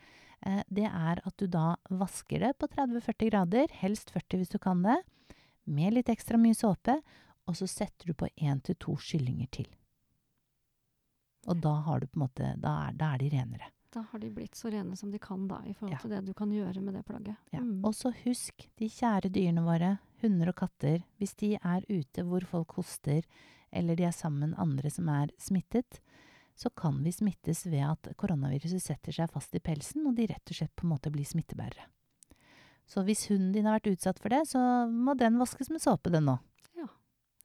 Eh, 0.45 0.63
det 0.69 0.87
er 0.89 1.21
at 1.25 1.37
du 1.37 1.47
da 1.47 1.75
vasker 1.89 2.39
det 2.39 2.53
på 2.57 2.67
30-40 2.71 3.29
grader, 3.29 3.67
helst 3.81 4.09
40 4.15 4.37
hvis 4.41 4.49
du 4.53 4.57
kan 4.59 4.81
det, 4.85 4.97
med 5.65 5.93
litt 5.93 6.09
ekstra 6.09 6.37
mye 6.41 6.57
såpe, 6.57 6.97
og 7.47 7.55
så 7.57 7.67
setter 7.69 8.07
du 8.11 8.13
på 8.17 8.27
én 8.41 8.61
til 8.63 8.75
to 8.81 8.95
kyllinger 8.97 9.49
til. 9.51 9.67
Og 11.49 11.57
da 11.61 11.73
har 11.85 11.99
du 12.01 12.07
på 12.07 12.19
en 12.19 12.25
måte, 12.27 12.49
da 12.61 12.73
er, 12.87 12.97
da 12.97 13.13
er 13.15 13.21
de 13.23 13.29
renere. 13.33 13.69
Da 13.91 14.05
har 14.11 14.21
de 14.23 14.29
blitt 14.31 14.55
så 14.55 14.69
rene 14.71 14.95
som 14.95 15.11
de 15.11 15.19
kan 15.19 15.47
da, 15.49 15.57
i 15.67 15.73
forhold 15.73 15.91
Ja. 15.97 15.99
til 15.99 16.11
det 16.13 16.25
du 16.29 16.33
kan 16.37 16.51
gjøre 16.53 16.81
med 16.81 16.93
det 16.95 17.03
plagget. 17.05 17.35
Ja. 17.51 17.59
Mm. 17.59 17.81
Og 17.83 17.93
så 17.97 18.11
husk 18.23 18.67
de 18.79 18.87
kjære 18.87 19.31
dyrene 19.33 19.63
våre, 19.65 19.97
hunder 20.21 20.49
og 20.53 20.55
katter, 20.61 21.01
hvis 21.19 21.33
de 21.41 21.55
er 21.57 21.83
ute 21.89 22.23
hvor 22.23 22.45
folk 22.45 22.71
hoster, 22.77 23.25
eller 23.73 23.95
de 23.95 24.03
er 24.07 24.11
sammen 24.15 24.51
med 24.51 24.59
andre 24.59 24.89
som 24.89 25.09
er 25.09 25.33
smittet, 25.39 25.99
så 26.61 26.69
kan 26.69 26.99
vi 27.03 27.13
smittes 27.15 27.63
ved 27.65 27.81
at 27.87 28.11
koronaviruset 28.21 28.83
setter 28.83 29.15
seg 29.15 29.31
fast 29.33 29.55
i 29.57 29.63
pelsen, 29.63 30.05
og 30.05 30.13
de 30.19 30.27
rett 30.29 30.53
og 30.53 30.59
slett 30.59 30.75
på 30.77 30.85
en 30.85 30.93
måte 30.93 31.09
blir 31.13 31.25
smittebærere. 31.25 31.87
Så 32.85 33.01
hvis 33.07 33.25
hunden 33.31 33.53
din 33.55 33.65
har 33.65 33.79
vært 33.79 33.95
utsatt 33.95 34.19
for 34.21 34.33
det, 34.33 34.43
så 34.51 34.61
må 34.91 35.15
den 35.17 35.39
vaskes 35.41 35.71
med 35.73 35.81
såpe, 35.81 36.11
den 36.13 36.27
nå. 36.27 36.37
Ja. 36.77 36.85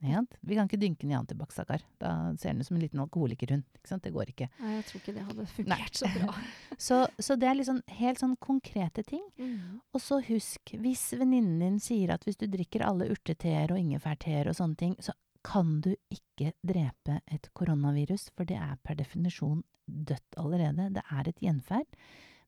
Ikke? 0.03 0.41
Vi 0.51 0.59
kan 0.59 0.69
ikke 0.69 0.81
dynke 0.83 1.07
den 1.07 1.15
i 1.15 1.17
antibac, 1.17 1.55
stakkar. 1.55 1.85
Da 2.03 2.11
ser 2.37 2.53
den 2.53 2.61
ut 2.61 2.69
som 2.69 2.77
en 2.77 2.83
liten 2.83 3.01
alkoholikerhund. 3.01 3.65
Det 3.89 4.13
går 4.13 4.33
ikke. 4.35 4.51
Nei, 4.61 4.75
jeg 4.75 4.87
tror 4.91 5.01
ikke 5.01 5.15
det 5.17 5.27
hadde 5.31 5.47
fungert 5.55 6.01
så 6.03 6.11
bra. 6.13 6.35
Så, 6.87 6.97
så 7.17 7.39
det 7.41 7.47
er 7.49 7.57
liksom 7.57 7.79
helt 7.97 8.21
sånn 8.21 8.35
konkrete 8.43 9.01
ting. 9.07 9.23
Mm. 9.41 9.79
Og 9.97 10.03
så 10.03 10.19
husk, 10.27 10.75
hvis 10.83 11.07
venninnen 11.17 11.63
din 11.63 11.79
sier 11.81 12.13
at 12.13 12.27
hvis 12.27 12.37
du 12.37 12.45
drikker 12.53 12.85
alle 12.85 13.07
urteteer 13.15 13.73
og 13.73 13.81
ingefærteer 13.81 14.51
og 14.51 14.59
sånne 14.59 14.77
ting, 14.77 14.93
så 15.01 15.15
kan 15.47 15.79
du 15.85 15.93
ikke 16.13 16.53
drepe 16.67 17.21
et 17.31 17.47
koronavirus, 17.57 18.31
for 18.35 18.49
det 18.49 18.59
er 18.59 18.81
per 18.83 18.99
definisjon 18.99 19.63
dødt 19.87 20.39
allerede. 20.41 20.91
Det 20.97 21.05
er 21.07 21.29
et 21.31 21.45
gjenferd. 21.45 22.01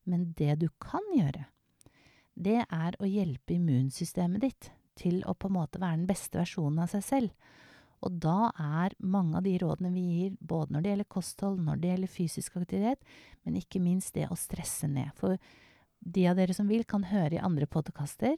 Men 0.09 0.33
det 0.37 0.59
du 0.63 0.67
kan 0.81 1.05
gjøre, 1.15 1.45
det 2.39 2.61
er 2.65 2.97
å 2.99 3.07
hjelpe 3.07 3.55
immunsystemet 3.55 4.43
ditt 4.43 4.69
til 4.99 5.21
å 5.27 5.35
på 5.35 5.49
en 5.49 5.57
måte 5.59 5.79
være 5.79 6.01
den 6.01 6.09
beste 6.09 6.39
versjonen 6.39 6.83
av 6.83 6.91
seg 6.91 7.05
selv. 7.05 7.49
Og 8.03 8.15
da 8.23 8.51
er 8.55 8.95
mange 8.99 9.39
av 9.39 9.43
de 9.43 9.57
rådene 9.59 9.91
vi 9.91 10.05
gir, 10.07 10.35
både 10.39 10.73
når 10.73 10.83
det 10.83 10.91
gjelder 10.93 11.09
kosthold, 11.15 11.59
når 11.63 11.81
det 11.81 11.91
gjelder 11.91 12.13
fysisk 12.13 12.55
aktivitet, 12.55 13.03
men 13.43 13.59
ikke 13.59 13.81
minst 13.83 14.15
det 14.15 14.29
å 14.31 14.39
stresse 14.39 14.87
ned. 14.87 15.11
For 15.19 15.35
de 15.99 16.25
av 16.31 16.39
dere 16.39 16.55
som 16.55 16.69
vil, 16.71 16.85
kan 16.87 17.03
høre 17.09 17.35
i 17.35 17.43
andre 17.43 17.67
podkaster 17.67 18.37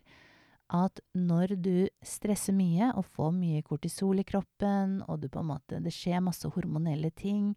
at 0.72 1.02
når 1.18 1.56
du 1.60 1.76
stresser 2.06 2.56
mye 2.56 2.94
og 2.96 3.06
får 3.18 3.32
mye 3.36 3.62
kortisol 3.68 4.22
i 4.22 4.28
kroppen, 4.28 5.00
og 5.08 5.28
måte, 5.44 5.82
det 5.84 5.94
skjer 5.94 6.24
masse 6.24 6.48
hormonelle 6.48 7.12
ting, 7.12 7.56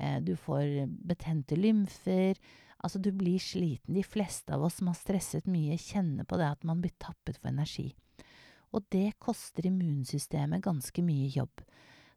eh, 0.00 0.20
du 0.20 0.34
får 0.36 0.88
betente 1.04 1.56
lymfer 1.56 2.40
Altså, 2.84 2.98
du 3.00 3.14
blir 3.16 3.40
sliten. 3.40 3.94
De 3.96 4.02
fleste 4.04 4.52
av 4.52 4.62
oss 4.66 4.74
som 4.76 4.90
har 4.90 4.96
stresset 4.98 5.46
mye, 5.48 5.78
kjenner 5.80 6.26
på 6.28 6.36
det 6.36 6.50
at 6.52 6.66
man 6.68 6.82
blir 6.84 6.92
tappet 7.00 7.38
for 7.38 7.48
energi. 7.48 7.94
Og 8.76 8.84
det 8.92 9.14
koster 9.22 9.70
immunsystemet 9.70 10.64
ganske 10.66 11.04
mye 11.06 11.30
jobb. 11.32 11.62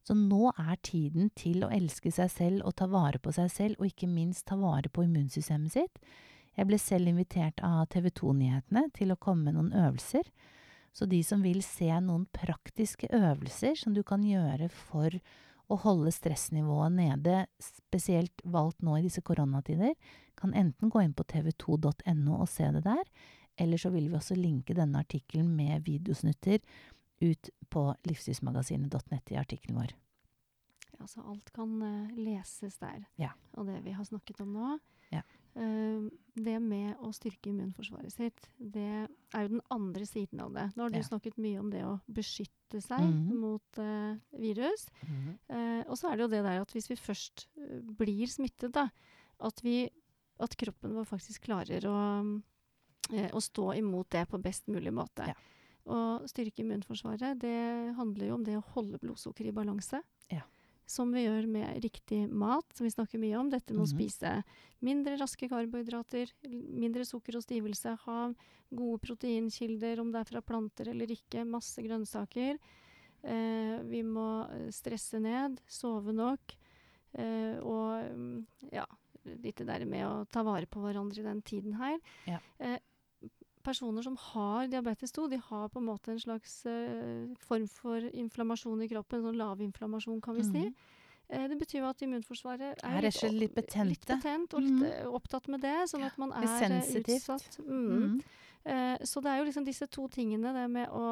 Så 0.04 0.16
nå 0.18 0.52
er 0.56 0.76
tiden 0.84 1.30
til 1.40 1.64
å 1.64 1.72
elske 1.72 2.12
seg 2.12 2.32
selv 2.34 2.68
og 2.68 2.76
ta 2.80 2.88
vare 2.92 3.20
på 3.20 3.32
seg 3.36 3.52
selv, 3.54 3.80
og 3.80 3.88
ikke 3.88 4.12
minst 4.12 4.48
ta 4.50 4.58
vare 4.60 4.92
på 4.92 5.06
immunsystemet 5.08 5.78
sitt. 5.78 6.02
Jeg 6.58 6.70
ble 6.70 6.80
selv 6.82 7.10
invitert 7.12 7.62
av 7.66 7.86
TV 7.94 8.10
2-nyhetene 8.18 8.88
til 8.98 9.14
å 9.14 9.20
komme 9.22 9.48
med 9.48 9.58
noen 9.60 9.74
øvelser. 9.78 10.26
Så 10.94 11.06
de 11.06 11.20
som 11.24 11.44
vil 11.46 11.62
se 11.62 11.92
noen 12.02 12.26
praktiske 12.34 13.10
øvelser 13.14 13.78
som 13.78 13.94
du 13.94 14.02
kan 14.08 14.24
gjøre 14.26 14.72
for 14.74 15.14
å 15.68 15.78
holde 15.84 16.14
stressnivået 16.16 16.96
nede, 16.96 17.44
spesielt 17.62 18.42
valgt 18.44 18.82
nå 18.82 18.98
i 18.98 19.04
disse 19.06 19.22
koronatider, 19.22 19.94
kan 20.40 20.56
enten 20.58 20.90
gå 20.90 21.04
inn 21.04 21.14
på 21.18 21.28
tv2.no 21.28 22.40
og 22.40 22.50
se 22.50 22.72
det 22.74 22.86
der, 22.88 23.04
eller 23.62 23.82
så 23.82 23.92
vil 23.94 24.10
vi 24.10 24.18
også 24.18 24.38
linke 24.38 24.74
denne 24.78 25.02
artikkelen 25.04 25.50
med 25.58 25.86
videosnutter 25.86 26.62
ut 27.22 27.50
på 27.74 27.84
livsstilsmagasinet.nett 28.08 29.34
i 29.34 29.40
artikkelen 29.42 29.82
vår. 29.82 29.96
Ja, 30.98 31.08
så 31.10 31.22
alt 31.30 31.50
kan 31.54 31.78
eh, 31.86 32.14
leses 32.18 32.78
der. 32.82 33.04
Ja. 33.22 33.34
Og 33.58 33.70
det 33.70 33.82
vi 33.86 33.94
har 33.98 34.06
snakket 34.06 34.42
om 34.46 34.54
nå. 34.56 34.78
Eh, 35.58 36.10
det 36.38 36.60
med 36.62 37.00
å 37.02 37.10
styrke 37.16 37.50
immunforsvaret 37.50 38.14
sitt, 38.14 38.44
det 38.62 39.08
er 39.34 39.42
jo 39.48 39.56
den 39.56 39.62
andre 39.74 40.06
siden 40.06 40.40
av 40.44 40.52
det. 40.54 40.68
Nå 40.78 40.84
har 40.86 40.90
du 40.94 40.98
Ja. 41.00 41.04
snakket 41.08 41.38
mye 41.42 41.60
om 41.60 41.72
det 41.74 41.82
å 41.84 42.00
beskytte 42.08 42.78
seg 42.84 43.02
Mhm. 43.02 43.40
mot 43.40 43.80
uh, 43.80 44.16
virus. 44.38 44.86
Eh, 45.50 45.82
og 45.88 45.98
så 45.98 46.12
er 46.12 46.18
det 46.18 46.22
jo 46.28 46.28
det 46.36 46.44
der 46.44 46.62
at 46.62 46.72
hvis 46.76 46.90
vi 46.90 46.96
først 46.96 47.48
blir 47.98 48.28
smittet, 48.28 48.72
da, 48.72 48.90
at, 49.40 49.62
vi, 49.64 49.90
at 50.40 50.56
kroppen 50.56 50.94
vår 50.94 51.06
faktisk 51.10 51.42
klarer 51.50 51.82
å, 51.90 52.40
uh, 53.14 53.30
å 53.34 53.42
stå 53.42 53.76
imot 53.80 54.10
det 54.12 54.28
på 54.30 54.40
best 54.40 54.68
mulig 54.68 54.94
måte. 54.94 55.26
Ja. 55.28 55.34
Og 55.88 56.28
styrke 56.30 56.60
immunforsvaret, 56.62 57.40
det 57.40 57.96
handler 57.96 58.28
jo 58.28 58.34
om 58.36 58.44
det 58.44 58.58
å 58.58 58.64
holde 58.76 59.00
blodsukkeret 59.00 59.48
i 59.48 59.52
balanse. 59.56 60.04
Som 60.88 61.12
vi 61.12 61.26
gjør 61.26 61.46
med 61.52 61.82
riktig 61.84 62.22
mat, 62.32 62.66
som 62.74 62.86
vi 62.88 62.94
snakker 62.94 63.20
mye 63.20 63.36
om. 63.40 63.50
Dette 63.52 63.74
med 63.76 63.84
å 63.84 63.90
Mhm. 63.90 63.98
spise 63.98 64.44
mindre 64.82 65.18
raske 65.20 65.50
karbohydrater, 65.52 66.32
mindre 66.48 67.04
sukker 67.04 67.36
og 67.36 67.44
stivelse, 67.44 67.98
ha 68.06 68.34
gode 68.74 69.00
proteinkilder, 69.04 70.00
om 70.00 70.12
det 70.12 70.22
er 70.22 70.32
fra 70.32 70.42
planter 70.42 70.88
eller 70.88 71.08
ikke, 71.08 71.44
masse 71.46 71.78
grønnsaker. 71.84 72.58
Eh, 73.24 73.78
vi 73.84 74.02
må 74.04 74.48
eh, 74.50 74.70
stresse 74.72 75.20
ned, 75.20 75.60
sove 75.68 76.14
nok. 76.14 76.56
Eh, 77.18 77.58
og 77.60 78.04
mm, 78.16 78.46
ja, 78.72 78.86
litt 79.26 79.58
det 79.58 79.68
der 79.68 79.86
med 79.86 80.06
å 80.06 80.26
ta 80.32 80.44
vare 80.44 80.68
på 80.68 80.80
hverandre 80.80 81.20
i 81.20 81.24
den 81.28 81.42
tiden 81.42 81.74
her. 81.76 81.98
Ja. 82.28 82.40
Eh, 82.60 82.78
personer 83.68 84.06
som 84.06 84.16
har 84.32 84.70
diabetes 84.72 85.14
2, 85.16 85.28
de 85.36 85.40
har 85.50 85.68
på 85.74 85.82
en 85.82 85.90
måte 85.90 86.14
en 86.14 86.22
slags 86.24 86.62
uh, 86.70 87.28
form 87.48 87.68
for 87.72 88.08
inflammasjon 88.08 88.86
i 88.86 88.90
kroppen. 88.92 89.26
Sånn 89.26 89.38
lavinflammasjon, 89.42 90.24
kan 90.24 90.40
vi 90.40 90.48
si. 90.48 90.64
Mhm. 90.64 90.96
uh, 91.36 91.46
det 91.52 91.60
betyr 91.60 91.82
jo 91.82 91.92
at 91.92 92.02
immunforsvaret 92.08 92.82
Er 92.82 92.98
er 92.98 93.08
litt, 93.08 93.22
litt 93.36 93.56
Litt 94.08 94.08
betent 94.24 94.56
og 94.56 94.64
litt 94.64 94.82
mm 94.82 95.14
opptatt 95.18 95.48
med 95.52 95.64
det, 95.64 95.78
sånn 95.92 96.04
at 96.08 96.18
man 96.20 96.34
er 96.36 96.48
sensitivt. 96.60 97.26
utsatt. 97.28 97.60
Mm. 97.66 97.88
Mhm. 97.88 98.20
Eh, 98.68 98.98
så 99.08 99.22
det 99.24 99.32
er 99.32 99.38
jo 99.40 99.46
liksom 99.48 99.64
disse 99.64 99.88
to 99.88 100.08
tingene, 100.12 100.52
det 100.52 100.66
med 100.68 100.92
å 100.92 101.04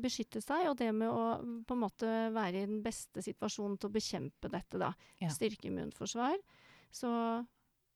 beskytte 0.00 0.40
seg, 0.40 0.64
og 0.70 0.78
det 0.80 0.88
med 0.96 1.10
å 1.12 1.36
mm, 1.42 1.58
på 1.68 1.76
en 1.76 1.82
måte 1.82 2.12
være 2.32 2.62
i 2.62 2.68
den 2.70 2.80
beste 2.84 3.20
situasjonen 3.24 3.76
til 3.76 3.90
å 3.90 3.92
bekjempe 3.92 4.48
dette, 4.52 4.80
da. 4.80 4.94
Ja. 5.20 5.28
Styrke 5.34 5.68
immunforsvar. 5.68 6.38
Så 6.88 7.10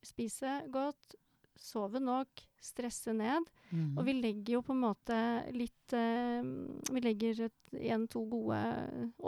spise 0.04 0.58
godt, 0.72 1.16
sove 1.56 2.02
nok, 2.02 2.44
stresse 2.60 3.12
ned. 3.16 3.46
Mm. 3.70 3.98
Og 3.98 4.04
vi 4.06 4.14
legger 4.18 4.56
jo 4.58 4.62
på 4.66 4.74
en 4.74 4.82
måte 4.82 5.16
litt 5.54 5.94
eh, 5.96 6.42
Vi 6.90 7.00
legger 7.02 7.44
et- 7.46 7.74
igjen 7.76 8.08
to 8.10 8.24
gode 8.26 8.58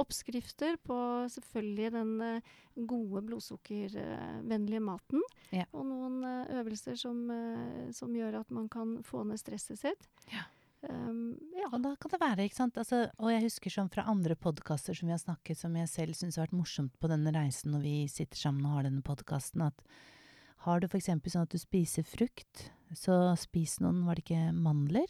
oppskrifter 0.03 0.76
på 0.83 0.97
selvfølgelig 1.30 1.93
den 1.95 2.14
eh, 2.20 2.41
gode 2.76 3.22
blodsukkervennlige 3.28 4.83
maten. 4.83 5.22
Ja. 5.53 5.64
Og 5.72 5.87
noen 5.87 6.22
eh, 6.24 6.57
øvelser 6.61 6.99
som, 6.99 7.22
eh, 7.30 7.91
som 7.93 8.14
gjør 8.14 8.41
at 8.41 8.51
man 8.51 8.68
kan 8.72 8.99
få 9.07 9.24
ned 9.28 9.41
stresset 9.41 9.78
sitt. 9.80 10.11
Ja. 10.33 10.45
Um, 10.83 11.37
ja. 11.55 11.68
Og 11.70 11.78
da 11.85 11.93
kan 11.95 12.11
det 12.11 12.18
være, 12.18 12.43
ikke 12.49 12.57
sant 12.59 12.78
altså, 12.80 13.05
Og 13.22 13.28
jeg 13.30 13.45
husker 13.45 13.70
sånn 13.70 13.91
fra 13.93 14.03
andre 14.11 14.35
podkaster 14.35 14.97
som 14.99 15.07
vi 15.07 15.14
har 15.14 15.20
snakket, 15.22 15.61
som 15.61 15.76
jeg 15.78 15.87
selv 15.93 16.16
syns 16.18 16.35
har 16.35 16.49
vært 16.49 16.57
morsomt 16.59 16.97
på 16.99 17.07
denne 17.12 17.30
reisen 17.37 17.70
når 17.70 17.85
vi 17.85 17.93
sitter 18.11 18.41
sammen 18.41 18.66
og 18.66 18.80
har 18.80 18.89
denne 18.89 19.05
podkasten, 19.07 19.62
at 19.62 19.78
har 20.66 20.83
du 20.83 20.89
f.eks. 20.89 21.07
sånn 21.07 21.47
at 21.47 21.55
du 21.55 21.59
spiser 21.59 22.03
frukt, 22.07 22.72
så 22.95 23.36
spis 23.38 23.78
noen, 23.80 24.05
var 24.07 24.14
det 24.16 24.24
ikke 24.26 24.53
mandler? 24.55 25.07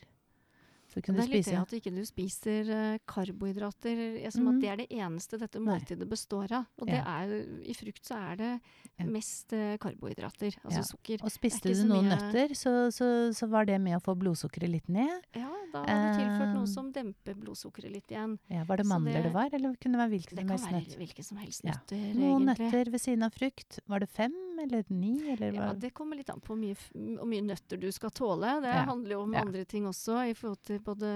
Så 0.92 1.00
Det 1.00 1.08
er 1.08 1.12
du 1.14 1.20
litt 1.22 1.30
spise 1.46 1.50
det 1.54 1.60
at 1.62 1.70
du 1.70 1.76
ikke 1.78 2.02
spiser 2.04 2.68
eh, 2.68 2.98
karbohydrater, 3.08 4.00
eh, 4.20 4.28
som 4.28 4.44
mm. 4.44 4.48
at 4.50 4.58
det 4.60 4.68
er 4.68 4.76
det 4.82 4.88
eneste 4.92 5.38
dette 5.40 5.56
Nei. 5.56 5.70
måltidet 5.78 6.04
består 6.10 6.52
av. 6.52 6.66
Og 6.76 6.86
det 6.86 6.98
Ja. 6.98 7.22
er, 7.22 7.32
i 7.64 7.72
frukt 7.72 8.04
så 8.04 8.18
er 8.20 8.36
det 8.36 8.50
Ja. 8.98 9.06
mest 9.06 9.54
eh, 9.56 9.78
karbohydrater, 9.78 10.52
altså 10.62 10.76
Ja. 10.76 10.82
sukker. 10.84 11.24
Og 11.24 11.30
spiste 11.32 11.72
du 11.72 11.88
noen 11.88 12.04
mye- 12.10 12.18
nøtter, 12.20 12.52
så, 12.52 12.92
så, 12.92 13.32
så 13.32 13.48
var 13.48 13.64
det 13.64 13.80
med 13.80 13.96
å 13.96 14.02
få 14.04 14.12
blodsukkeret 14.20 14.68
litt 14.68 14.88
ned. 14.90 15.22
Ja, 15.34 15.48
da 15.72 15.80
har 15.80 16.12
du 16.12 16.18
tilført 16.20 16.54
noe 16.56 16.66
som 16.66 16.92
demper 16.92 17.34
blodsukkeret 17.40 17.90
litt 17.90 18.08
igjen. 18.12 18.38
Var 18.50 18.76
det 18.76 18.84
mandler 18.86 19.22
det, 19.22 19.22
det- 19.22 19.32
var, 19.32 19.48
eller 19.50 19.74
kunne 19.80 19.96
det 19.96 20.02
være 20.04 20.12
hvilken 20.18 20.36
Det 20.36 20.46
kan 20.46 20.58
være 20.58 20.98
hvilke 21.00 21.24
som 21.24 21.38
helst 21.38 21.64
nøtter, 21.64 22.14
Noen 22.14 22.44
egentlig. 22.44 22.68
nøtter 22.70 22.90
ved 22.92 23.00
siden 23.00 23.22
av 23.24 23.32
frukt. 23.32 23.78
Var 23.88 23.98
det 24.00 24.10
fem 24.10 24.32
eller 24.62 24.84
ni, 24.88 25.12
eller 25.32 25.52
Ja, 25.52 25.72
det 25.74 25.90
kommer 25.94 26.16
litt 26.16 26.30
an 26.30 26.40
på 26.40 26.54
hvor 26.54 26.58
mye, 26.60 26.76
hvor 27.18 27.26
mye 27.28 27.42
nøtter 27.44 27.78
du 27.80 27.90
skal 27.92 28.10
tåle. 28.10 28.60
Det 28.62 28.68
Ja, 28.72 28.84
handler 28.88 29.10
jo 29.16 29.20
om 29.22 29.32
ja. 29.34 29.40
andre 29.44 29.64
ting 29.64 29.84
også, 29.86 30.16
i 30.30 30.34
forhold 30.34 30.62
til 30.62 30.78
både 30.80 31.10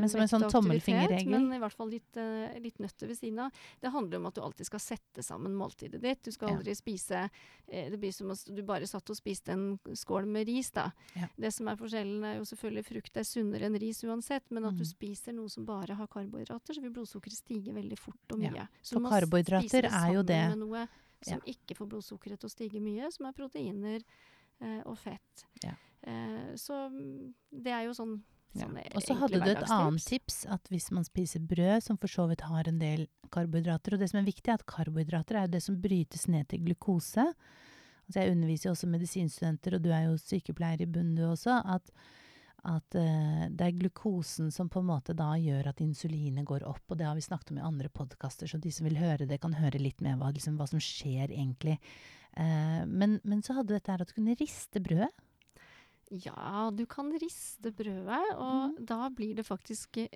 Men 0.00 0.08
som 0.08 0.20
en 0.20 0.28
sånn 0.28 0.50
tommelfingerregel? 0.50 1.30
Men 1.30 1.52
i 1.52 1.58
hvert 1.62 1.72
fall 1.76 1.90
litt, 1.90 2.16
uh, 2.16 2.58
litt 2.60 2.78
nøtter 2.78 3.08
ved 3.08 3.18
siden 3.18 3.38
av. 3.46 3.50
Det 3.80 3.90
handler 3.90 4.16
om 4.18 4.26
at 4.26 4.34
du 4.34 4.40
alltid 4.42 4.66
skal 4.66 4.80
sette 4.80 5.22
sammen 5.22 5.54
måltidet 5.56 6.00
ditt. 6.00 6.22
Du 6.22 6.30
skal 6.32 6.56
aldri 6.56 6.74
spise 6.74 7.28
eh, 7.68 7.90
Det 7.90 7.98
blir 7.98 8.12
som 8.12 8.30
om 8.30 8.36
du 8.54 8.62
bare 8.62 8.86
satt 8.86 9.08
og 9.10 9.16
spiste 9.16 9.52
en 9.52 9.78
skål 9.94 10.26
med 10.26 10.46
ris, 10.46 10.70
da. 10.70 10.90
Det 11.36 11.52
som 11.52 11.68
er 11.68 11.76
forskjellen, 11.76 12.24
er 12.24 12.36
jo 12.38 12.44
selvfølgelig 12.44 12.84
frukt 12.86 13.16
er 13.16 13.22
sunnere 13.24 13.66
enn 13.66 13.78
ris 13.80 14.02
uansett, 14.04 14.44
men 14.50 14.64
at 14.64 14.74
du 14.76 14.84
Mhm. 14.84 14.90
spiser 14.90 15.32
noe 15.32 15.48
som 15.48 15.64
bare 15.64 15.94
har 15.94 16.06
karbohydrater, 16.06 16.74
så 16.74 16.80
vil 16.82 16.90
blodsukkeret 16.90 17.36
stige 17.36 17.72
veldig 17.74 17.98
fort 17.98 18.32
og 18.32 18.38
mye. 18.38 18.68
Så 18.82 18.94
for 18.94 19.00
du 19.00 19.08
karbohydrater 19.08 19.84
er 19.84 20.12
jo 20.14 20.22
det- 20.22 20.58
Med 21.20 21.28
ja. 21.28 21.36
som 21.36 21.46
ikke 21.52 21.76
får 21.76 21.88
blodsukkeret 21.92 22.40
til 22.40 22.48
å 22.48 22.52
stige 22.52 22.82
mye, 22.82 23.10
som 23.12 23.28
er 23.28 23.36
proteiner 23.36 24.00
eh, 24.00 24.82
og 24.88 24.96
fett. 24.98 25.46
Ja. 25.64 25.74
Eh, 26.02 26.52
så 26.56 26.86
mm, 26.88 27.32
det 27.64 27.74
er 27.76 27.88
jo 27.88 27.96
sånn 27.96 28.20
Ja. 28.56 28.66
Og 28.66 29.04
så 29.04 29.14
hadde 29.14 29.38
du 29.38 29.50
et 29.52 29.68
annet 29.70 30.02
tips, 30.02 30.40
at 30.50 30.64
hvis 30.72 30.88
man 30.90 31.04
spiser 31.06 31.38
brød, 31.38 31.84
som 31.84 31.98
for 32.00 32.10
så 32.10 32.24
vidt 32.26 32.40
har 32.42 32.66
en 32.66 32.80
del 32.80 33.04
karbohydrater 33.30 33.94
Og 33.94 34.00
det 34.00 34.08
som 34.10 34.18
er 34.18 34.26
viktig, 34.26 34.48
er 34.48 34.58
at 34.58 34.66
karbohydrater 34.66 35.36
er 35.38 35.44
jo 35.46 35.52
det 35.52 35.60
som 35.62 35.76
brytes 35.78 36.26
ned 36.26 36.48
til 36.50 36.64
glukose. 36.64 37.28
Altså 38.08 38.24
jeg 38.24 38.32
underviser 38.32 38.66
jo 38.66 38.72
også 38.72 38.88
medisinstudenter, 38.90 39.76
og 39.76 39.84
du 39.84 39.92
er 39.94 40.08
jo 40.08 40.16
sykepleier 40.18 40.82
i 40.82 40.88
bunnen, 40.90 41.14
du 41.14 41.28
også. 41.28 41.60
At, 41.62 41.92
at 42.68 42.96
uh, 42.98 43.46
det 43.48 43.66
er 43.66 43.78
glukosen 43.78 44.50
som 44.54 44.68
på 44.72 44.82
en 44.82 44.90
måte 44.90 45.16
da 45.16 45.32
gjør 45.40 45.70
at 45.70 45.82
insulinet 45.84 46.46
går 46.48 46.66
opp. 46.68 46.84
Og 46.88 47.00
det 47.00 47.08
har 47.08 47.16
vi 47.18 47.24
snakket 47.24 47.54
om 47.54 47.60
i 47.60 47.66
andre 47.66 47.90
podkaster, 47.92 48.50
så 48.50 48.60
de 48.60 48.72
som 48.74 48.88
vil 48.88 49.00
høre 49.00 49.28
det, 49.28 49.40
kan 49.42 49.56
høre 49.56 49.80
litt 49.82 50.02
med 50.04 50.20
hva, 50.20 50.32
liksom, 50.34 50.58
hva 50.60 50.68
som 50.70 50.82
skjer 50.82 51.32
egentlig. 51.32 51.78
Uh, 52.36 52.86
men, 52.86 53.18
men 53.24 53.42
så 53.46 53.58
hadde 53.58 53.76
dette 53.76 53.92
her 53.92 54.04
at 54.04 54.12
du 54.12 54.16
kunne 54.18 54.38
riste 54.40 54.82
brødet. 54.82 55.12
Ja, 56.10 56.70
du 56.74 56.82
kan 56.90 57.12
riste 57.22 57.70
brødet, 57.70 58.18
og 58.34 58.72
mm. 58.72 58.86
da 58.88 59.08
blir 59.14 59.36
det 59.38 59.44
faktisk 59.46 59.96
eh, 60.02 60.08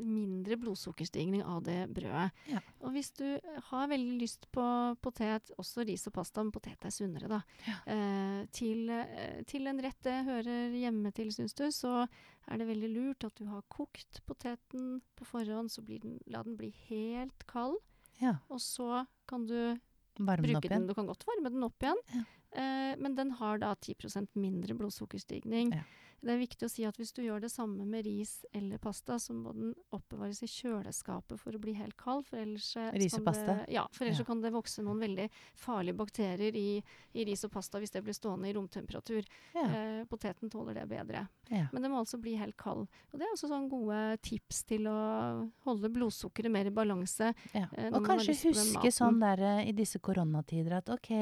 mindre 0.00 0.56
blodsukkerstigning 0.56 1.42
av 1.44 1.62
det 1.66 1.82
brødet. 1.92 2.30
Ja. 2.48 2.62
Og 2.80 2.94
hvis 2.94 3.10
du 3.18 3.26
har 3.68 3.90
veldig 3.92 4.14
lyst 4.22 4.46
på 4.56 4.64
potet, 5.04 5.50
også 5.60 5.84
ris 5.84 6.06
og 6.08 6.14
pasta, 6.16 6.40
men 6.46 6.52
potet 6.54 6.80
er 6.88 6.94
sunnere, 6.94 7.28
da, 7.28 7.42
Ja. 7.66 7.76
eh, 7.92 8.46
til, 8.56 8.88
eh, 8.88 9.42
til 9.44 9.66
en 9.68 9.82
rett 9.84 10.00
det 10.02 10.24
hører 10.24 10.72
hjemme 10.72 11.12
til, 11.12 11.28
syns 11.36 11.52
du, 11.54 11.66
så 11.76 12.06
er 12.48 12.56
det 12.62 12.66
veldig 12.70 12.90
lurt 12.94 13.24
at 13.28 13.34
du 13.36 13.44
har 13.52 13.60
kokt 13.68 14.22
poteten 14.24 15.02
på 15.14 15.26
forhånd, 15.28 15.68
så 15.70 15.84
blir 15.84 16.00
den, 16.00 16.16
la 16.26 16.42
den 16.42 16.56
bli 16.56 16.72
helt 16.88 17.44
kald, 17.46 17.76
Ja, 18.18 18.38
og 18.50 18.58
så 18.64 19.04
kan 19.28 19.44
du 19.46 19.76
Varme 20.18 20.42
den 20.42 20.56
opp 20.56 20.62
bruke 20.64 20.68
den. 20.72 20.80
igjen. 20.82 20.86
Du 20.88 20.94
kan 20.94 21.06
godt 21.06 21.22
varme 21.28 21.52
den 21.52 21.62
opp 21.62 21.78
igjen, 21.84 22.00
Ja. 22.16 22.24
Eh, 22.52 22.94
men 22.98 23.14
den 23.14 23.30
har 23.40 23.58
da 23.58 23.74
10% 23.74 24.28
mindre 24.34 24.74
blodsukkerstigning. 24.74 25.72
Ja. 25.74 25.82
Det 26.20 26.32
er 26.34 26.40
viktig 26.40 26.66
å 26.66 26.70
si 26.72 26.82
at 26.82 26.96
hvis 26.98 27.12
du 27.14 27.20
gjør 27.22 27.44
det 27.44 27.48
samme 27.52 27.84
med 27.86 28.02
ris 28.04 28.40
eller 28.52 28.80
pasta, 28.82 29.20
så 29.22 29.30
må 29.38 29.52
den 29.54 29.68
oppbevares 29.94 30.40
i 30.42 30.48
kjøleskapet 30.50 31.38
for 31.38 31.54
å 31.54 31.60
bli 31.62 31.76
helt 31.78 31.94
kald. 31.96 32.24
For 32.26 32.40
ellers, 32.42 32.72
eh, 32.76 32.88
Ris 32.98 33.14
og 33.14 33.22
kan? 33.22 33.34
Det, 33.46 33.54
ja, 33.70 33.84
for 33.92 34.04
ellers 34.04 34.18
Ja. 34.18 34.24
kan 34.24 34.40
det 34.42 34.50
vokse 34.50 34.82
noen 34.82 34.98
veldig 34.98 35.28
farlige 35.54 35.94
bakterier 35.94 36.56
i, 36.58 36.82
i 37.14 37.24
ris 37.24 37.44
og 37.44 37.52
pasta 37.52 37.78
hvis 37.78 37.92
det 37.94 38.02
blir 38.02 38.12
stående 38.18 38.50
i 38.50 38.52
romtemperatur. 38.52 39.22
Eh, 39.54 40.02
poteten 40.10 40.50
tåler 40.50 40.74
det 40.74 40.88
bedre. 40.88 41.28
Men 41.48 41.82
det 41.82 41.88
må 41.88 42.02
altså 42.02 42.18
bli 42.20 42.34
helt 42.34 42.56
kald. 42.56 42.88
Og 43.12 43.14
det 43.14 43.22
er 43.22 43.32
også 43.36 43.48
sånn 43.48 43.70
gode 43.70 44.18
tips 44.20 44.64
til 44.64 44.90
å 44.90 45.48
holde 45.68 45.88
blodsukkeret 45.88 46.50
mer 46.50 46.66
i 46.66 46.70
balanse. 46.74 47.30
Ja. 47.54 47.68
eh, 47.78 47.92
Og 47.94 48.02
kanskje 48.04 48.34
den 48.42 48.58
huske 48.74 48.90
sånn 48.90 49.20
der 49.22 49.38
eh, 49.38 49.68
i 49.68 49.72
disse 49.72 50.00
koronatider 50.02 50.78
at 50.82 50.90
ok, 50.90 51.14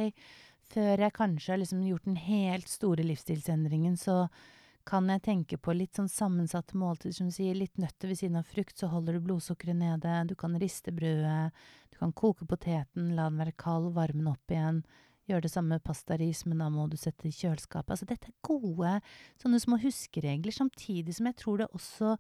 før 0.73 1.03
jeg 1.07 1.15
kanskje 1.17 1.53
har 1.55 1.63
liksom 1.63 1.83
gjort 1.87 2.07
den 2.09 2.21
helt 2.21 2.69
store 2.71 3.05
livsstilsendringen, 3.07 3.97
så 4.01 4.27
kan 4.87 5.09
jeg 5.11 5.25
tenke 5.25 5.59
på 5.59 5.75
litt 5.75 5.99
sånn 5.99 6.11
sammensatte 6.11 6.79
måltider, 6.79 7.17
som 7.17 7.31
sier, 7.35 7.57
litt 7.59 7.75
nøtter 7.83 8.13
ved 8.13 8.21
siden 8.21 8.39
av 8.39 8.47
frukt, 8.47 8.77
så 8.79 8.91
holder 8.93 9.17
du 9.17 9.25
blodsukkeret 9.27 9.79
nede, 9.81 10.21
du 10.31 10.37
kan 10.39 10.55
riste 10.63 10.95
brødet, 10.95 11.51
du 11.91 11.99
kan 11.99 12.15
koke 12.15 12.47
poteten, 12.47 13.11
la 13.19 13.27
den 13.27 13.41
være 13.43 13.57
kald, 13.59 13.91
varme 13.97 14.23
den 14.23 14.31
opp 14.31 14.55
igjen. 14.55 14.85
Gjør 15.27 15.43
det 15.43 15.51
samme 15.51 15.75
med 15.75 15.83
pastaris, 15.83 16.45
men 16.47 16.61
da 16.63 16.69
må 16.71 16.85
du 16.87 16.95
sette 17.01 17.27
i 17.27 17.35
kjøleskapet. 17.35 17.97
Altså 17.97 18.07
dette 18.07 18.31
er 18.31 18.47
gode 18.47 18.93
sånne 19.43 19.59
små 19.59 19.81
huskeregler, 19.83 20.55
samtidig 20.55 21.17
som 21.17 21.27
jeg 21.27 21.39
tror 21.41 21.65
det 21.65 21.73
også 21.75 22.13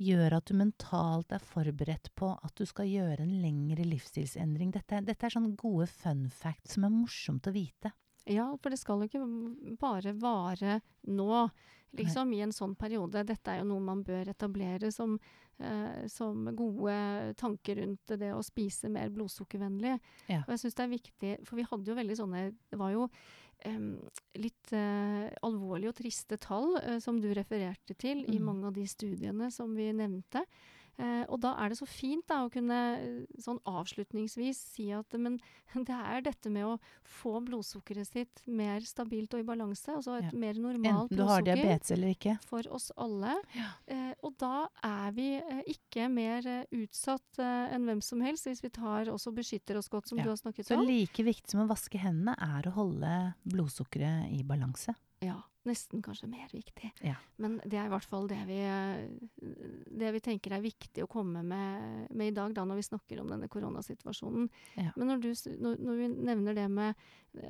gjør 0.00 0.38
at 0.38 0.48
du 0.48 0.56
mentalt 0.58 1.32
er 1.34 1.42
forberedt 1.42 2.10
på 2.18 2.32
at 2.34 2.54
du 2.58 2.64
skal 2.68 2.88
gjøre 2.90 3.24
en 3.24 3.36
lengre 3.42 3.86
livsstilsendring. 3.86 4.72
Dette, 4.74 5.02
dette 5.06 5.28
er 5.28 5.34
sånne 5.36 5.54
gode 5.58 5.86
fun 5.90 6.26
facts 6.32 6.76
som 6.76 6.88
er 6.88 6.94
morsomt 6.94 7.46
å 7.50 7.54
vite. 7.54 7.94
Ja, 8.24 8.48
for 8.56 8.72
det 8.72 8.80
skal 8.80 9.02
jo 9.02 9.08
ikke 9.08 9.76
bare 9.80 10.14
vare 10.16 10.78
nå, 11.12 11.46
liksom, 11.94 12.32
i 12.32 12.40
en 12.46 12.54
sånn 12.56 12.72
periode. 12.78 13.22
Dette 13.28 13.52
er 13.52 13.60
jo 13.60 13.68
noe 13.68 13.84
man 13.84 14.00
bør 14.06 14.30
etablere 14.32 14.88
som, 14.94 15.18
eh, 15.58 16.06
som 16.08 16.48
gode 16.56 17.34
tanker 17.40 17.82
rundt 17.82 18.16
det 18.16 18.32
å 18.32 18.42
spise 18.42 18.88
mer 18.88 19.12
blodsukkervennlig. 19.12 19.98
Ja. 20.32 20.40
Og 20.46 20.54
jeg 20.54 20.64
syns 20.64 20.78
det 20.80 20.86
er 20.86 20.94
viktig, 20.94 21.34
for 21.44 21.60
vi 21.60 21.68
hadde 21.68 21.92
jo 21.92 21.98
veldig 22.00 22.16
sånne 22.22 22.44
Det 22.70 22.80
var 22.80 22.96
jo 22.96 23.10
litt 24.34 24.72
eh, 24.72 25.28
alvorlige 25.46 25.92
og 25.92 25.98
triste 26.00 26.38
tall 26.42 26.76
eh, 26.82 26.98
som 27.00 27.20
du 27.20 27.28
refererte 27.34 27.94
til 27.94 28.24
i 28.26 28.38
Mm. 28.38 28.44
mange 28.44 28.66
av 28.66 28.74
de 28.74 28.86
studiene 28.86 29.50
som 29.50 29.74
vi 29.74 29.92
nevnte. 29.92 30.44
Eh, 30.98 31.24
og 31.28 31.40
da 31.42 31.54
er 31.58 31.68
det 31.72 31.78
så 31.78 31.86
fint 31.90 32.22
da, 32.30 32.44
å 32.46 32.50
kunne 32.52 32.76
eh, 33.00 33.40
sånn 33.42 33.58
avslutningsvis 33.66 34.58
si 34.74 34.90
at 34.94 35.10
men, 35.18 35.40
det 35.88 35.90
er 35.96 36.20
dette 36.22 36.50
med 36.54 36.64
å 36.68 36.76
få 37.02 37.40
blodsukkeret 37.44 38.06
sitt 38.06 38.42
mer 38.46 38.80
stabilt 38.86 39.34
og 39.34 39.40
i 39.40 39.46
balanse, 39.48 39.88
altså 39.96 40.18
et 40.20 40.30
Ja. 40.32 40.38
mer 40.38 40.54
normalt 40.54 41.10
Enten 41.10 41.16
du 41.16 41.22
har 41.24 41.42
blodsukker 41.42 41.62
diabetes 41.62 41.90
eller 41.96 42.08
ikke. 42.14 42.36
for 42.46 42.62
oss 42.70 42.90
alle. 42.96 43.34
Ja. 43.56 43.70
Eh, 43.90 44.12
og 44.22 44.36
da 44.38 44.68
er 44.84 45.10
vi 45.16 45.28
eh, 45.40 45.62
ikke 45.74 46.08
mer 46.08 46.46
eh, 46.46 46.64
utsatt 46.72 47.38
eh, 47.42 47.74
enn 47.74 47.84
hvem 47.90 48.00
som 48.02 48.20
helst, 48.22 48.46
hvis 48.46 48.62
vi 48.62 48.70
tar 48.70 49.10
også 49.10 49.34
beskytter 49.34 49.76
oss 49.78 49.88
godt, 49.88 50.08
som 50.08 50.18
Ja. 50.18 50.24
du 50.24 50.30
har 50.30 50.36
snakket 50.36 50.66
Så 50.70 50.78
om. 50.78 50.86
like 50.86 51.22
viktig 51.26 51.50
som 51.50 51.60
å 51.66 51.68
vaske 51.68 51.98
hendene 51.98 52.36
er 52.38 52.70
å 52.70 52.74
holde 52.78 53.34
blodsukkeret 53.44 54.30
i 54.30 54.42
balanse. 54.46 54.94
Ja, 55.24 55.40
nesten 55.68 56.02
kanskje 56.04 56.28
mer 56.30 56.50
viktig. 56.52 56.90
Ja. 57.04 57.14
Men 57.40 57.58
det 57.64 57.78
er 57.80 57.88
i 57.88 57.92
hvert 57.92 58.08
fall 58.08 58.28
det 58.30 58.40
vi 58.48 58.58
det 59.94 60.10
vi 60.16 60.20
tenker 60.24 60.54
er 60.56 60.64
viktig 60.64 61.04
å 61.04 61.10
komme 61.10 61.42
med, 61.46 62.08
med 62.14 62.30
i 62.30 62.34
dag, 62.36 62.52
da, 62.56 62.64
når 62.68 62.80
vi 62.80 62.86
snakker 62.88 63.20
om 63.22 63.30
denne 63.32 63.48
koronasituasjonen. 63.52 64.48
Ja. 64.80 64.90
Men 64.96 65.12
når, 65.12 65.22
du, 65.24 65.30
når, 65.62 65.78
når 65.84 66.00
vi 66.00 66.08
nevner 66.30 66.58
det 66.58 66.66
med 66.72 67.04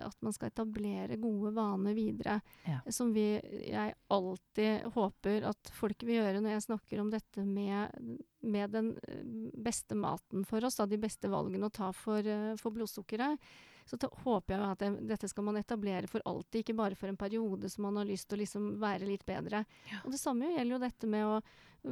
at 0.05 0.17
man 0.25 0.33
skal 0.33 0.49
etablere 0.53 1.19
gode 1.21 1.53
vaner 1.57 1.97
videre, 1.97 2.39
Ja. 2.69 2.79
som 2.93 3.13
vi, 3.13 3.27
jeg 3.69 3.95
alltid 4.09 4.87
håper 4.95 5.45
at 5.51 5.71
folk 5.77 6.03
vil 6.07 6.21
gjøre 6.23 6.41
når 6.41 6.55
jeg 6.57 6.67
snakker 6.69 7.03
om 7.03 7.11
dette 7.13 7.45
med, 7.45 7.93
med 8.41 8.73
den 8.73 8.95
eh, 9.09 9.27
beste 9.65 9.97
maten 9.99 10.45
for 10.49 10.65
oss, 10.65 10.79
da, 10.81 10.87
de 10.89 11.01
beste 11.01 11.29
valgene 11.33 11.69
å 11.69 11.75
ta 11.75 11.91
for, 11.93 12.25
eh, 12.25 12.55
for 12.61 12.73
blodsukkeret, 12.77 13.41
så 13.85 13.99
ta, 14.01 14.09
håper 14.25 14.55
jeg 14.55 14.65
at 14.65 14.81
det, 14.81 14.91
dette 15.11 15.29
skal 15.29 15.45
man 15.45 15.59
etablere 15.61 16.09
for 16.09 16.25
alltid, 16.25 16.63
ikke 16.63 16.77
bare 16.79 16.97
for 16.97 17.11
en 17.11 17.19
periode 17.21 17.69
som 17.73 17.85
man 17.89 17.99
har 18.01 18.09
lyst 18.09 18.29
til 18.31 18.39
å 18.39 18.43
liksom 18.45 18.71
være 18.81 19.09
litt 19.09 19.27
bedre. 19.29 19.65
Og 20.05 20.15
det 20.15 20.21
samme 20.23 20.55
gjelder 20.55 20.77
jo 20.77 20.81
dette 20.87 21.11
med 21.11 21.27
å 21.29 21.41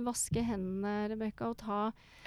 vaske 0.08 0.40
hendene, 0.46 1.08
Rebekka, 1.12 1.50
og 1.52 1.58
ta 1.60 1.80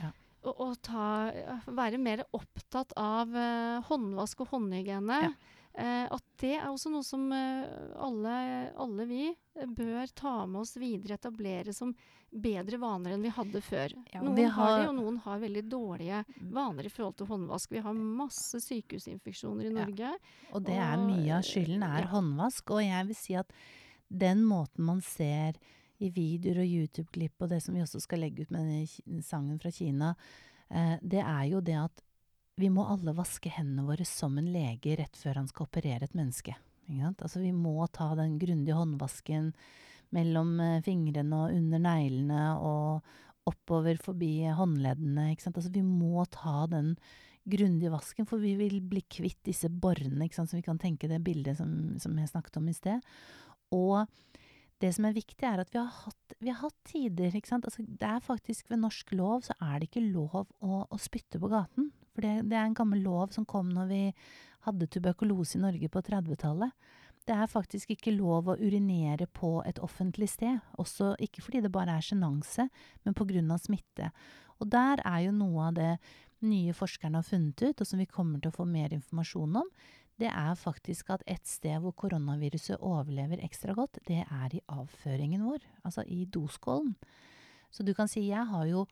Ja. 0.04 0.12
og, 0.46 0.54
og 0.62 0.76
ta, 0.86 1.32
være 1.66 1.98
mer 1.98 2.22
opptatt 2.38 2.94
av 3.02 3.34
uh, 3.34 3.82
håndvask 3.90 4.44
og 4.46 4.52
håndhygiene. 4.54 5.22
Ja. 5.26 5.32
Eh, 5.78 6.06
at 6.08 6.24
det 6.40 6.54
er 6.56 6.70
også 6.72 6.88
noe 6.94 7.04
som 7.04 7.26
eh, 7.36 7.66
alle, 8.00 8.36
alle 8.80 9.06
vi 9.10 9.24
eh, 9.28 9.66
bør 9.68 10.08
ta 10.16 10.46
med 10.48 10.62
oss 10.62 10.78
videre, 10.80 11.18
etablere 11.20 11.74
som 11.76 11.92
bedre 12.36 12.80
vaner 12.80 13.14
enn 13.16 13.24
vi 13.24 13.32
hadde 13.32 13.60
før. 13.64 13.92
Ja, 14.14 14.22
noen 14.24 14.40
har, 14.46 14.52
har- 14.56 14.80
det, 14.82 14.88
og 14.90 14.96
noen 15.02 15.18
har 15.24 15.40
veldig 15.44 15.64
dårlige 15.72 16.22
vaner 16.56 16.88
i 16.88 16.92
forhold 16.92 17.18
til 17.20 17.28
håndvask. 17.28 17.72
Vi 17.76 17.84
har 17.84 17.94
masse 17.96 18.60
sykehusinfeksjoner 18.64 19.68
i 19.68 19.74
Ja. 19.74 19.76
Norge. 19.86 20.14
Og 20.54 20.64
det 20.68 20.78
er 20.80 20.96
Og, 20.98 21.06
mye 21.12 21.38
av 21.38 21.44
skylden 21.48 21.84
er 21.84 22.02
ja. 22.06 22.12
håndvask. 22.12 22.72
Og 22.72 22.82
jeg 22.84 23.08
vil 23.12 23.16
si 23.20 23.36
at 23.40 23.52
den 24.10 24.44
måten 24.48 24.84
man 24.88 25.02
ser 25.02 25.60
i 26.00 26.10
videoer 26.12 26.60
og 26.64 26.68
YouTube-klipp, 26.68 27.36
og 27.42 27.50
det 27.50 27.62
som 27.64 27.76
vi 27.76 27.82
også 27.84 28.02
skal 28.04 28.20
legge 28.20 28.44
ut 28.44 28.52
med 28.52 28.68
denne 28.68 29.22
sangen 29.24 29.60
fra 29.64 29.72
Kina, 29.72 30.16
eh, 30.70 30.98
det 31.02 31.22
er 31.24 31.46
jo 31.52 31.62
det 31.64 31.78
at 31.84 32.02
vi 32.56 32.70
må 32.72 32.86
alle 32.88 33.16
vaske 33.16 33.52
hendene 33.52 33.86
våre 33.88 34.06
som 34.08 34.38
en 34.40 34.48
lege 34.52 34.96
rett 35.00 35.18
før 35.20 35.42
han 35.42 35.50
skal 35.52 35.68
operere 35.68 36.08
et 36.08 36.16
menneske. 36.16 36.56
Altså 36.88 37.42
vi 37.42 37.52
må 37.52 37.88
ta 37.92 38.12
den 38.16 38.38
grundige 38.40 38.78
håndvasken 38.78 39.52
mellom 40.16 40.60
eh, 40.62 40.82
fingrene 40.86 41.40
og 41.44 41.56
under 41.56 41.82
neglene 41.82 42.42
og 42.62 43.50
oppover 43.50 43.98
forbi 44.02 44.46
håndleddene. 44.56 45.32
Altså 45.34 45.72
vi 45.74 45.84
må 45.86 46.24
ta 46.32 46.66
den 46.72 46.96
grundige 47.46 47.92
vasken, 47.94 48.26
for 48.26 48.42
vi 48.42 48.56
vil 48.58 48.80
bli 48.82 49.04
kvitt 49.06 49.42
disse 49.46 49.70
borrene, 49.70 50.30
så 50.34 50.48
vi 50.56 50.64
kan 50.66 50.80
tenke 50.82 51.10
det 51.10 51.22
bildet 51.26 51.60
som, 51.60 51.98
som 52.02 52.16
jeg 52.18 52.32
snakket 52.32 52.58
om 52.62 52.72
i 52.72 52.78
sted. 52.78 53.04
Og 53.76 54.08
det 54.82 54.92
som 54.96 55.06
er 55.08 55.18
viktig, 55.18 55.46
er 55.46 55.62
at 55.62 55.70
vi 55.74 55.78
har 55.82 55.92
hatt, 56.06 56.38
vi 56.40 56.50
har 56.50 56.62
hatt 56.64 56.80
tider. 56.90 57.36
Altså, 57.36 57.86
det 57.86 58.10
er 58.10 58.24
faktisk 58.24 58.72
ved 58.72 58.82
norsk 58.82 59.14
lov 59.18 59.46
så 59.46 59.58
er 59.62 59.78
det 59.78 59.92
ikke 59.92 60.08
lov 60.08 60.48
å, 60.60 60.82
å 60.90 61.02
spytte 61.02 61.42
på 61.42 61.52
gaten. 61.54 61.92
For 62.16 62.26
det, 62.26 62.48
det 62.50 62.58
er 62.58 62.70
en 62.70 62.78
gammel 62.78 63.04
lov 63.04 63.34
som 63.36 63.48
kom 63.48 63.70
når 63.76 63.90
vi 63.92 64.04
hadde 64.66 64.88
tuberkulose 64.90 65.60
i 65.60 65.64
Norge 65.66 65.90
på 65.92 66.02
30-tallet. 66.08 66.72
Det 67.26 67.34
er 67.34 67.50
faktisk 67.50 67.96
ikke 67.96 68.14
lov 68.14 68.52
å 68.52 68.58
urinere 68.60 69.26
på 69.34 69.58
et 69.66 69.80
offentlig 69.82 70.30
sted, 70.30 70.60
også 70.78 71.16
ikke 71.26 71.42
fordi 71.42 71.64
det 71.66 71.74
bare 71.74 71.98
er 71.98 72.06
sjenanse, 72.06 72.68
men 73.04 73.18
av 73.52 73.62
smitte. 73.64 74.12
Og 74.62 74.70
der 74.70 75.02
er 75.02 75.26
jo 75.26 75.32
noe 75.34 75.70
av 75.72 75.74
det 75.74 75.92
nye 76.46 76.74
forskerne 76.78 77.18
har 77.18 77.26
funnet 77.26 77.62
ut, 77.62 77.82
og 77.82 77.88
som 77.88 78.00
vi 78.00 78.06
kommer 78.06 78.40
til 78.40 78.54
å 78.54 78.58
få 78.60 78.66
mer 78.70 78.94
informasjon 78.94 79.58
om, 79.64 79.72
det 80.22 80.30
er 80.30 80.54
faktisk 80.56 81.10
at 81.12 81.26
et 81.28 81.44
sted 81.48 81.82
hvor 81.84 81.96
koronaviruset 81.98 82.80
overlever 82.80 83.42
ekstra 83.44 83.74
godt, 83.76 84.00
det 84.08 84.22
er 84.24 84.54
i 84.54 84.64
avføringen 84.72 85.44
vår, 85.44 85.66
altså 85.84 86.06
i 86.08 86.24
doskålen. 86.26 86.94
Så 87.74 87.84
du 87.84 87.92
kan 87.98 88.08
si, 88.08 88.30
jeg 88.30 88.46
har 88.48 88.70
jo 88.70 88.86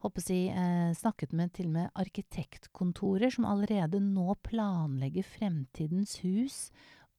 håper 0.00 0.24
si, 0.24 0.48
eh, 0.48 0.92
snakket 0.96 1.32
med 1.36 1.52
til 1.52 1.68
og 1.68 1.74
med 1.76 1.90
arkitektkontorer 1.94 3.32
som 3.32 3.48
allerede 3.48 4.00
nå 4.00 4.34
planlegger 4.46 5.26
fremtidens 5.26 6.18
hus 6.24 6.70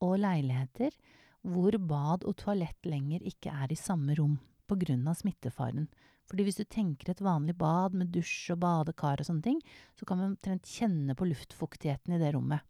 og 0.02 0.18
leiligheter 0.24 0.96
hvor 1.42 1.78
bad 1.78 2.26
og 2.26 2.38
toalett 2.38 2.86
lenger 2.86 3.22
ikke 3.26 3.54
er 3.54 3.74
i 3.74 3.80
samme 3.80 4.16
rom 4.18 4.40
av 4.72 5.18
smittefaren. 5.20 5.90
Fordi 6.30 6.46
hvis 6.48 6.62
du 6.62 6.64
tenker 6.64 7.12
et 7.12 7.20
vanlig 7.20 7.58
bad 7.60 7.94
med 7.94 8.08
dusj 8.08 8.54
og 8.54 8.62
badekar 8.64 9.20
og 9.20 9.28
sånne 9.28 9.44
ting, 9.44 9.58
så 10.00 10.06
kan 10.08 10.22
vi 10.22 10.30
omtrent 10.30 10.64
kjenne 10.64 11.12
på 11.12 11.28
luftfuktigheten 11.28 12.16
i 12.16 12.20
det 12.22 12.30
rommet. 12.32 12.64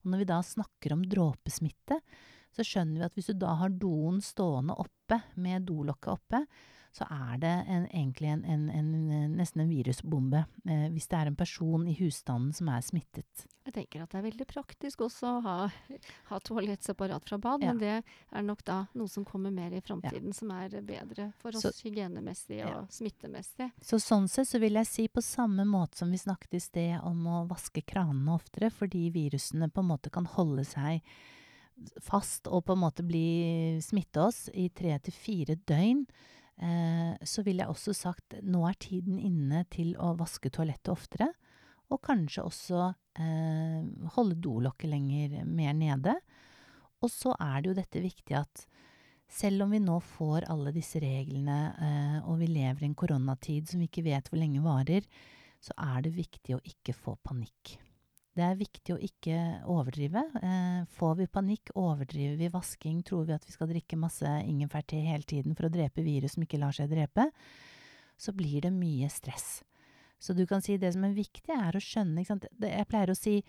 Og 0.00 0.10
når 0.10 0.22
vi 0.22 0.28
da 0.30 0.38
snakker 0.40 0.94
om 0.94 1.02
dråpesmitte, 1.04 2.00
så 2.56 2.64
skjønner 2.64 3.02
vi 3.02 3.04
at 3.04 3.18
hvis 3.18 3.28
du 3.28 3.36
da 3.42 3.52
har 3.60 3.68
doen 3.68 4.22
stående 4.24 4.76
oppe 4.80 5.20
med 5.36 5.68
dolokket 5.68 6.14
oppe, 6.14 6.40
så 6.92 7.06
er 7.08 7.38
det 7.40 7.50
en, 7.72 7.86
egentlig 7.88 8.28
en, 8.28 8.42
en, 8.44 8.64
en, 8.76 9.36
nesten 9.38 9.62
en 9.64 9.70
virusbombe 9.70 10.42
eh, 10.68 10.88
hvis 10.92 11.06
det 11.08 11.16
er 11.22 11.30
en 11.30 11.36
person 11.40 11.86
i 11.88 11.94
husstanden 11.96 12.52
som 12.52 12.68
er 12.68 12.82
smittet. 12.84 13.46
Jeg 13.64 13.72
tenker 13.76 14.02
at 14.02 14.10
det 14.12 14.18
er 14.18 14.26
veldig 14.26 14.46
praktisk 14.50 15.00
også 15.06 15.30
å 15.38 15.40
ha, 15.46 15.54
ha 16.30 16.40
toalett 16.44 16.84
separat 16.84 17.24
fra 17.24 17.38
bad, 17.40 17.62
Ja. 17.64 17.72
men 17.72 17.80
det 17.80 17.94
er 18.02 18.42
nok 18.44 18.60
da 18.68 18.82
noe 18.98 19.08
som 19.08 19.24
kommer 19.24 19.50
mer 19.54 19.72
i 19.72 19.80
framtiden, 19.80 20.34
som 20.36 20.50
er 20.52 20.76
bedre 20.84 21.30
for 21.40 21.56
oss 21.56 21.64
Så- 21.64 21.72
hygienemessig 21.86 22.60
og 22.66 22.72
Ja. 22.74 22.84
smittemessig. 22.92 23.70
Så 23.80 23.96
sånn 24.02 24.28
sett 24.28 24.48
så 24.52 24.60
vil 24.60 24.74
jeg 24.76 24.86
si 24.90 25.08
på 25.08 25.22
samme 25.24 25.64
måte 25.64 25.96
som 26.02 26.10
vi 26.12 26.20
snakket 26.20 26.54
i 26.54 26.60
sted 26.60 27.00
om 27.02 27.24
å 27.24 27.46
vaske 27.48 27.80
kranene 27.86 28.34
oftere, 28.36 28.68
fordi 28.70 29.08
virusene 29.14 29.70
på 29.72 29.80
en 29.80 29.88
måte 29.94 30.10
kan 30.12 30.26
holde 30.26 30.64
seg 30.68 31.00
fast 32.04 32.46
og 32.52 32.66
på 32.66 32.74
en 32.76 32.82
måte 32.84 33.02
bli 33.06 33.80
smitte 33.82 34.20
oss 34.28 34.44
i 34.54 34.68
tre 34.68 34.98
til 35.02 35.14
fire 35.16 35.56
døgn, 35.66 36.04
så 36.62 37.42
vil 37.42 37.58
jeg 37.58 37.72
også 37.72 37.94
sagt 37.96 38.36
nå 38.46 38.60
er 38.68 38.76
tiden 38.78 39.16
inne 39.18 39.64
til 39.72 39.96
å 39.98 40.12
vaske 40.14 40.50
toalettet 40.54 40.92
oftere, 40.92 41.26
og 41.92 42.00
kanskje 42.06 42.44
også 42.46 42.82
eh, 43.20 43.80
holde 44.14 44.38
dolokket 44.40 44.92
lenger 44.92 45.42
mer 45.48 45.74
nede. 45.76 46.16
Og 47.02 47.10
så 47.12 47.34
er 47.36 47.60
det 47.60 47.70
jo 47.70 47.78
dette 47.78 48.02
viktig 48.04 48.36
at 48.38 48.64
selv 49.32 49.64
om 49.64 49.72
vi 49.72 49.80
nå 49.82 49.98
får 50.04 50.46
alle 50.52 50.74
disse 50.74 51.00
reglene, 51.02 51.60
eh, 51.72 52.18
og 52.28 52.40
vi 52.42 52.50
lever 52.52 52.84
i 52.84 52.90
en 52.90 52.98
koronatid 52.98 53.70
som 53.70 53.82
vi 53.82 53.88
ikke 53.90 54.06
vet 54.08 54.28
hvor 54.28 54.40
lenge 54.40 54.64
varer, 54.64 55.06
så 55.62 55.76
er 55.78 56.04
det 56.04 56.16
viktig 56.16 56.56
å 56.56 56.62
ikke 56.68 56.94
få 56.96 57.16
panikk. 57.24 57.76
Det 58.32 58.44
er 58.46 58.56
viktig 58.56 58.94
å 58.94 59.00
ikke 59.04 59.38
overdrive. 59.68 60.22
Eh, 60.40 60.84
får 60.96 61.18
vi 61.18 61.26
panikk, 61.28 61.74
overdriver 61.76 62.38
vi 62.40 62.48
vasking, 62.52 63.02
tror 63.04 63.26
vi 63.28 63.34
at 63.36 63.44
vi 63.44 63.52
skal 63.52 63.68
drikke 63.68 63.98
masse 64.00 64.28
ingefærte 64.48 65.00
hele 65.04 65.26
tiden 65.28 65.56
for 65.58 65.68
å 65.68 65.72
drepe 65.72 66.04
virus 66.04 66.38
som 66.38 66.46
ikke 66.46 66.60
lar 66.62 66.72
seg 66.72 66.88
drepe, 66.92 67.28
så 68.16 68.32
blir 68.36 68.64
det 68.64 68.72
mye 68.72 69.10
stress. 69.12 69.60
Så 70.22 70.32
du 70.38 70.46
kan 70.48 70.62
si 70.64 70.78
det 70.80 70.94
som 70.94 71.04
er 71.04 71.16
viktig, 71.16 71.50
er 71.52 71.76
å 71.76 71.82
skjønne 71.82 72.22
Jeg 72.22 72.88
pleier 72.88 73.12
å 73.12 73.18
si 73.18 73.40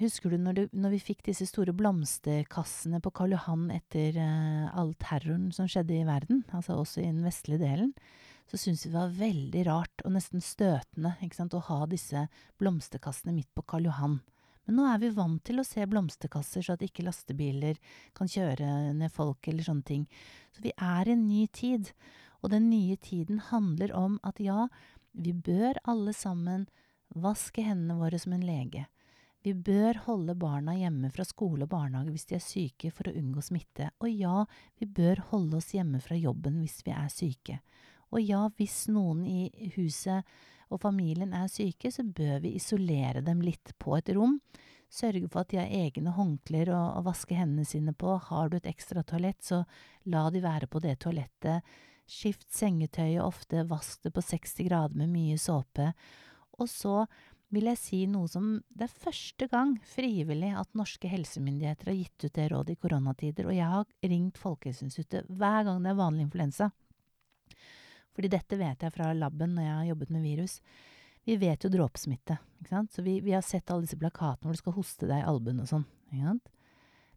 Husker 0.00 0.32
du 0.32 0.38
når, 0.40 0.54
du 0.56 0.78
når 0.80 0.94
vi 0.94 0.98
fikk 1.10 1.24
disse 1.26 1.44
store 1.48 1.74
blomsterkassene 1.76 3.02
på 3.04 3.10
Karl 3.12 3.34
Johan 3.34 3.66
etter 3.74 4.16
eh, 4.16 4.68
all 4.78 4.94
terroren 5.02 5.50
som 5.52 5.68
skjedde 5.68 5.98
i 5.98 6.06
verden, 6.08 6.44
altså 6.56 6.78
også 6.80 7.02
i 7.02 7.10
den 7.10 7.20
vestlige 7.26 7.60
delen, 7.60 7.90
så 8.50 8.58
syntes 8.58 8.86
vi 8.86 8.90
det 8.90 8.98
var 8.98 9.14
veldig 9.14 9.62
rart 9.68 10.02
og 10.04 10.14
nesten 10.16 10.42
støtende 10.42 11.14
sant, 11.36 11.54
å 11.54 11.62
ha 11.70 11.84
disse 11.86 12.26
blomsterkassene 12.58 13.34
midt 13.36 13.50
på 13.54 13.62
Karl 13.62 13.86
Johan. 13.86 14.18
Men 14.66 14.76
nå 14.76 14.86
er 14.90 14.98
vi 15.02 15.12
vant 15.14 15.42
til 15.46 15.62
å 15.62 15.66
se 15.66 15.86
blomsterkasser 15.86 16.66
så 16.66 16.74
at 16.74 16.82
ikke 16.84 17.06
lastebiler 17.06 17.78
kan 18.14 18.30
kjøre 18.30 18.92
ned 18.96 19.12
folk 19.14 19.48
eller 19.48 19.66
sånne 19.66 19.86
ting. 19.86 20.04
Så 20.54 20.66
vi 20.66 20.74
er 20.76 21.08
i 21.08 21.14
en 21.14 21.26
ny 21.28 21.46
tid, 21.46 21.92
og 22.42 22.52
den 22.52 22.68
nye 22.70 22.98
tiden 22.98 23.40
handler 23.50 23.94
om 23.96 24.18
at 24.26 24.40
ja, 24.42 24.66
vi 25.12 25.32
bør 25.34 25.78
alle 25.90 26.14
sammen 26.16 26.66
vaske 27.14 27.64
hendene 27.66 27.98
våre 27.98 28.18
som 28.18 28.34
en 28.34 28.46
lege. 28.46 28.86
Vi 29.42 29.54
bør 29.56 30.02
holde 30.04 30.34
barna 30.36 30.74
hjemme 30.76 31.08
fra 31.14 31.24
skole 31.24 31.64
og 31.64 31.72
barnehage 31.72 32.12
hvis 32.12 32.26
de 32.28 32.36
er 32.36 32.44
syke 32.44 32.90
for 32.92 33.08
å 33.08 33.14
unngå 33.16 33.40
smitte. 33.44 33.88
Og 34.04 34.10
ja, 34.12 34.44
vi 34.76 34.86
bør 34.86 35.22
holde 35.30 35.56
oss 35.62 35.70
hjemme 35.72 36.02
fra 36.04 36.18
jobben 36.18 36.58
hvis 36.60 36.82
vi 36.84 36.92
er 36.92 37.08
syke. 37.12 37.60
Og 38.10 38.22
ja, 38.22 38.44
hvis 38.58 38.84
noen 38.90 39.24
i 39.26 39.70
huset 39.76 40.26
og 40.70 40.82
familien 40.82 41.34
er 41.34 41.50
syke, 41.50 41.90
så 41.92 42.04
bør 42.06 42.40
vi 42.44 42.54
isolere 42.58 43.22
dem 43.26 43.42
litt 43.42 43.74
på 43.78 43.96
et 43.98 44.10
rom. 44.14 44.38
Sørge 44.90 45.28
for 45.30 45.44
at 45.44 45.52
de 45.52 45.60
har 45.60 45.70
egne 45.70 46.14
håndklær 46.16 46.72
å, 46.74 46.80
å 46.98 47.04
vaske 47.06 47.36
hendene 47.38 47.66
sine 47.66 47.94
på. 47.94 48.16
Har 48.30 48.50
du 48.50 48.58
et 48.58 48.70
ekstra 48.70 49.04
toalett, 49.06 49.42
så 49.42 49.62
la 50.10 50.26
de 50.34 50.42
være 50.42 50.66
på 50.70 50.82
det 50.82 50.96
toalettet. 51.04 51.66
Skift 52.10 52.48
sengetøyet 52.50 53.22
ofte, 53.22 53.62
vask 53.70 54.02
det 54.02 54.10
på 54.16 54.24
60 54.24 54.66
grader 54.66 54.98
med 54.98 55.12
mye 55.12 55.38
såpe. 55.38 55.92
Og 56.58 56.66
så 56.70 57.04
vil 57.54 57.66
jeg 57.70 57.78
si 57.78 58.00
noe 58.10 58.30
som 58.30 58.50
det 58.68 58.86
er 58.86 59.00
første 59.06 59.46
gang 59.50 59.76
frivillig 59.92 60.52
at 60.58 60.70
norske 60.78 61.10
helsemyndigheter 61.10 61.90
har 61.90 61.98
gitt 61.98 62.26
ut 62.26 62.34
det 62.36 62.48
rådet 62.52 62.76
i 62.76 62.80
koronatider, 62.82 63.48
og 63.50 63.56
jeg 63.56 63.70
har 63.74 64.10
ringt 64.12 64.38
Folkehelseinstituttet 64.38 65.30
hver 65.30 65.66
gang 65.66 65.82
det 65.82 65.90
er 65.92 65.98
vanlig 65.98 66.26
influensa. 66.28 66.70
Fordi 68.20 68.28
dette 68.36 68.56
vet 68.60 68.84
jeg 68.84 68.92
fra 68.92 69.14
laben 69.16 69.54
når 69.56 69.64
jeg 69.64 69.76
har 69.78 69.90
jobbet 69.94 70.10
med 70.12 70.26
virus. 70.28 70.58
Vi 71.24 71.38
vet 71.40 71.64
jo 71.64 71.70
dråpesmitte, 71.72 72.36
så 72.68 73.04
vi, 73.04 73.14
vi 73.24 73.32
har 73.32 73.44
sett 73.44 73.72
alle 73.72 73.86
disse 73.88 73.96
plakatene 73.96 74.44
hvor 74.44 74.56
du 74.56 74.60
skal 74.60 74.76
hoste 74.76 75.08
deg 75.08 75.22
i 75.22 75.28
albuen 75.30 75.62
og 75.64 75.70
sånn. 75.70 75.86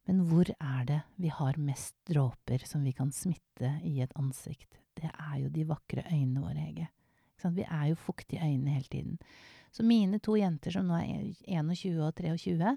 Men 0.08 0.24
hvor 0.28 0.47
er 0.54 0.88
det 0.88 1.01
vi 1.20 1.32
har 1.32 1.60
mest 1.60 1.97
dråper 2.08 2.64
som 2.68 2.88
vi 2.88 2.95
kan 2.95 3.12
smitte 3.16 3.76
i 3.84 3.99
et 4.04 4.16
ansikt? 4.20 4.80
det 4.99 5.10
er 5.12 5.39
jo 5.41 5.51
de 5.54 5.66
vakre 5.68 6.04
øynene 6.10 6.43
våre, 6.43 6.60
Hege. 6.60 6.89
Vi 7.43 7.66
er 7.66 7.88
jo 7.91 7.99
fuktige 7.99 8.39
i 8.39 8.54
øynene 8.54 8.76
hele 8.78 8.91
tiden. 8.91 9.18
Så 9.74 9.84
mine 9.84 10.20
to 10.24 10.38
jenter 10.38 10.72
som 10.72 10.88
nå 10.88 10.99
er 11.01 11.34
21 11.49 11.97
og 12.06 12.14
23, 12.16 12.76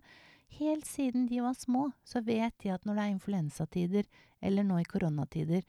helt 0.59 0.87
siden 0.87 1.27
de 1.29 1.43
var 1.45 1.55
små, 1.59 1.91
så 2.05 2.22
vet 2.24 2.57
de 2.62 2.72
at 2.74 2.87
når 2.87 2.97
det 2.97 3.05
er 3.05 3.14
influensatider, 3.14 4.09
eller 4.43 4.66
nå 4.66 4.81
i 4.81 4.89
koronatider, 4.89 5.62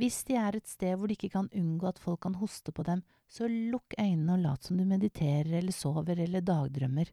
hvis 0.00 0.22
de 0.28 0.36
er 0.38 0.56
et 0.58 0.68
sted 0.68 0.96
hvor 0.98 1.10
de 1.10 1.16
ikke 1.16 1.32
kan 1.36 1.50
unngå 1.54 1.88
at 1.90 2.00
folk 2.02 2.22
kan 2.24 2.38
hoste 2.40 2.72
på 2.74 2.84
dem, 2.86 3.02
så 3.30 3.48
lukk 3.48 3.96
øynene 3.98 4.36
og 4.36 4.42
lat 4.42 4.66
som 4.66 4.78
du 4.78 4.84
mediterer 4.88 5.58
eller 5.60 5.74
sover 5.74 6.18
eller 6.20 6.44
dagdrømmer, 6.44 7.10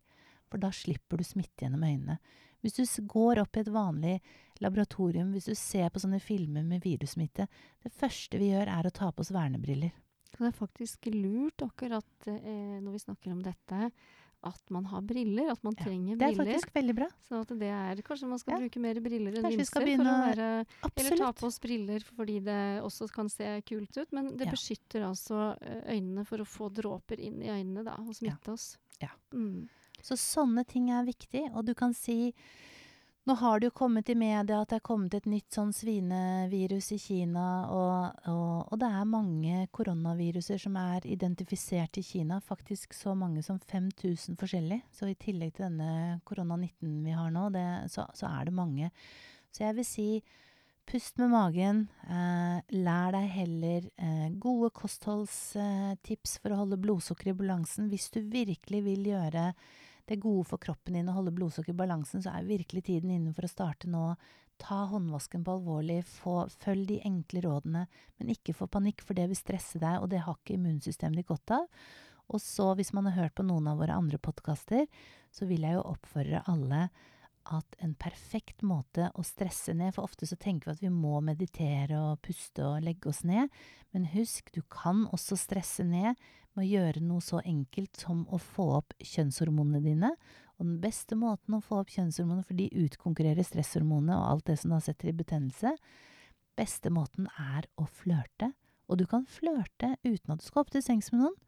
for 0.50 0.62
da 0.62 0.72
slipper 0.76 1.22
du 1.22 1.26
smitte 1.26 1.66
gjennom 1.66 1.86
øynene. 1.88 2.18
Hvis 2.62 2.78
du 2.78 3.06
går 3.10 3.42
opp 3.42 3.58
i 3.58 3.64
et 3.64 3.72
vanlig 3.74 4.16
laboratorium, 4.62 5.32
hvis 5.34 5.50
du 5.50 5.56
ser 5.58 5.90
på 5.90 6.02
sånne 6.04 6.20
filmer 6.22 6.66
med 6.68 6.84
virussmitte, 6.86 7.48
det 7.82 7.94
første 7.98 8.38
vi 8.38 8.52
gjør 8.52 8.70
er 8.70 8.88
å 8.88 8.94
ta 8.94 9.10
på 9.10 9.24
oss 9.24 9.34
vernebriller. 9.34 9.96
Det 10.32 10.48
er 10.48 10.56
faktisk 10.56 11.10
lurt 11.14 11.64
akkurat 11.66 12.28
eh, 12.30 12.78
når 12.82 12.92
vi 12.94 13.02
snakker 13.04 13.34
om 13.34 13.42
dette, 13.46 13.90
at 14.44 14.70
man 14.74 14.86
har 14.86 15.02
briller. 15.02 15.52
At 15.52 15.64
man 15.64 15.74
Ja, 15.78 15.84
trenger 15.86 16.18
Det 16.18 16.22
er 16.26 16.36
briller. 16.36 16.54
faktisk 16.54 16.74
veldig 16.74 16.96
bra. 16.96 17.08
Så 17.30 17.42
at 17.42 17.48
det 17.60 17.70
er, 17.70 17.96
kanskje 18.02 18.28
man 18.28 18.40
skal 18.40 18.54
Ja. 18.54 18.60
bruke 18.60 18.80
mer 18.82 18.96
briller 19.02 19.32
enn 19.38 19.44
linser. 19.52 19.86
Være, 20.02 20.66
eller 20.98 21.18
ta 21.18 21.32
på 21.34 21.46
oss 21.48 21.60
briller 21.60 22.00
fordi 22.18 22.40
det 22.44 22.82
også 22.82 23.12
kan 23.12 23.30
se 23.30 23.62
kult 23.62 23.96
ut. 23.98 24.12
Men 24.12 24.36
det 24.38 24.48
Ja. 24.48 24.52
beskytter 24.52 25.02
altså 25.08 25.58
eh, 25.62 25.94
øynene 25.96 26.26
for 26.26 26.38
å 26.38 26.46
få 26.46 26.72
dråper 26.74 27.20
inn 27.20 27.42
i 27.42 27.48
øynene 27.48 27.84
da, 27.86 27.96
og 28.00 28.14
smitte 28.16 28.50
oss. 28.52 28.78
Ja. 29.02 29.10
Mm. 29.34 29.68
Så 30.02 30.18
sånne 30.18 30.66
ting 30.66 30.90
er 30.90 31.04
viktig, 31.06 31.54
og 31.56 31.66
du 31.66 31.74
kan 31.76 31.94
si 31.94 32.34
Nå 33.30 33.36
har 33.38 33.60
det 33.60 33.68
jo 33.70 33.74
kommet 33.78 34.10
i 34.10 34.16
media 34.18 34.64
at 34.64 34.72
det 34.72 34.80
er 34.80 34.88
kommet 34.88 35.14
et 35.14 35.28
nytt 35.30 35.54
sånn 35.54 35.70
svinevirus 35.78 36.88
i 36.96 36.98
Kina, 36.98 37.44
og, 37.70 38.24
og, 38.32 38.72
og 38.74 38.80
det 38.82 38.88
er 38.90 39.12
mange 39.12 39.66
koronaviruser 39.78 40.58
som 40.64 40.80
er 40.82 41.06
identifisert 41.06 42.00
i 42.02 42.04
Kina. 42.06 42.40
Faktisk 42.42 42.98
så 42.98 43.14
mange 43.14 43.44
som 43.46 43.60
5000 43.62 44.40
forskjellige. 44.42 44.88
Så 44.98 45.12
i 45.12 45.20
tillegg 45.22 45.54
til 45.54 45.68
denne 45.68 46.18
korona-19 46.26 46.98
vi 47.06 47.14
har 47.14 47.30
nå, 47.36 47.46
det, 47.54 47.68
så, 47.94 48.08
så 48.18 48.32
er 48.32 48.50
det 48.50 48.58
mange. 48.58 48.90
Så 49.54 49.68
jeg 49.68 49.78
vil 49.78 49.86
si 49.92 50.08
pust 50.90 51.22
med 51.22 51.30
magen. 51.36 51.86
Eh, 52.10 52.74
lær 52.82 53.14
deg 53.14 53.30
heller 53.36 53.86
eh, 54.02 54.28
gode 54.42 54.72
kostholdstips 54.82 56.40
for 56.42 56.56
å 56.56 56.64
holde 56.64 56.82
blodsukkeret 56.82 57.36
i 57.36 57.40
balansen. 57.44 57.94
Hvis 57.94 58.10
du 58.18 58.24
virkelig 58.26 58.82
vil 58.90 59.14
gjøre 59.14 59.52
det 60.12 60.22
gode 60.22 60.46
for 60.50 60.62
kroppen 60.62 60.98
din 60.98 61.10
å 61.10 61.16
holde 61.16 61.34
blodsukkeret 61.36 61.76
i 61.76 61.82
balansen, 61.82 62.24
så 62.24 62.34
er 62.36 62.48
virkelig 62.50 62.86
tiden 62.90 63.14
inne 63.16 63.34
for 63.36 63.48
å 63.48 63.52
starte 63.52 63.90
nå. 63.92 64.12
Ta 64.62 64.84
håndvasken 64.92 65.46
på 65.46 65.56
alvorlig, 65.56 66.02
få, 66.06 66.44
følg 66.62 66.86
de 66.92 67.00
enkle 67.08 67.42
rådene, 67.48 67.88
men 68.20 68.34
ikke 68.34 68.56
få 68.58 68.68
panikk, 68.72 69.02
for 69.06 69.18
det 69.18 69.30
vil 69.32 69.40
stresse 69.40 69.82
deg, 69.82 70.02
og 70.04 70.12
det 70.12 70.22
har 70.26 70.38
ikke 70.38 70.58
immunsystemet 70.58 71.24
ditt 71.24 71.32
godt 71.32 71.56
av. 71.58 71.88
Og 72.32 72.44
så, 72.44 72.70
hvis 72.78 72.94
man 72.96 73.10
har 73.10 73.18
hørt 73.18 73.36
på 73.40 73.46
noen 73.48 73.72
av 73.72 73.82
våre 73.82 73.96
andre 73.98 74.20
podkaster, 74.22 74.86
så 75.34 75.48
vil 75.50 75.66
jeg 75.66 75.80
jo 75.80 75.88
oppfordre 75.96 76.44
alle 76.52 76.86
at 77.50 77.78
en 77.82 77.94
perfekt 78.00 78.62
måte 78.66 79.08
å 79.18 79.24
stresse 79.26 79.74
ned 79.78 79.96
For 79.96 80.06
ofte 80.06 80.28
så 80.30 80.38
tenker 80.40 80.70
vi 80.70 80.76
at 80.76 80.84
vi 80.84 80.92
må 80.94 81.20
meditere 81.26 81.98
og 81.98 82.22
puste 82.26 82.64
og 82.68 82.86
legge 82.86 83.10
oss 83.12 83.24
ned. 83.28 83.50
Men 83.96 84.10
husk, 84.14 84.52
du 84.54 84.62
kan 84.72 85.08
også 85.12 85.40
stresse 85.40 85.86
ned 85.88 86.14
med 86.54 86.64
å 86.64 86.68
gjøre 86.68 87.04
noe 87.06 87.24
så 87.24 87.42
enkelt 87.48 88.00
som 88.00 88.24
å 88.30 88.40
få 88.42 88.68
opp 88.80 88.96
kjønnshormonene 89.00 89.84
dine. 89.86 90.14
Og 90.60 90.68
den 90.68 90.80
beste 90.84 91.18
måten 91.18 91.58
å 91.58 91.64
få 91.66 91.82
opp 91.82 91.92
kjønnshormonene, 91.94 92.46
for 92.46 92.60
de 92.60 92.70
utkonkurrerer 92.86 93.48
stresshormonene 93.48 94.18
og 94.20 94.28
alt 94.28 94.50
det 94.52 94.60
som 94.62 94.76
da 94.76 94.82
setter 94.84 95.10
i 95.10 95.18
betennelse, 95.18 95.74
beste 96.60 96.92
måten 96.94 97.30
er 97.40 97.66
å 97.82 97.88
flørte. 97.90 98.52
Og 98.92 99.00
du 99.00 99.08
kan 99.10 99.24
flørte 99.26 99.96
uten 100.04 100.36
at 100.36 100.42
du 100.42 100.46
skal 100.46 100.66
opp 100.66 100.74
til 100.74 100.84
sengs 100.86 101.10
med 101.14 101.24
noen. 101.24 101.40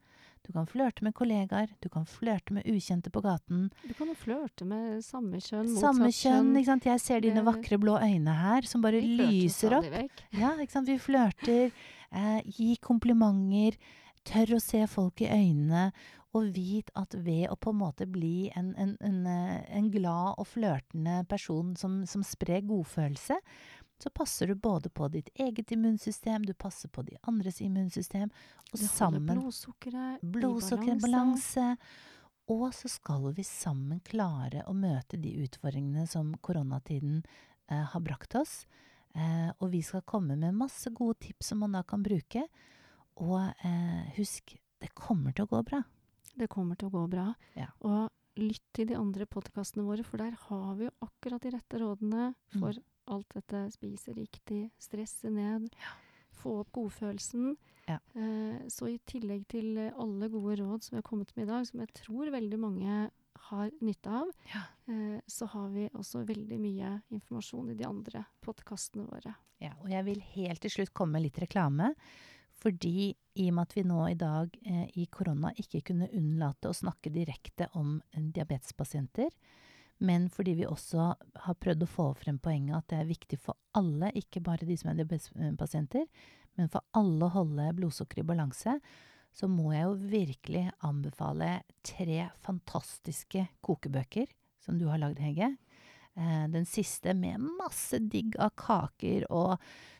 Du 0.44 0.52
kan 0.52 0.66
flørte 0.68 1.04
med 1.06 1.14
kollegaer, 1.16 1.70
du 1.80 1.88
kan 1.88 2.04
flørte 2.04 2.52
med 2.52 2.66
ukjente 2.68 3.08
på 3.12 3.22
gaten. 3.24 3.70
Du 3.88 3.94
kan 3.96 4.10
jo 4.10 4.16
flørte 4.18 4.66
med 4.68 5.00
samme 5.04 5.40
kjønn, 5.40 5.70
motsatt 5.70 5.86
Samme 5.86 6.10
kjønn, 6.12 6.50
ikke 6.60 6.68
sant. 6.68 6.88
Jeg 6.90 7.00
ser 7.00 7.24
dine 7.24 7.44
vakre 7.46 7.78
blå 7.80 7.96
øyne 7.96 8.34
her, 8.36 8.68
som 8.68 8.84
bare 8.84 9.00
lyser 9.00 9.78
opp. 9.78 9.88
Ja, 10.36 10.52
ikke 10.60 10.76
sant. 10.76 10.90
Vi 10.92 10.98
flørter, 11.00 11.72
eh, 12.12 12.42
gi 12.44 12.74
komplimenter, 12.76 13.78
tør 14.28 14.58
å 14.58 14.60
se 14.60 14.84
folk 14.88 15.24
i 15.24 15.30
øynene, 15.32 15.88
og 16.34 16.50
vit 16.52 16.90
at 16.98 17.14
ved 17.14 17.46
å 17.48 17.56
på 17.56 17.70
en 17.70 17.78
måte 17.78 18.06
bli 18.10 18.50
en, 18.58 18.72
en, 18.76 18.96
en, 19.00 19.20
eh, 19.30 19.64
en 19.78 19.90
glad 19.94 20.34
og 20.42 20.48
flørtende 20.50 21.22
person 21.30 21.72
som, 21.78 22.02
som 22.10 22.24
sprer 22.26 22.64
godfølelse, 22.66 23.38
så 24.02 24.10
passer 24.10 24.50
du 24.50 24.54
både 24.54 24.90
på 24.90 25.08
ditt 25.08 25.28
eget 25.34 25.70
immunsystem, 25.72 26.44
du 26.46 26.54
passer 26.54 26.90
på 26.92 27.02
de 27.06 27.16
andres 27.22 27.60
immunsystem, 27.60 28.30
og 28.72 28.78
Du 28.78 28.86
sammen 28.86 29.26
blodsukkeret 29.28 30.88
i 30.88 31.00
balanse. 31.00 31.76
Og 32.52 32.74
så 32.76 32.90
skal 32.92 33.30
vi 33.32 33.44
sammen 33.46 34.02
klare 34.04 34.66
å 34.68 34.74
møte 34.76 35.16
de 35.16 35.32
utfordringene 35.46 36.04
som 36.10 36.34
koronatiden 36.44 37.22
eh, 37.70 37.84
har 37.94 38.02
brakt 38.04 38.36
oss. 38.36 38.66
Eh, 39.14 39.48
og 39.62 39.70
vi 39.72 39.80
skal 39.86 40.04
komme 40.04 40.36
med 40.36 40.58
masse 40.58 40.90
gode 40.92 41.22
tips 41.24 41.52
som 41.52 41.62
man 41.64 41.72
da 41.78 41.80
kan 41.88 42.04
bruke. 42.04 42.44
Og 43.24 43.40
eh, 43.64 44.12
husk, 44.18 44.58
det 44.82 44.92
kommer 44.92 45.32
til 45.32 45.46
å 45.46 45.52
gå 45.54 45.62
bra. 45.70 45.80
Det 46.34 46.50
kommer 46.52 46.76
til 46.76 46.90
å 46.90 46.96
gå 46.98 47.06
bra. 47.08 47.30
Ja. 47.56 47.70
Og 47.86 48.10
lytt 48.36 48.66
til 48.76 48.90
de 48.90 48.98
andre 48.98 49.24
podkastene 49.30 49.86
våre, 49.86 50.04
for 50.04 50.20
der 50.20 50.34
har 50.48 50.74
vi 50.76 50.90
jo 50.90 50.96
akkurat 51.06 51.46
de 51.46 51.54
rette 51.54 51.80
rådene 51.80 52.34
for 52.58 52.74
Mm. 52.74 52.90
Alt 53.10 53.28
dette. 53.34 53.66
Spise 53.74 54.14
riktig, 54.16 54.70
stresse 54.80 55.30
ned, 55.32 55.68
få 56.40 56.60
opp 56.62 56.72
godfølelsen. 56.76 57.56
Ja. 57.88 57.98
Eh, 58.16 58.64
så 58.72 58.88
i 58.88 58.98
tillegg 59.06 59.46
til 59.52 59.76
alle 59.90 60.28
gode 60.32 60.56
råd 60.62 60.82
som 60.86 60.96
vi 60.96 61.02
har 61.02 61.06
kommet 61.08 61.34
med 61.36 61.46
i 61.46 61.50
dag, 61.52 61.66
som 61.68 61.80
jeg 61.84 61.92
tror 62.00 62.30
veldig 62.32 62.58
mange 62.60 63.10
har 63.50 63.70
nytte 63.84 64.08
av, 64.08 64.30
Ja. 64.54 64.62
eh, 64.88 65.20
så 65.28 65.46
har 65.52 65.68
vi 65.68 65.88
også 65.90 66.24
veldig 66.26 66.58
mye 66.60 67.02
informasjon 67.12 67.70
i 67.70 67.74
de 67.74 67.84
andre 67.84 68.24
podkastene 68.40 69.04
våre. 69.10 69.34
Ja, 69.60 69.74
og 69.82 69.90
jeg 69.90 70.04
vil 70.04 70.20
helt 70.20 70.60
til 70.62 70.70
slutt 70.70 70.94
komme 70.94 71.12
med 71.18 71.22
litt 71.28 71.38
reklame. 71.38 71.94
Fordi 72.54 73.14
i 73.36 73.48
og 73.50 73.54
med 73.54 73.62
at 73.66 73.74
vi 73.74 73.82
nå 73.82 74.10
i 74.10 74.14
dag 74.14 74.54
eh, 74.64 74.86
i 74.96 75.06
korona 75.12 75.50
ikke 75.58 75.82
kunne 75.90 76.08
unnlate 76.14 76.70
å 76.70 76.72
snakke 76.76 77.10
direkte 77.12 77.68
om 77.74 78.00
eh, 78.14 78.20
diabetespasienter, 78.32 79.28
men 79.98 80.28
fordi 80.32 80.56
vi 80.58 80.66
også 80.66 81.10
har 81.46 81.58
prøvd 81.62 81.84
å 81.86 81.90
få 81.90 82.06
frem 82.18 82.38
poenget 82.42 82.76
at 82.78 82.88
det 82.90 83.00
er 83.00 83.10
viktig 83.10 83.38
for 83.42 83.58
alle, 83.78 84.10
ikke 84.18 84.42
bare 84.44 84.66
de 84.66 84.76
som 84.78 84.90
er 84.90 85.00
diabetespasienter, 85.00 86.06
men 86.58 86.70
for 86.70 86.86
alle 86.98 87.26
å 87.26 87.34
holde 87.34 87.72
blodsukkeret 87.78 88.24
i 88.24 88.30
balanse, 88.32 88.78
så 89.34 89.50
må 89.50 89.72
jeg 89.74 89.86
jo 89.86 89.94
virkelig 90.12 90.64
anbefale 90.86 91.50
tre 91.86 92.28
fantastiske 92.44 93.48
kokebøker 93.66 94.30
som 94.62 94.78
du 94.78 94.86
har 94.88 95.00
lagd, 95.02 95.18
Hege. 95.22 95.50
Eh, 96.14 96.44
den 96.48 96.66
siste 96.66 97.14
med 97.18 97.42
masse 97.58 97.98
digg 97.98 98.36
av 98.38 98.52
kaker 98.58 99.26
og 99.34 99.56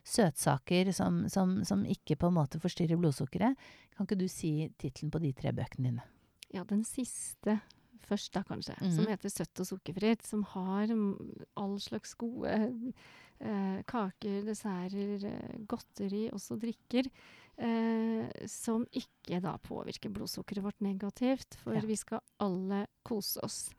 søtsaker 0.06 0.92
som, 0.94 1.24
som, 1.32 1.58
som 1.66 1.82
ikke 1.90 2.16
på 2.20 2.30
en 2.30 2.36
måte 2.38 2.60
forstyrrer 2.62 3.00
blodsukkeret. 3.00 3.58
Kan 3.94 4.06
ikke 4.06 4.20
du 4.22 4.28
si 4.30 4.52
tittelen 4.78 5.10
på 5.14 5.22
de 5.24 5.32
tre 5.34 5.50
bøkene 5.56 5.90
dine? 5.90 6.06
Ja, 6.54 6.62
den 6.62 6.84
siste 6.86 7.58
først, 8.06 8.32
da 8.32 8.42
kanskje, 8.42 8.76
Mhm. 8.80 8.94
som 8.96 9.06
heter 9.06 9.28
Søtt 9.30 9.60
og 9.60 9.66
sukkerfritt. 9.66 10.22
Som 10.26 10.42
har 10.44 10.86
mm, 10.86 11.44
all 11.56 11.78
slags 11.80 12.14
gode 12.14 12.92
eh, 13.40 13.82
kaker, 13.86 14.42
desserter, 14.46 15.24
eh, 15.26 15.58
godteri, 15.66 16.30
også 16.32 16.58
drikker. 16.60 17.10
Eh, 17.58 18.46
som 18.46 18.84
ikke 18.92 19.40
da 19.42 19.56
påvirker 19.58 20.10
blodsukkeret 20.10 20.62
vårt 20.62 20.80
negativt, 20.80 21.54
for 21.62 21.74
Ja. 21.74 21.80
vi 21.80 21.94
skal 21.96 22.20
alle 22.40 22.86
kose 23.04 23.38
oss. 23.44 23.70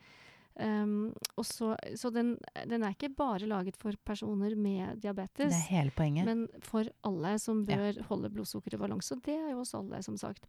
Um, 0.59 1.13
så, 1.43 1.73
så 1.99 2.09
den, 2.15 2.37
den 2.69 2.83
er 2.83 2.93
ikke 2.95 3.09
bare 3.15 3.43
laget 3.49 3.75
for 3.75 3.91
personer 4.07 4.55
med 4.55 5.01
diabetes. 5.03 5.51
Det 5.51 5.57
er 5.57 5.65
hele 5.73 5.91
poenget. 5.91 6.25
Men 6.29 6.45
for 6.63 6.87
alle 7.03 7.33
som 7.43 7.65
Ja. 7.67 7.75
bør 7.75 7.99
holde 8.07 8.29
blodsukkeret 8.31 8.77
i 8.77 8.83
balanse. 8.85 9.11
Og 9.17 9.21
det 9.25 9.35
er 9.35 9.49
jo 9.51 9.59
oss 9.65 9.73
alle, 9.75 9.99
som 10.03 10.15
sagt. 10.17 10.45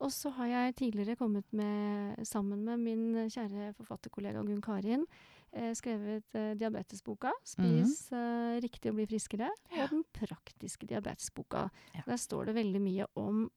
Og 0.00 0.08
så 0.12 0.30
har 0.38 0.46
jeg 0.46 0.76
tidligere 0.76 1.16
kommet 1.16 1.44
med, 1.52 2.24
sammen 2.24 2.64
med 2.64 2.78
min 2.80 3.28
kjære 3.28 3.74
forfatterkollega 3.76 4.40
Gunn 4.46 4.62
Karin, 4.64 5.04
eh, 5.52 5.74
skrevet 5.76 6.24
eh, 6.34 6.54
diabetesboka 6.56 7.30
'Spis 7.44 8.10
eh, 8.16 8.60
riktig 8.64 8.88
og 8.90 8.96
bli 8.96 9.06
friskere'. 9.06 9.50
Ja. 9.76 9.84
og 9.84 9.90
den 9.90 10.04
praktiske 10.16 10.86
diabetesboka. 10.88 11.68
Ja. 11.94 12.00
Der 12.06 12.16
står 12.16 12.46
det 12.46 12.54
veldig 12.54 12.80
mye 12.80 13.06
om 13.14 13.50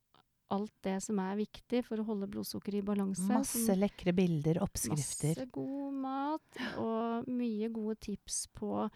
alt 0.53 0.75
det 0.85 0.99
som 1.05 1.19
er 1.23 1.39
viktig 1.39 1.81
for 1.87 2.01
å 2.01 2.05
holde 2.07 2.29
blodsukkeret 2.31 2.81
i 2.81 2.85
balanse. 2.85 3.25
Masse 3.29 3.75
lekre 3.77 4.13
bilder, 4.15 4.61
oppskrifter. 4.63 5.35
Masse 5.41 5.49
god 5.55 5.99
mat 6.03 6.61
og 6.81 7.29
mye 7.33 7.69
gode 7.73 7.97
tips 8.07 8.45
på, 8.53 8.87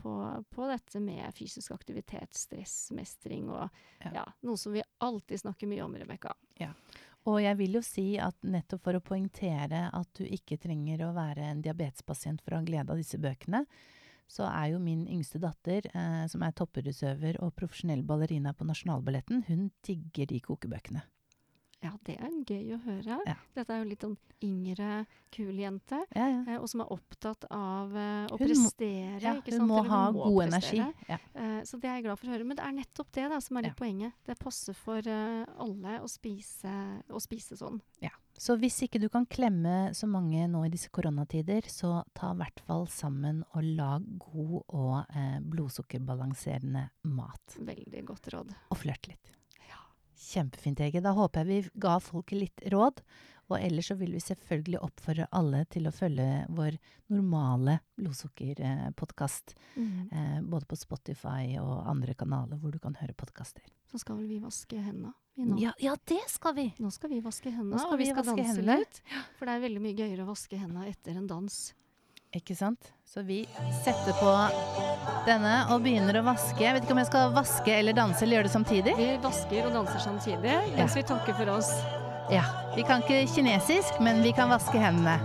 på, 0.00 0.14
på 0.50 0.70
dette 0.70 1.02
med 1.02 1.26
fysisk 1.36 1.74
aktivitet, 1.76 2.34
stressmestring 2.36 3.50
og 3.50 3.66
Ja. 4.04 4.12
ja. 4.20 4.24
noe 4.46 4.60
som 4.60 4.74
vi 4.76 4.84
alltid 5.04 5.44
snakker 5.46 5.70
mye 5.70 5.84
om, 5.86 5.94
Rebekka. 5.98 6.34
Og 7.26 7.40
jeg 7.42 7.58
vil 7.58 7.78
jo 7.78 7.82
si 7.82 8.06
at 8.22 8.36
nettopp 8.46 8.84
for 8.86 8.98
å 8.98 9.02
poengtere 9.02 9.88
at 9.90 10.10
du 10.14 10.22
ikke 10.22 10.60
trenger 10.62 11.02
å 11.08 11.14
være 11.16 11.48
en 11.50 11.62
diabetespasient 11.64 12.42
for 12.44 12.54
å 12.54 12.60
ha 12.60 12.66
glede 12.66 12.94
av 12.94 13.00
disse 13.00 13.18
bøkene, 13.18 13.64
så 14.28 14.46
er 14.50 14.72
jo 14.72 14.78
min 14.82 15.06
yngste 15.06 15.38
datter, 15.42 15.86
eh, 15.94 16.26
som 16.28 16.42
er 16.42 16.52
toppidrettsøver 16.52 17.40
og 17.42 17.54
profesjonell 17.54 18.02
ballerina 18.02 18.52
på 18.52 18.66
Nasjonalballetten, 18.66 19.44
hun 19.48 19.70
digger 19.86 20.26
de 20.26 20.40
kokebøkene. 20.40 21.02
Ja, 21.84 21.90
det 22.08 22.16
er 22.18 22.32
gøy 22.48 22.70
å 22.74 22.78
høre. 22.82 23.18
Ja. 23.28 23.34
Dette 23.54 23.74
er 23.74 23.82
jo 23.82 23.88
litt 23.90 24.00
sånn 24.02 24.16
yngre, 24.42 25.04
kul 25.30 25.52
jente, 25.60 25.98
Ja, 26.16 26.26
ja. 26.32 26.40
eh, 26.48 26.56
og 26.58 26.66
som 26.72 26.80
er 26.80 26.90
opptatt 26.90 27.44
av 27.52 27.92
eh, 27.94 28.26
å 28.32 28.38
Hun 28.40 28.48
må- 28.48 28.70
prestere. 28.72 29.20
ja 29.20 29.34
ikke 29.36 29.52
hun 29.52 29.58
sant? 29.60 29.68
må 29.68 29.82
hun 29.82 29.90
ha 29.90 30.00
må 30.10 30.24
god 30.24 30.42
energi. 30.48 30.80
prestere. 30.80 30.94
Ja. 31.12 31.18
Eh, 31.34 31.60
så 31.68 31.78
det 31.78 31.84
er 31.90 31.94
jeg 32.00 32.04
glad 32.08 32.18
for 32.18 32.26
å 32.26 32.30
høre. 32.32 32.44
Men 32.48 32.56
det 32.56 32.64
er 32.64 32.72
nettopp 32.72 33.12
det 33.12 33.28
da, 33.30 33.38
som 33.40 33.56
er 33.58 33.62
litt 33.68 33.76
poenget. 33.76 34.12
Det 34.24 34.38
passer 34.40 34.72
for 34.74 34.98
eh, 35.06 35.44
alle 35.58 36.00
å 36.00 36.08
spise, 36.08 36.74
å 37.12 37.20
spise 37.22 37.56
sånn. 37.60 37.78
Så 38.36 38.56
hvis 38.60 38.76
ikke 38.84 39.00
du 39.00 39.08
kan 39.12 39.24
klemme 39.28 39.94
så 39.96 40.08
mange 40.10 40.44
nå 40.52 40.60
i 40.66 40.72
disse 40.72 40.90
koronatider, 40.92 41.64
så 41.72 42.02
ta 42.16 42.34
i 42.34 42.40
hvert 42.42 42.60
fall 42.68 42.84
sammen 42.92 43.40
og 43.56 43.64
lag 43.78 44.04
god 44.20 44.58
og 44.76 45.16
eh, 45.16 45.38
blodsukkerbalanserende 45.40 46.86
mat. 47.16 47.56
Veldig 47.56 48.04
godt 48.10 48.28
råd. 48.34 48.52
Og 48.74 48.80
flørt 48.82 49.08
litt. 49.08 49.32
Ja. 49.70 49.80
Kjempefint, 50.28 50.84
Ege. 50.84 51.00
Da 51.04 51.14
håper 51.16 51.44
jeg 51.44 51.48
vi 51.64 51.80
ga 51.86 51.96
folk 52.04 52.36
litt 52.36 52.64
råd. 52.72 53.00
Og 53.46 53.60
ellers 53.60 53.90
så 53.92 53.94
vil 53.98 54.14
vi 54.16 54.22
selvfølgelig 54.22 54.80
oppfordre 54.82 55.28
alle 55.38 55.62
til 55.70 55.86
å 55.86 55.94
følge 55.94 56.46
vår 56.56 56.78
normale 57.14 57.78
blodsukkerpodkast. 57.94 59.54
Mm. 59.76 60.08
Eh, 60.10 60.40
både 60.42 60.66
på 60.66 60.78
Spotify 60.80 61.56
og 61.62 61.86
andre 61.86 62.16
kanaler 62.18 62.58
hvor 62.58 62.74
du 62.74 62.80
kan 62.82 62.98
høre 62.98 63.14
podkaster. 63.14 63.62
Så 63.86 64.02
skal 64.02 64.18
vel 64.18 64.28
vi 64.34 64.40
vaske 64.42 64.80
hendene. 64.82 65.14
Ja, 65.60 65.74
ja, 65.78 65.92
det 66.08 66.22
skal 66.32 66.54
vi! 66.56 66.70
Nå 66.80 66.90
skal 66.94 67.12
vi 67.12 67.20
vaske 67.20 67.50
hendene, 67.52 67.78
skal 67.78 67.92
og 67.92 68.00
vi 68.00 68.06
vi 68.06 68.12
skal 68.14 68.24
danse 68.24 68.46
hendene. 68.54 68.78
litt. 68.80 69.02
For 69.36 69.46
det 69.46 69.58
er 69.58 69.66
veldig 69.66 69.82
mye 69.84 69.98
gøyere 69.98 70.24
å 70.24 70.30
vaske 70.30 70.58
hendene 70.58 70.88
etter 70.88 71.18
en 71.20 71.28
dans. 71.28 71.58
Ikke 72.36 72.56
sant? 72.56 72.90
Så 73.06 73.22
vi 73.24 73.42
setter 73.84 74.16
på 74.18 74.32
denne 75.28 75.54
og 75.72 75.84
begynner 75.84 76.18
å 76.20 76.24
vaske. 76.26 76.58
Jeg 76.64 76.76
vet 76.76 76.88
ikke 76.88 76.96
om 76.96 77.02
jeg 77.04 77.10
skal 77.12 77.36
vaske 77.36 77.76
eller 77.76 77.96
danse 77.96 78.24
eller 78.24 78.40
gjøre 78.40 78.48
det 78.50 78.56
samtidig. 78.56 78.96
Vi 78.98 79.12
vasker 79.22 79.68
og 79.68 79.78
danser 79.78 80.02
samtidig 80.08 80.58
mens 80.74 80.98
vi 80.98 81.06
takker 81.06 81.38
for 81.38 81.54
oss. 81.58 81.72
Ja, 82.30 82.42
Vi 82.76 82.82
kan 82.82 83.02
ikke 83.02 83.26
kinesisk, 83.34 84.00
men 84.00 84.22
vi 84.22 84.32
kan 84.36 84.50
vaske 84.50 84.78
hendene. 84.78 85.20